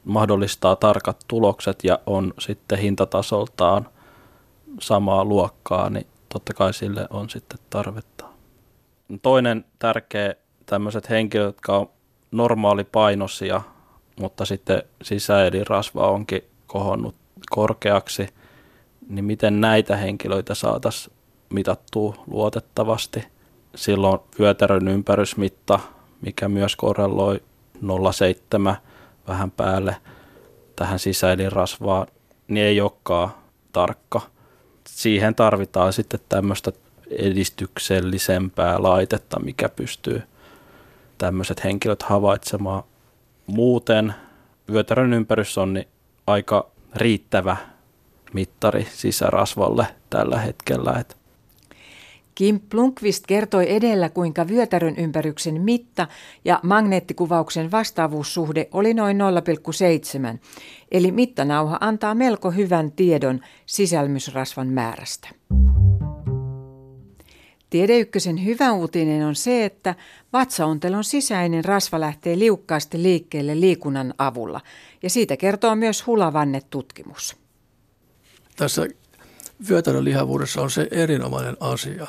mahdollistaa 0.04 0.76
tarkat 0.76 1.18
tulokset 1.28 1.84
ja 1.84 2.00
on 2.06 2.34
sitten 2.39 2.80
hintatasoltaan 2.80 3.88
samaa 4.80 5.26
luokkaa, 5.26 5.89
niin 5.89 6.08
totta 6.34 6.54
kai 6.54 6.74
sille 6.74 7.08
on 7.10 7.30
sitten 7.30 7.60
tarvetta. 7.70 8.26
Toinen 9.22 9.66
tärkeä 9.80 10.34
tämmöiset 10.66 11.10
henkilöt, 11.10 11.46
jotka 11.46 11.78
on 11.78 11.89
normaalipainoisia, 12.34 13.61
mutta 14.19 14.45
sitten 14.45 14.84
sisäelinrasva 15.01 16.09
onkin 16.09 16.41
kohonnut 16.67 17.15
korkeaksi, 17.49 18.27
niin 19.09 19.25
miten 19.25 19.61
näitä 19.61 19.95
henkilöitä 19.95 20.55
saataisiin 20.55 21.15
mitattua 21.49 22.15
luotettavasti. 22.27 23.27
Silloin 23.75 24.19
vyötärön 24.39 24.88
ympärysmitta, 24.88 25.79
mikä 26.21 26.47
myös 26.47 26.75
korreloi 26.75 27.41
0,7 28.69 28.75
vähän 29.27 29.51
päälle 29.51 29.95
tähän 30.75 30.99
sisäelinrasvaan, 30.99 32.07
niin 32.47 32.65
ei 32.65 32.81
olekaan 32.81 33.29
tarkka. 33.71 34.21
Siihen 34.88 35.36
tarvitaan 35.36 35.93
sitten 35.93 36.19
tämmöistä 36.29 36.71
edistyksellisempää 37.09 38.84
laitetta, 38.84 39.39
mikä 39.39 39.69
pystyy 39.69 40.23
tämmöiset 41.24 41.63
henkilöt 41.63 42.03
havaitsemaan. 42.03 42.84
Muuten 43.47 44.13
vyötärön 44.71 45.13
ympärys 45.13 45.57
on 45.57 45.74
niin 45.74 45.88
aika 46.28 46.71
riittävä 46.95 47.57
mittari 48.34 48.88
sisärasvalle 48.91 49.88
tällä 50.09 50.39
hetkellä. 50.39 50.93
Että 50.99 51.15
Kim 52.36 52.59
Plunkvist 52.69 53.28
kertoi 53.28 53.71
edellä, 53.71 54.09
kuinka 54.09 54.47
vyötärön 54.47 54.95
ympäryksen 54.97 55.61
mitta 55.61 56.07
ja 56.45 56.59
magneettikuvauksen 56.63 57.71
vastaavuussuhde 57.71 58.67
oli 58.71 58.93
noin 58.93 59.17
0,7, 60.34 60.39
eli 60.91 61.11
mittanauha 61.11 61.78
antaa 61.82 62.15
melko 62.15 62.51
hyvän 62.51 62.91
tiedon 62.91 63.39
sisälmysrasvan 63.65 64.67
määrästä. 64.67 65.30
Tiedeykkösen 67.74 68.45
hyvä 68.45 68.71
uutinen 68.71 69.26
on 69.26 69.36
se, 69.36 69.65
että 69.65 69.95
vatsaontelon 70.34 71.03
sisäinen 71.03 71.65
rasva 71.65 71.99
lähtee 71.99 72.39
liukkaasti 72.39 73.03
liikkeelle 73.03 73.59
liikunnan 73.59 74.13
avulla, 74.17 74.61
ja 75.03 75.09
siitä 75.09 75.38
kertoo 75.38 75.76
myös 75.76 76.07
Hulavanne-tutkimus. 76.07 77.36
Tässä 78.55 78.88
vyötärön 79.69 80.05
lihavuudessa 80.05 80.61
on 80.61 80.71
se 80.71 80.88
erinomainen 80.91 81.57
asia, 81.59 82.07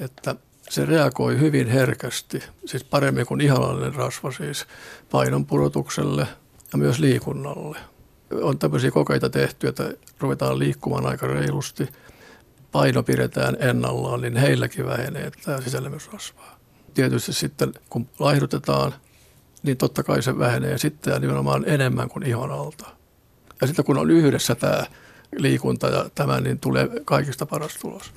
että 0.00 0.36
se 0.70 0.86
reagoi 0.86 1.40
hyvin 1.40 1.68
herkästi, 1.68 2.42
siis 2.64 2.84
paremmin 2.84 3.26
kuin 3.26 3.40
ihanallinen 3.40 3.94
rasva, 3.94 4.32
siis 4.32 4.66
painon 5.10 5.46
pudotukselle 5.46 6.26
ja 6.72 6.78
myös 6.78 6.98
liikunnalle. 6.98 7.78
On 8.42 8.58
tämmöisiä 8.58 8.90
kokeita 8.90 9.30
tehty, 9.30 9.68
että 9.68 9.92
ruvetaan 10.20 10.58
liikkumaan 10.58 11.06
aika 11.06 11.26
reilusti– 11.26 11.88
paino 12.76 13.02
pidetään 13.02 13.56
ennallaan, 13.60 14.20
niin 14.20 14.36
heilläkin 14.36 14.86
vähenee 14.86 15.30
tämä 15.44 15.60
sisällemysrasvaa. 15.60 16.58
Tietysti 16.94 17.32
sitten 17.32 17.72
kun 17.90 18.08
laihdutetaan, 18.18 18.94
niin 19.62 19.76
totta 19.76 20.02
kai 20.02 20.22
se 20.22 20.38
vähenee 20.38 20.78
sitten 20.78 21.12
ja 21.12 21.18
nimenomaan 21.18 21.64
enemmän 21.66 22.08
kuin 22.08 22.26
ihon 22.26 22.52
alta. 22.52 22.86
Ja 23.60 23.66
sitten 23.66 23.84
kun 23.84 23.98
on 23.98 24.10
yhdessä 24.10 24.54
tämä 24.54 24.86
liikunta 25.36 25.88
ja 25.88 26.06
tämä, 26.14 26.40
niin 26.40 26.58
tulee 26.58 26.88
kaikista 27.04 27.46
paras 27.46 27.74
tulos. 27.74 28.12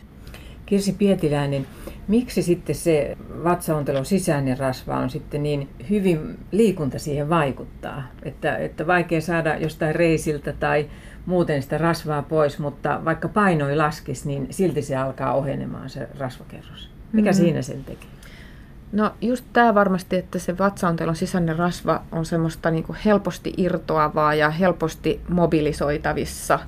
Kirsi 0.66 0.93
Pietiläinen, 0.93 1.68
Miksi 2.10 2.43
sitten 2.43 2.76
se 2.76 3.18
vatsaontelon 3.43 4.05
sisäinen 4.05 4.57
rasva 4.57 4.97
on 4.97 5.10
sitten 5.10 5.43
niin 5.43 5.70
hyvin 5.89 6.38
liikunta 6.51 6.99
siihen 6.99 7.30
vaikuttaa? 7.30 8.03
Että, 8.24 8.57
että 8.57 8.88
vaikea 8.88 9.22
saada 9.22 9.57
jostain 9.57 9.95
reisiltä 9.95 10.53
tai 10.53 10.89
muuten 11.30 11.61
sitä 11.61 11.77
rasvaa 11.77 12.21
pois, 12.21 12.59
mutta 12.59 13.01
vaikka 13.05 13.27
painoi 13.27 13.75
laskisi, 13.75 14.27
niin 14.27 14.47
silti 14.49 14.82
se 14.82 14.95
alkaa 14.95 15.34
ohenemaan 15.34 15.89
se 15.89 16.07
rasvakerros. 16.19 16.89
Mikä 17.13 17.30
mm-hmm. 17.30 17.43
siinä 17.43 17.61
sen 17.61 17.84
tekee? 17.84 18.09
No 18.91 19.11
just 19.21 19.45
tämä 19.53 19.75
varmasti, 19.75 20.15
että 20.15 20.39
se 20.39 20.57
vatsaontelon 20.57 21.15
sisäinen 21.15 21.55
rasva 21.55 22.01
on 22.11 22.25
semmoista 22.25 22.71
niin 22.71 22.86
helposti 23.05 23.53
irtoavaa 23.57 24.34
ja 24.34 24.49
helposti 24.49 25.21
mobilisoitavissa. 25.30 26.59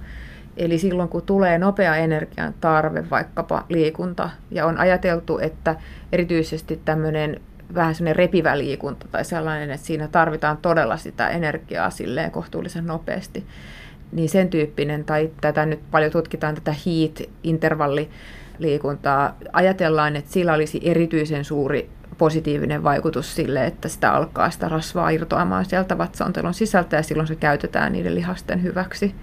Eli 0.58 0.78
silloin 0.78 1.10
kun 1.10 1.22
tulee 1.22 1.58
nopea 1.58 1.96
energian 1.96 2.54
tarve, 2.62 3.10
vaikkapa 3.10 3.66
liikunta, 3.70 4.30
ja 4.52 4.66
on 4.66 4.78
ajateltu, 4.78 5.40
että 5.40 5.76
erityisesti 6.12 6.82
tämmöinen 6.86 7.42
vähän 7.74 7.96
semmoinen 7.96 8.16
repivä 8.16 8.58
liikunta 8.58 9.08
tai 9.12 9.26
sellainen, 9.26 9.72
että 9.72 9.88
siinä 9.88 10.08
tarvitaan 10.08 10.58
todella 10.58 10.98
sitä 10.98 11.30
energiaa 11.30 11.90
silleen 11.90 12.32
kohtuullisen 12.32 12.86
nopeasti, 12.88 13.46
niin 14.12 14.30
sen 14.30 14.50
tyyppinen, 14.50 15.06
tai 15.06 15.32
tätä 15.42 15.66
nyt 15.66 15.80
paljon 15.92 16.12
tutkitaan, 16.12 16.56
tätä 16.56 16.76
heat-intervalliliikuntaa, 16.86 19.38
ajatellaan, 19.54 20.16
että 20.16 20.32
sillä 20.32 20.54
olisi 20.54 20.80
erityisen 20.84 21.46
suuri 21.46 21.90
positiivinen 22.18 22.84
vaikutus 22.84 23.36
sille, 23.36 23.66
että 23.66 23.88
sitä 23.88 24.14
alkaa 24.14 24.50
sitä 24.50 24.70
rasvaa 24.70 25.10
irtoamaan 25.10 25.66
sieltä 25.66 25.98
vatsaontelon 25.98 26.54
sisältä 26.54 26.96
ja 26.96 27.04
silloin 27.04 27.28
se 27.28 27.36
käytetään 27.36 27.92
niiden 27.92 28.16
lihasten 28.16 28.64
hyväksi. 28.64 29.16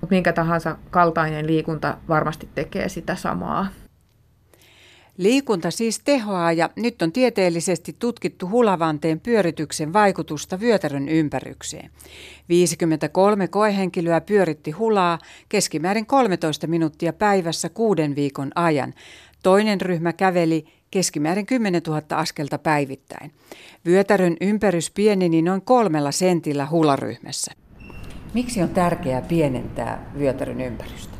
Mutta 0.00 0.14
minkä 0.14 0.32
tahansa 0.32 0.76
kaltainen 0.90 1.46
liikunta 1.46 1.96
varmasti 2.08 2.48
tekee 2.54 2.88
sitä 2.88 3.14
samaa. 3.14 3.66
Liikunta 5.18 5.70
siis 5.70 6.00
tehoaa 6.04 6.52
ja 6.52 6.70
nyt 6.76 7.02
on 7.02 7.12
tieteellisesti 7.12 7.96
tutkittu 7.98 8.48
hulavanteen 8.48 9.20
pyörityksen 9.20 9.92
vaikutusta 9.92 10.60
vyötärön 10.60 11.08
ympärykseen. 11.08 11.90
53 12.48 13.48
koehenkilöä 13.48 14.20
pyöritti 14.20 14.70
hulaa 14.70 15.18
keskimäärin 15.48 16.06
13 16.06 16.66
minuuttia 16.66 17.12
päivässä 17.12 17.68
kuuden 17.68 18.16
viikon 18.16 18.50
ajan. 18.54 18.94
Toinen 19.42 19.80
ryhmä 19.80 20.12
käveli 20.12 20.64
keskimäärin 20.90 21.46
10 21.46 21.82
000 21.86 22.02
askelta 22.10 22.58
päivittäin. 22.58 23.32
Vyötärön 23.86 24.36
ympärys 24.40 24.90
pieneni 24.90 25.42
noin 25.42 25.62
kolmella 25.62 26.12
sentillä 26.12 26.66
hularyhmässä. 26.70 27.52
Miksi 28.34 28.62
on 28.62 28.68
tärkeää 28.68 29.22
pienentää 29.22 30.12
vyötärön 30.18 30.60
ympärystä? 30.60 31.16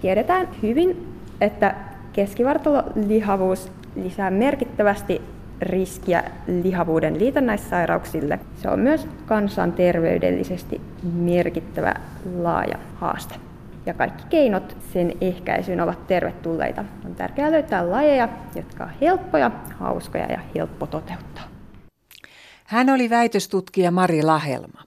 Tiedetään 0.00 0.48
hyvin, 0.62 1.14
että 1.40 1.95
keskivartalolihavuus 2.16 3.72
lisää 3.96 4.30
merkittävästi 4.30 5.22
riskiä 5.60 6.24
lihavuuden 6.62 7.18
liitännäissairauksille. 7.18 8.38
Se 8.62 8.68
on 8.68 8.80
myös 8.80 9.08
kansanterveydellisesti 9.26 10.80
merkittävä 11.02 11.94
laaja 12.38 12.78
haaste. 12.94 13.34
Ja 13.86 13.94
kaikki 13.94 14.24
keinot 14.30 14.76
sen 14.92 15.12
ehkäisyyn 15.20 15.80
ovat 15.80 16.06
tervetulleita. 16.06 16.84
On 17.04 17.14
tärkeää 17.14 17.52
löytää 17.52 17.90
lajeja, 17.90 18.28
jotka 18.54 18.84
ovat 18.84 19.00
helppoja, 19.00 19.50
hauskoja 19.78 20.26
ja 20.32 20.38
helppo 20.54 20.86
toteuttaa. 20.86 21.44
Hän 22.64 22.90
oli 22.90 23.10
väitöstutkija 23.10 23.90
Mari 23.90 24.22
Lahelma. 24.22 24.85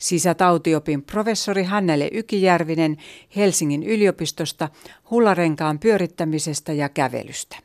Sisätautiopin 0.00 1.02
professori 1.02 1.64
Hannele 1.64 2.08
Ykijärvinen 2.12 2.96
Helsingin 3.36 3.82
yliopistosta 3.82 4.68
hullarenkaan 5.10 5.78
pyörittämisestä 5.78 6.72
ja 6.72 6.88
kävelystä. 6.88 7.56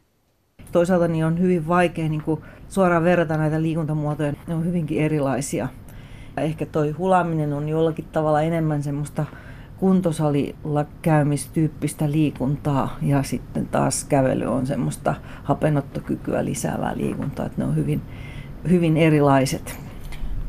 Toisaalta 0.71 1.07
niin 1.07 1.25
on 1.25 1.39
hyvin 1.39 1.67
vaikea 1.67 2.09
niin 2.09 2.21
kuin 2.21 2.41
suoraan 2.69 3.03
verrata 3.03 3.38
näitä 3.38 3.61
liikuntamuotoja. 3.61 4.33
Ne 4.47 4.55
on 4.55 4.65
hyvinkin 4.65 5.01
erilaisia. 5.01 5.67
Ehkä 6.38 6.65
toi 6.65 6.91
hulaaminen 6.91 7.53
on 7.53 7.69
jollakin 7.69 8.05
tavalla 8.05 8.41
enemmän 8.41 8.83
semmoista 8.83 9.25
kuntosalilla 9.77 10.86
käymistyyppistä 11.01 12.11
liikuntaa 12.11 12.97
ja 13.01 13.23
sitten 13.23 13.67
taas 13.67 14.03
kävely 14.03 14.45
on 14.45 14.67
semmoista 14.67 15.15
hapenottokykyä 15.43 16.45
lisäävää 16.45 16.97
liikuntaa, 16.97 17.45
että 17.45 17.61
ne 17.61 17.67
on 17.67 17.75
hyvin, 17.75 18.01
hyvin 18.69 18.97
erilaiset. 18.97 19.84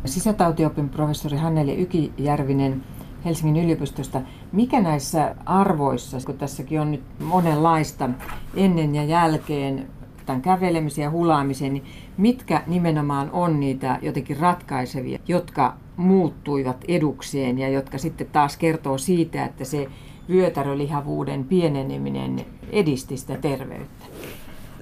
Sisätautiopin 0.07 0.89
professori 0.89 1.37
Hanneli 1.37 1.75
Ykijärvinen 1.77 2.83
Helsingin 3.25 3.65
yliopistosta. 3.65 4.21
Mikä 4.53 4.81
näissä 4.81 5.35
arvoissa, 5.47 6.19
kun 6.27 6.39
tässäkin 6.39 6.81
on 6.81 6.91
nyt 6.93 7.03
monenlaista 7.21 8.11
ennen 8.55 8.95
ja 8.95 9.05
jälkeen 9.05 9.87
tämän 10.27 10.43
kävelemisen 10.43 11.03
ja 11.03 11.11
hulaamisen, 11.11 11.73
niin 11.73 11.85
mitkä 12.17 12.63
nimenomaan 12.67 13.31
on 13.31 13.61
niitä 13.61 13.99
jotenkin 14.03 14.37
ratkaisevia, 14.37 15.19
jotka 15.29 15.77
muuttuivat 15.97 16.85
edukseen 16.89 17.59
ja 17.59 17.69
jotka 17.69 17.99
sitten 17.99 18.27
taas 18.33 18.57
kertoo 18.57 18.99
siitä, 18.99 19.45
että 19.45 19.65
se 19.65 19.89
vyötärölihavuuden 20.29 21.45
pieneneminen 21.45 22.45
edisti 22.71 23.17
sitä 23.17 23.37
terveyttä? 23.37 24.07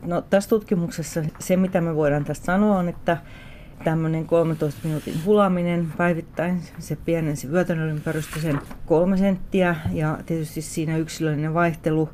No, 0.03 0.21
tässä 0.21 0.51
tutkimuksessa 0.51 1.23
se, 1.39 1.57
mitä 1.57 1.81
me 1.81 1.97
voidaan 1.97 2.25
tästä 2.25 2.45
sanoa, 2.45 2.79
on, 2.79 2.89
että 2.89 3.17
tämmöinen 3.85 4.27
13 4.27 4.81
minuutin 4.85 5.25
hulaminen 5.25 5.93
päivittäin, 5.97 6.63
se 6.79 6.97
pienensi 6.97 7.51
vyötärön 7.51 7.91
ympärystä 7.91 8.41
sen 8.41 8.61
kolme 8.87 9.17
senttiä 9.17 9.77
ja 9.93 10.19
tietysti 10.27 10.63
siinä 10.63 10.97
yksilöllinen 10.97 11.55
vaihtelu 11.55 12.09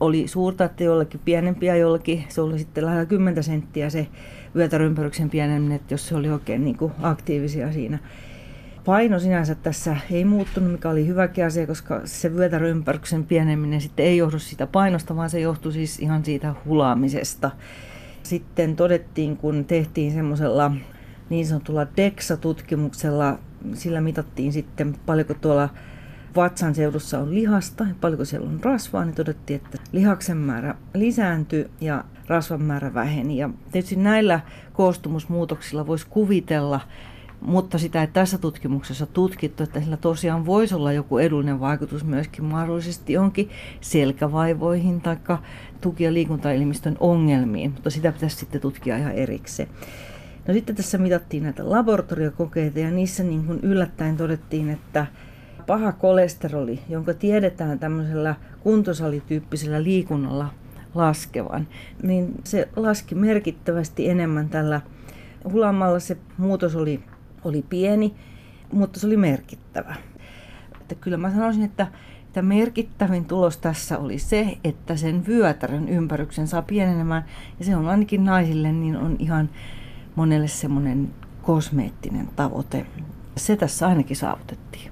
oli 0.00 0.28
suurta, 0.28 0.64
että 0.64 0.84
jollekin 0.84 1.20
pienempiä, 1.24 1.76
jollekin 1.76 2.24
se 2.28 2.40
oli 2.40 2.58
sitten 2.58 2.86
lähellä 2.86 3.06
10 3.06 3.42
senttiä 3.42 3.90
se 3.90 4.06
vyötärömpäryksen 4.54 5.30
pieneminen, 5.30 5.76
että 5.76 5.94
jos 5.94 6.08
se 6.08 6.16
oli 6.16 6.30
oikein 6.30 6.64
niin 6.64 6.76
kuin 6.76 6.92
aktiivisia 7.02 7.72
siinä. 7.72 7.98
Paino 8.84 9.18
sinänsä 9.18 9.54
tässä 9.54 9.96
ei 10.10 10.24
muuttunut, 10.24 10.72
mikä 10.72 10.90
oli 10.90 11.06
hyväkin 11.06 11.46
asia, 11.46 11.66
koska 11.66 12.00
se 12.04 12.34
vyötärömpäryksen 12.34 13.24
pieneminen 13.24 13.80
sitten 13.80 14.06
ei 14.06 14.16
johdu 14.16 14.38
siitä 14.38 14.66
painosta, 14.66 15.16
vaan 15.16 15.30
se 15.30 15.40
johtui 15.40 15.72
siis 15.72 15.98
ihan 15.98 16.24
siitä 16.24 16.54
hulaamisesta. 16.64 17.50
Sitten 18.22 18.76
todettiin, 18.76 19.36
kun 19.36 19.64
tehtiin 19.64 20.12
semmoisella 20.12 20.72
niin 21.30 21.46
sanotulla 21.46 21.86
DEXA-tutkimuksella, 21.96 23.38
sillä 23.74 24.00
mitattiin 24.00 24.52
sitten 24.52 24.94
paljonko 25.06 25.34
tuolla 25.34 25.68
vatsan 26.36 26.74
seudussa 26.74 27.18
on 27.18 27.34
lihasta 27.34 27.84
ja 27.84 27.94
paljonko 28.00 28.24
siellä 28.24 28.48
on 28.48 28.60
rasvaa, 28.62 29.04
niin 29.04 29.14
todettiin, 29.14 29.60
että 29.64 29.78
lihaksen 29.92 30.36
määrä 30.36 30.74
lisääntyi 30.94 31.70
ja 31.80 32.04
rasvan 32.26 32.62
määrä 32.62 32.94
väheni. 32.94 33.36
Ja 33.36 33.50
tietysti 33.72 33.96
näillä 33.96 34.40
koostumusmuutoksilla 34.72 35.86
voisi 35.86 36.06
kuvitella, 36.10 36.80
mutta 37.40 37.78
sitä 37.78 38.00
ei 38.00 38.06
tässä 38.06 38.38
tutkimuksessa 38.38 39.06
tutkittu, 39.06 39.62
että 39.62 39.80
sillä 39.80 39.96
tosiaan 39.96 40.46
voisi 40.46 40.74
olla 40.74 40.92
joku 40.92 41.18
edullinen 41.18 41.60
vaikutus 41.60 42.04
myöskin 42.04 42.44
mahdollisesti 42.44 43.12
jonkin 43.12 43.50
selkävaivoihin 43.80 45.00
tai 45.00 45.16
tuki- 45.82 46.04
ja 46.04 46.12
liikuntaelimistön 46.12 46.96
ongelmiin, 47.00 47.70
mutta 47.70 47.90
sitä 47.90 48.12
pitäisi 48.12 48.36
sitten 48.36 48.60
tutkia 48.60 48.96
ihan 48.96 49.12
erikseen. 49.12 49.68
No 50.48 50.54
sitten 50.54 50.76
tässä 50.76 50.98
mitattiin 50.98 51.42
näitä 51.42 51.70
laboratoriokokeita 51.70 52.78
ja 52.78 52.90
niissä 52.90 53.22
niin 53.22 53.44
kuin 53.44 53.60
yllättäen 53.62 54.16
todettiin, 54.16 54.70
että 54.70 55.06
paha 55.66 55.92
kolesteroli, 55.92 56.80
jonka 56.88 57.14
tiedetään 57.14 57.78
tämmöisellä 57.78 58.34
kuntosalityyppisellä 58.60 59.82
liikunnalla 59.82 60.48
laskevan, 60.94 61.68
niin 62.02 62.34
se 62.44 62.68
laski 62.76 63.14
merkittävästi 63.14 64.08
enemmän 64.08 64.48
tällä 64.48 64.80
hulaamalla 65.52 65.98
se 65.98 66.16
muutos 66.38 66.76
oli, 66.76 67.00
oli 67.44 67.64
pieni, 67.68 68.14
mutta 68.72 69.00
se 69.00 69.06
oli 69.06 69.16
merkittävä. 69.16 69.94
Että 70.80 70.94
kyllä 70.94 71.16
mä 71.16 71.30
sanoisin, 71.30 71.62
että, 71.62 71.86
että 72.32 72.42
merkittävin 72.42 73.24
tulos 73.24 73.56
tässä 73.56 73.98
oli 73.98 74.18
se, 74.18 74.58
että 74.64 74.96
sen 74.96 75.26
vyötärön 75.26 75.88
ympäryksen 75.88 76.48
saa 76.48 76.62
pienenemään. 76.62 77.24
Ja 77.58 77.64
se 77.64 77.76
on 77.76 77.88
ainakin 77.88 78.24
naisille, 78.24 78.72
niin 78.72 78.96
on 78.96 79.16
ihan 79.18 79.50
monelle 80.16 80.48
semmoinen 80.48 81.10
kosmeettinen 81.42 82.28
tavoite. 82.36 82.86
Se 83.36 83.56
tässä 83.56 83.88
ainakin 83.88 84.16
saavutettiin. 84.16 84.90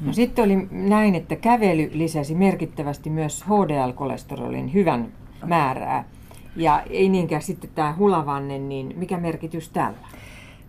No 0.00 0.12
sitten 0.12 0.44
oli 0.44 0.68
näin, 0.70 1.14
että 1.14 1.36
kävely 1.36 1.90
lisäsi 1.92 2.34
merkittävästi 2.34 3.10
myös 3.10 3.44
HDL-kolesterolin 3.44 4.72
hyvän 4.74 5.08
määrää. 5.46 6.04
Ja 6.56 6.82
ei 6.90 7.08
niinkään 7.08 7.42
sitten 7.42 7.70
tämä 7.74 7.94
hulavanne, 7.98 8.58
niin 8.58 8.94
mikä 8.96 9.16
merkitys 9.16 9.68
tällä? 9.68 9.98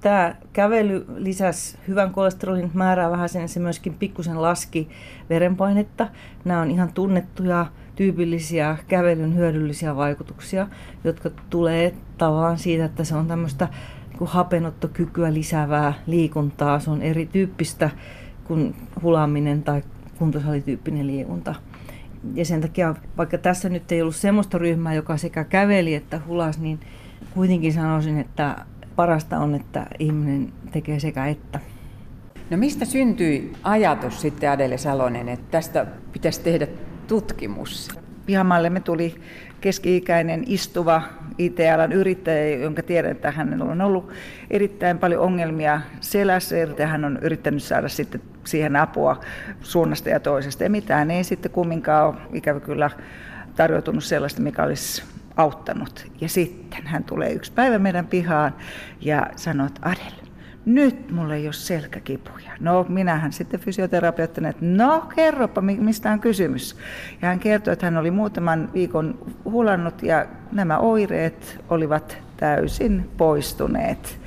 Tämä 0.04 0.36
kävely 0.54 1.06
lisäsi 1.16 1.78
hyvän 1.88 2.12
kolesterolin 2.12 2.72
määrää 2.74 3.12
vähän 3.12 3.30
sen, 3.30 3.50
se 3.50 3.60
myöskin 3.60 3.94
pikkusen 3.94 4.42
laski 4.42 4.90
verenpainetta. 5.30 6.08
Nämä 6.46 6.62
on 6.62 6.72
ihan 6.72 6.94
tunnettuja, 6.94 7.66
tyypillisiä 7.96 8.78
kävelyn 8.88 9.36
hyödyllisiä 9.36 9.96
vaikutuksia, 9.96 10.68
jotka 11.04 11.30
tulee 11.50 11.94
tavallaan 12.18 12.58
siitä, 12.58 12.86
että 12.86 13.04
se 13.04 13.16
on 13.16 13.28
tämmöistä 13.28 13.68
niin 14.20 14.30
hapenottokykyä 14.30 15.34
lisäävää 15.34 15.94
liikuntaa. 16.08 16.80
Se 16.80 16.92
on 16.92 17.02
erityyppistä 17.02 17.90
kuin 18.44 18.76
hulaaminen 19.02 19.64
tai 19.64 19.84
kuntosalityyppinen 20.18 21.08
liikunta. 21.08 21.56
Ja 22.34 22.46
sen 22.46 22.62
takia, 22.62 22.96
vaikka 23.18 23.38
tässä 23.38 23.70
nyt 23.70 23.92
ei 23.92 24.02
ollut 24.02 24.16
semmoista 24.16 24.58
ryhmää, 24.58 24.94
joka 24.94 25.18
sekä 25.18 25.44
käveli 25.44 25.96
että 25.96 26.22
hulas, 26.28 26.60
niin 26.60 26.80
kuitenkin 27.34 27.74
sanoisin, 27.74 28.18
että 28.18 28.66
parasta 28.96 29.38
on, 29.38 29.56
että 29.56 29.86
ihminen 30.00 30.54
tekee 30.72 31.00
sekä 31.00 31.26
että. 31.26 31.60
No 32.50 32.58
mistä 32.58 32.86
syntyi 32.86 33.54
ajatus 33.64 34.22
sitten 34.22 34.52
Adele 34.52 34.78
Salonen, 34.78 35.30
että 35.30 35.46
tästä 35.52 35.86
pitäisi 36.12 36.42
tehdä 36.42 36.68
tutkimus? 37.08 37.90
me 38.70 38.80
tuli 38.80 39.16
keski-ikäinen 39.62 40.44
istuva 40.48 41.02
IT-alan 41.38 41.92
yrittäjä, 41.92 42.58
jonka 42.58 42.84
tiedän, 42.84 43.12
että 43.12 43.32
hänellä 43.32 43.66
on 43.66 43.82
ollut 43.82 44.10
erittäin 44.52 45.00
paljon 45.00 45.22
ongelmia 45.22 45.82
selässä 46.00 46.56
ja 46.56 46.88
hän 46.88 47.06
on 47.06 47.20
yrittänyt 47.22 47.64
saada 47.64 47.90
sitten 47.90 48.22
siihen 48.44 48.76
apua 48.76 49.20
suunnasta 49.62 50.10
ja 50.10 50.20
toisesta. 50.20 50.64
Ja 50.64 50.70
mitään 50.70 51.12
ei 51.12 51.24
sitten 51.24 51.52
kumminkaan 51.52 52.08
ole 52.08 52.16
ikävä 52.34 52.60
kyllä 52.60 52.90
tarjoutunut 53.56 54.04
sellaista, 54.04 54.42
mikä 54.42 54.64
olisi 54.64 55.04
auttanut. 55.38 56.08
Ja 56.22 56.30
sitten 56.30 56.88
hän 56.88 57.04
tulee 57.04 57.32
yksi 57.32 57.52
päivä 57.52 57.80
meidän 57.80 58.08
pihaan 58.08 58.56
ja 59.02 59.28
sanoo, 59.36 59.68
että 59.68 59.90
Adel, 59.90 60.24
nyt 60.66 61.12
mulla 61.12 61.36
ei 61.36 61.48
ole 61.48 61.54
selkäkipuja. 61.54 62.52
No 62.60 62.86
minähän 62.90 63.34
sitten 63.34 63.60
fysioterapeuttina, 63.60 64.50
että 64.50 64.66
no 64.66 65.10
kerropa 65.16 65.62
mistä 65.62 66.12
on 66.12 66.20
kysymys. 66.20 66.78
Ja 67.22 67.28
hän 67.28 67.40
kertoi, 67.40 67.74
että 67.74 67.86
hän 67.86 67.98
oli 67.98 68.12
muutaman 68.12 68.70
viikon 68.74 69.34
hulannut 69.46 70.04
ja 70.04 70.26
nämä 70.52 70.78
oireet 70.78 71.64
olivat 71.70 72.18
täysin 72.38 73.10
poistuneet. 73.18 74.20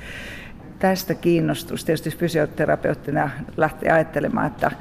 Tästä 0.79 1.13
kiinnostus 1.13 1.85
tietysti 1.85 2.09
fysioterapeuttina 2.09 3.29
lähti 3.57 3.89
ajattelemaan, 3.89 4.47
että 4.47 4.71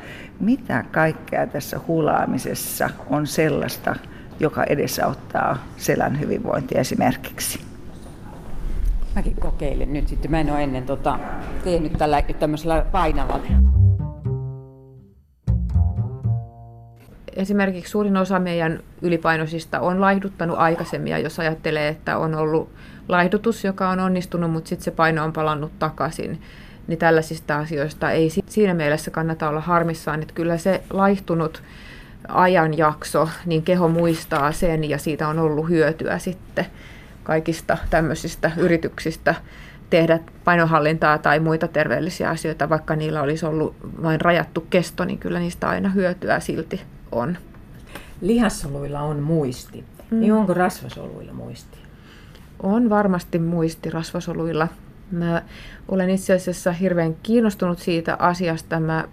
mitä 0.40 0.84
kaikkea 0.92 1.46
tässä 1.46 1.80
hulaamisessa 1.86 2.90
on 3.10 3.26
sellaista, 3.26 3.96
joka 4.40 4.64
edesauttaa 4.64 5.58
selän 5.76 6.20
hyvinvointia 6.20 6.80
esimerkiksi. 6.80 7.60
Mäkin 9.16 9.36
kokeilen 9.40 9.92
nyt 9.92 10.08
sitten. 10.08 10.30
Mä 10.30 10.40
en 10.40 10.50
ole 10.50 10.62
ennen 10.62 10.82
tota, 10.82 11.18
tehnyt 11.64 11.92
tällä 11.92 12.22
tämmöisellä 12.22 12.86
painavalla. 12.92 13.46
Esimerkiksi 17.36 17.90
suurin 17.90 18.16
osa 18.16 18.38
meidän 18.38 18.80
ylipainoisista 19.02 19.80
on 19.80 20.00
laihduttanut 20.00 20.58
aikaisemmin, 20.58 21.10
ja 21.10 21.18
jos 21.18 21.38
ajattelee, 21.40 21.88
että 21.88 22.18
on 22.18 22.34
ollut 22.34 22.70
laihdutus, 23.08 23.64
joka 23.64 23.88
on 23.88 24.00
onnistunut, 24.00 24.50
mutta 24.50 24.68
sitten 24.68 24.84
se 24.84 24.90
paino 24.90 25.24
on 25.24 25.32
palannut 25.32 25.78
takaisin, 25.78 26.40
niin 26.86 26.98
tällaisista 26.98 27.56
asioista 27.56 28.10
ei 28.10 28.30
siinä 28.46 28.74
mielessä 28.74 29.10
kannata 29.10 29.48
olla 29.48 29.60
harmissaan, 29.60 30.22
että 30.22 30.34
kyllä 30.34 30.58
se 30.58 30.82
laihtunut 30.90 31.62
ajanjakso, 32.28 33.28
niin 33.46 33.62
keho 33.62 33.88
muistaa 33.88 34.52
sen 34.52 34.90
ja 34.90 34.98
siitä 34.98 35.28
on 35.28 35.38
ollut 35.38 35.68
hyötyä 35.68 36.18
sitten 36.18 36.66
kaikista 37.22 37.78
tämmöisistä 37.90 38.50
yrityksistä 38.56 39.34
tehdä 39.90 40.18
painohallintaa 40.44 41.18
tai 41.18 41.40
muita 41.40 41.68
terveellisiä 41.68 42.30
asioita, 42.30 42.68
vaikka 42.68 42.96
niillä 42.96 43.22
olisi 43.22 43.46
ollut 43.46 43.76
vain 44.02 44.20
rajattu 44.20 44.66
kesto, 44.70 45.04
niin 45.04 45.18
kyllä 45.18 45.38
niistä 45.38 45.68
aina 45.68 45.88
hyötyä 45.88 46.40
silti 46.40 46.82
on. 47.12 47.38
Lihassoluilla 48.20 49.00
on 49.00 49.22
muisti. 49.22 49.84
Mm. 50.10 50.20
Niin 50.20 50.32
onko 50.32 50.54
rasvasoluilla 50.54 51.32
muisti? 51.32 51.78
On 52.62 52.90
varmasti 52.90 53.38
muisti 53.38 53.90
rasvasoluilla. 53.90 54.68
Mä 55.10 55.42
olen 55.88 56.10
itse 56.10 56.34
asiassa 56.34 56.72
hirveän 56.72 57.16
kiinnostunut 57.22 57.78
siitä 57.78 58.16
asiasta. 58.18 58.80
Mä 58.80 59.04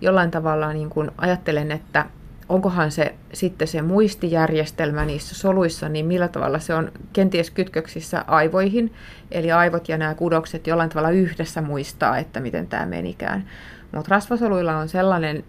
jollain 0.00 0.30
tavalla 0.30 0.72
niin 0.72 0.90
kuin 0.90 1.10
ajattelen, 1.18 1.72
että 1.72 2.06
onkohan 2.50 2.90
se 2.90 3.14
sitten 3.32 3.68
se 3.68 3.82
muistijärjestelmä 3.82 5.04
niissä 5.04 5.34
soluissa, 5.34 5.88
niin 5.88 6.06
millä 6.06 6.28
tavalla 6.28 6.58
se 6.58 6.74
on 6.74 6.92
kenties 7.12 7.50
kytköksissä 7.50 8.24
aivoihin, 8.26 8.92
eli 9.30 9.52
aivot 9.52 9.88
ja 9.88 9.98
nämä 9.98 10.14
kudokset 10.14 10.66
jollain 10.66 10.90
tavalla 10.90 11.10
yhdessä 11.10 11.62
muistaa, 11.62 12.18
että 12.18 12.40
miten 12.40 12.66
tämä 12.66 12.86
menikään. 12.86 13.44
Mutta 13.92 14.08
rasvasoluilla 14.10 14.76
on 14.76 14.88
sellainen 14.88 15.44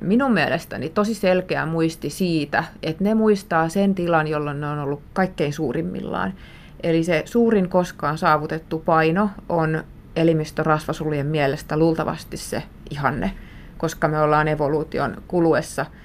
minun 0.00 0.32
mielestäni 0.32 0.88
tosi 0.88 1.14
selkeä 1.14 1.66
muisti 1.66 2.10
siitä, 2.10 2.64
että 2.82 3.04
ne 3.04 3.14
muistaa 3.14 3.68
sen 3.68 3.94
tilan, 3.94 4.26
jolloin 4.26 4.60
ne 4.60 4.66
on 4.66 4.78
ollut 4.78 5.02
kaikkein 5.12 5.52
suurimmillaan. 5.52 6.34
Eli 6.82 7.04
se 7.04 7.22
suurin 7.24 7.68
koskaan 7.68 8.18
saavutettu 8.18 8.78
paino 8.78 9.30
on 9.48 9.84
elimistön 10.16 10.66
rasvasolujen 10.66 11.26
mielestä 11.26 11.76
luultavasti 11.76 12.36
se 12.36 12.62
ihanne, 12.90 13.30
koska 13.78 14.08
me 14.08 14.20
ollaan 14.20 14.48
evoluution 14.48 15.22
kuluessa– 15.28 15.86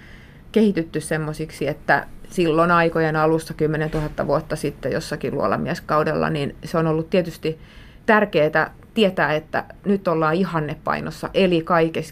kehitytty 0.51 1.01
semmoisiksi, 1.01 1.67
että 1.67 2.07
silloin 2.29 2.71
aikojen 2.71 3.15
alussa 3.15 3.53
10 3.53 3.89
000 3.91 4.27
vuotta 4.27 4.55
sitten 4.55 4.91
jossakin 4.91 5.33
luolamieskaudella, 5.33 6.29
niin 6.29 6.55
se 6.63 6.77
on 6.77 6.87
ollut 6.87 7.09
tietysti 7.09 7.59
tärkeää 8.05 8.73
tietää, 8.93 9.33
että 9.33 9.63
nyt 9.85 10.07
ollaan 10.07 10.35
ihannepainossa, 10.35 11.29
eli 11.33 11.65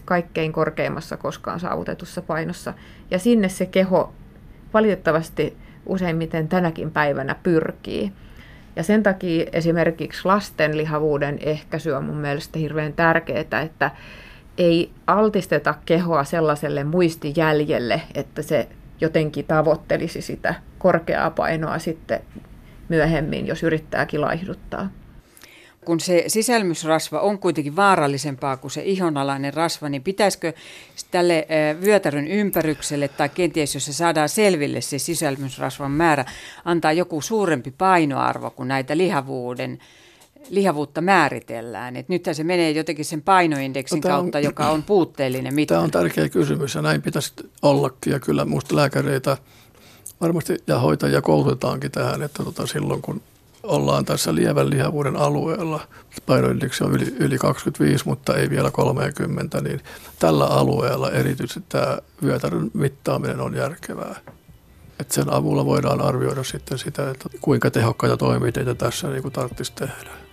kaikkein 0.06 0.52
korkeimmassa 0.52 1.18
koskaan 1.18 1.60
saavutetussa 1.60 2.22
painossa. 2.22 2.74
Ja 3.12 3.20
sinne 3.20 3.50
se 3.50 3.66
keho 3.66 4.14
valitettavasti 4.74 5.58
useimmiten 5.86 6.48
tänäkin 6.48 6.92
päivänä 6.92 7.36
pyrkii. 7.44 8.12
Ja 8.76 8.84
sen 8.84 9.04
takia 9.04 9.46
esimerkiksi 9.54 10.22
lasten 10.26 10.78
lihavuuden 10.78 11.40
ehkäisy 11.42 11.92
on 11.92 12.04
mun 12.04 12.18
mielestä 12.18 12.60
hirveän 12.60 12.94
tärkeää, 12.94 13.62
että 13.62 13.92
ei 14.58 14.92
altisteta 15.08 15.74
kehoa 15.86 16.24
sellaiselle 16.24 16.84
muistijäljelle, 16.84 18.02
että 18.16 18.42
se 18.42 18.68
jotenkin 19.02 19.46
tavoittelisi 19.46 20.22
sitä 20.22 20.56
korkeaa 20.78 21.30
painoa 21.30 21.80
sitten 21.80 22.20
myöhemmin, 22.90 23.48
jos 23.48 23.64
yrittääkin 23.64 24.22
laihduttaa. 24.22 24.90
Kun 25.86 26.00
se 26.00 26.24
sisälmysrasva 26.28 27.20
on 27.20 27.40
kuitenkin 27.40 27.76
vaarallisempaa 27.76 28.58
kuin 28.58 28.72
se 28.72 28.82
ihonalainen 28.82 29.54
rasva, 29.54 29.90
niin 29.90 30.04
pitäisikö 30.04 30.54
tälle 31.12 31.48
vyötärön 31.82 32.28
ympärykselle 32.28 33.08
tai 33.08 33.30
kenties, 33.30 33.74
jos 33.74 33.86
se 33.86 33.94
saadaan 33.94 34.30
selville 34.30 34.82
se 34.82 35.00
sisälmysrasvan 35.00 35.92
määrä, 35.92 36.26
antaa 36.66 36.92
joku 36.92 37.22
suurempi 37.22 37.74
painoarvo 37.78 38.50
kuin 38.50 38.68
näitä 38.68 38.98
lihavuuden 38.98 39.80
lihavuutta 40.50 41.02
määritellään? 41.02 41.96
Et 41.96 42.10
nythän 42.10 42.36
se 42.36 42.44
menee 42.44 42.72
jotenkin 42.72 43.06
sen 43.06 43.22
painoindeksin 43.22 44.02
no, 44.02 44.10
kautta, 44.10 44.38
on, 44.38 44.44
joka 44.44 44.70
on 44.70 44.84
puutteellinen 44.84 45.54
mitta. 45.54 45.74
Tämä 45.74 45.84
on 45.84 45.92
tärkeä 45.92 46.30
kysymys 46.30 46.76
ja 46.76 46.82
näin 46.82 47.02
pitäisi 47.02 47.34
ollakin 47.62 48.14
ja 48.14 48.20
kyllä 48.20 48.46
minusta 48.46 48.76
lääkäreitä 48.76 49.38
varmasti 50.22 50.58
ja 50.68 50.80
hoitajia 50.80 51.22
koulutetaankin 51.22 51.92
tähän, 51.92 52.22
että 52.22 52.44
tota 52.44 52.68
silloin 52.68 53.02
kun 53.02 53.22
ollaan 53.64 54.06
tässä 54.06 54.36
lievän 54.36 54.70
lihavuuden 54.70 55.16
alueella, 55.16 55.88
painoindeksi 56.26 56.84
on 56.84 56.94
yli, 56.94 57.16
yli 57.20 57.38
25, 57.38 58.06
mutta 58.06 58.36
ei 58.36 58.50
vielä 58.50 58.72
30, 58.72 59.62
niin 59.62 59.82
tällä 60.20 60.46
alueella 60.46 61.12
erityisesti 61.12 61.64
tämä 61.70 61.98
vyötärön 62.24 62.72
mittaaminen 62.74 63.40
on 63.40 63.56
järkevää. 63.56 64.16
Et 65.00 65.12
sen 65.12 65.34
avulla 65.34 65.66
voidaan 65.66 66.02
arvioida 66.02 66.44
sitten 66.44 66.78
sitä, 66.78 67.10
että 67.10 67.30
kuinka 67.42 67.72
tehokkaita 67.72 68.18
toimenpiteitä 68.18 68.76
tässä 68.76 69.10
niin 69.10 69.32
tarvitsisi 69.32 69.74
tehdä. 69.76 70.27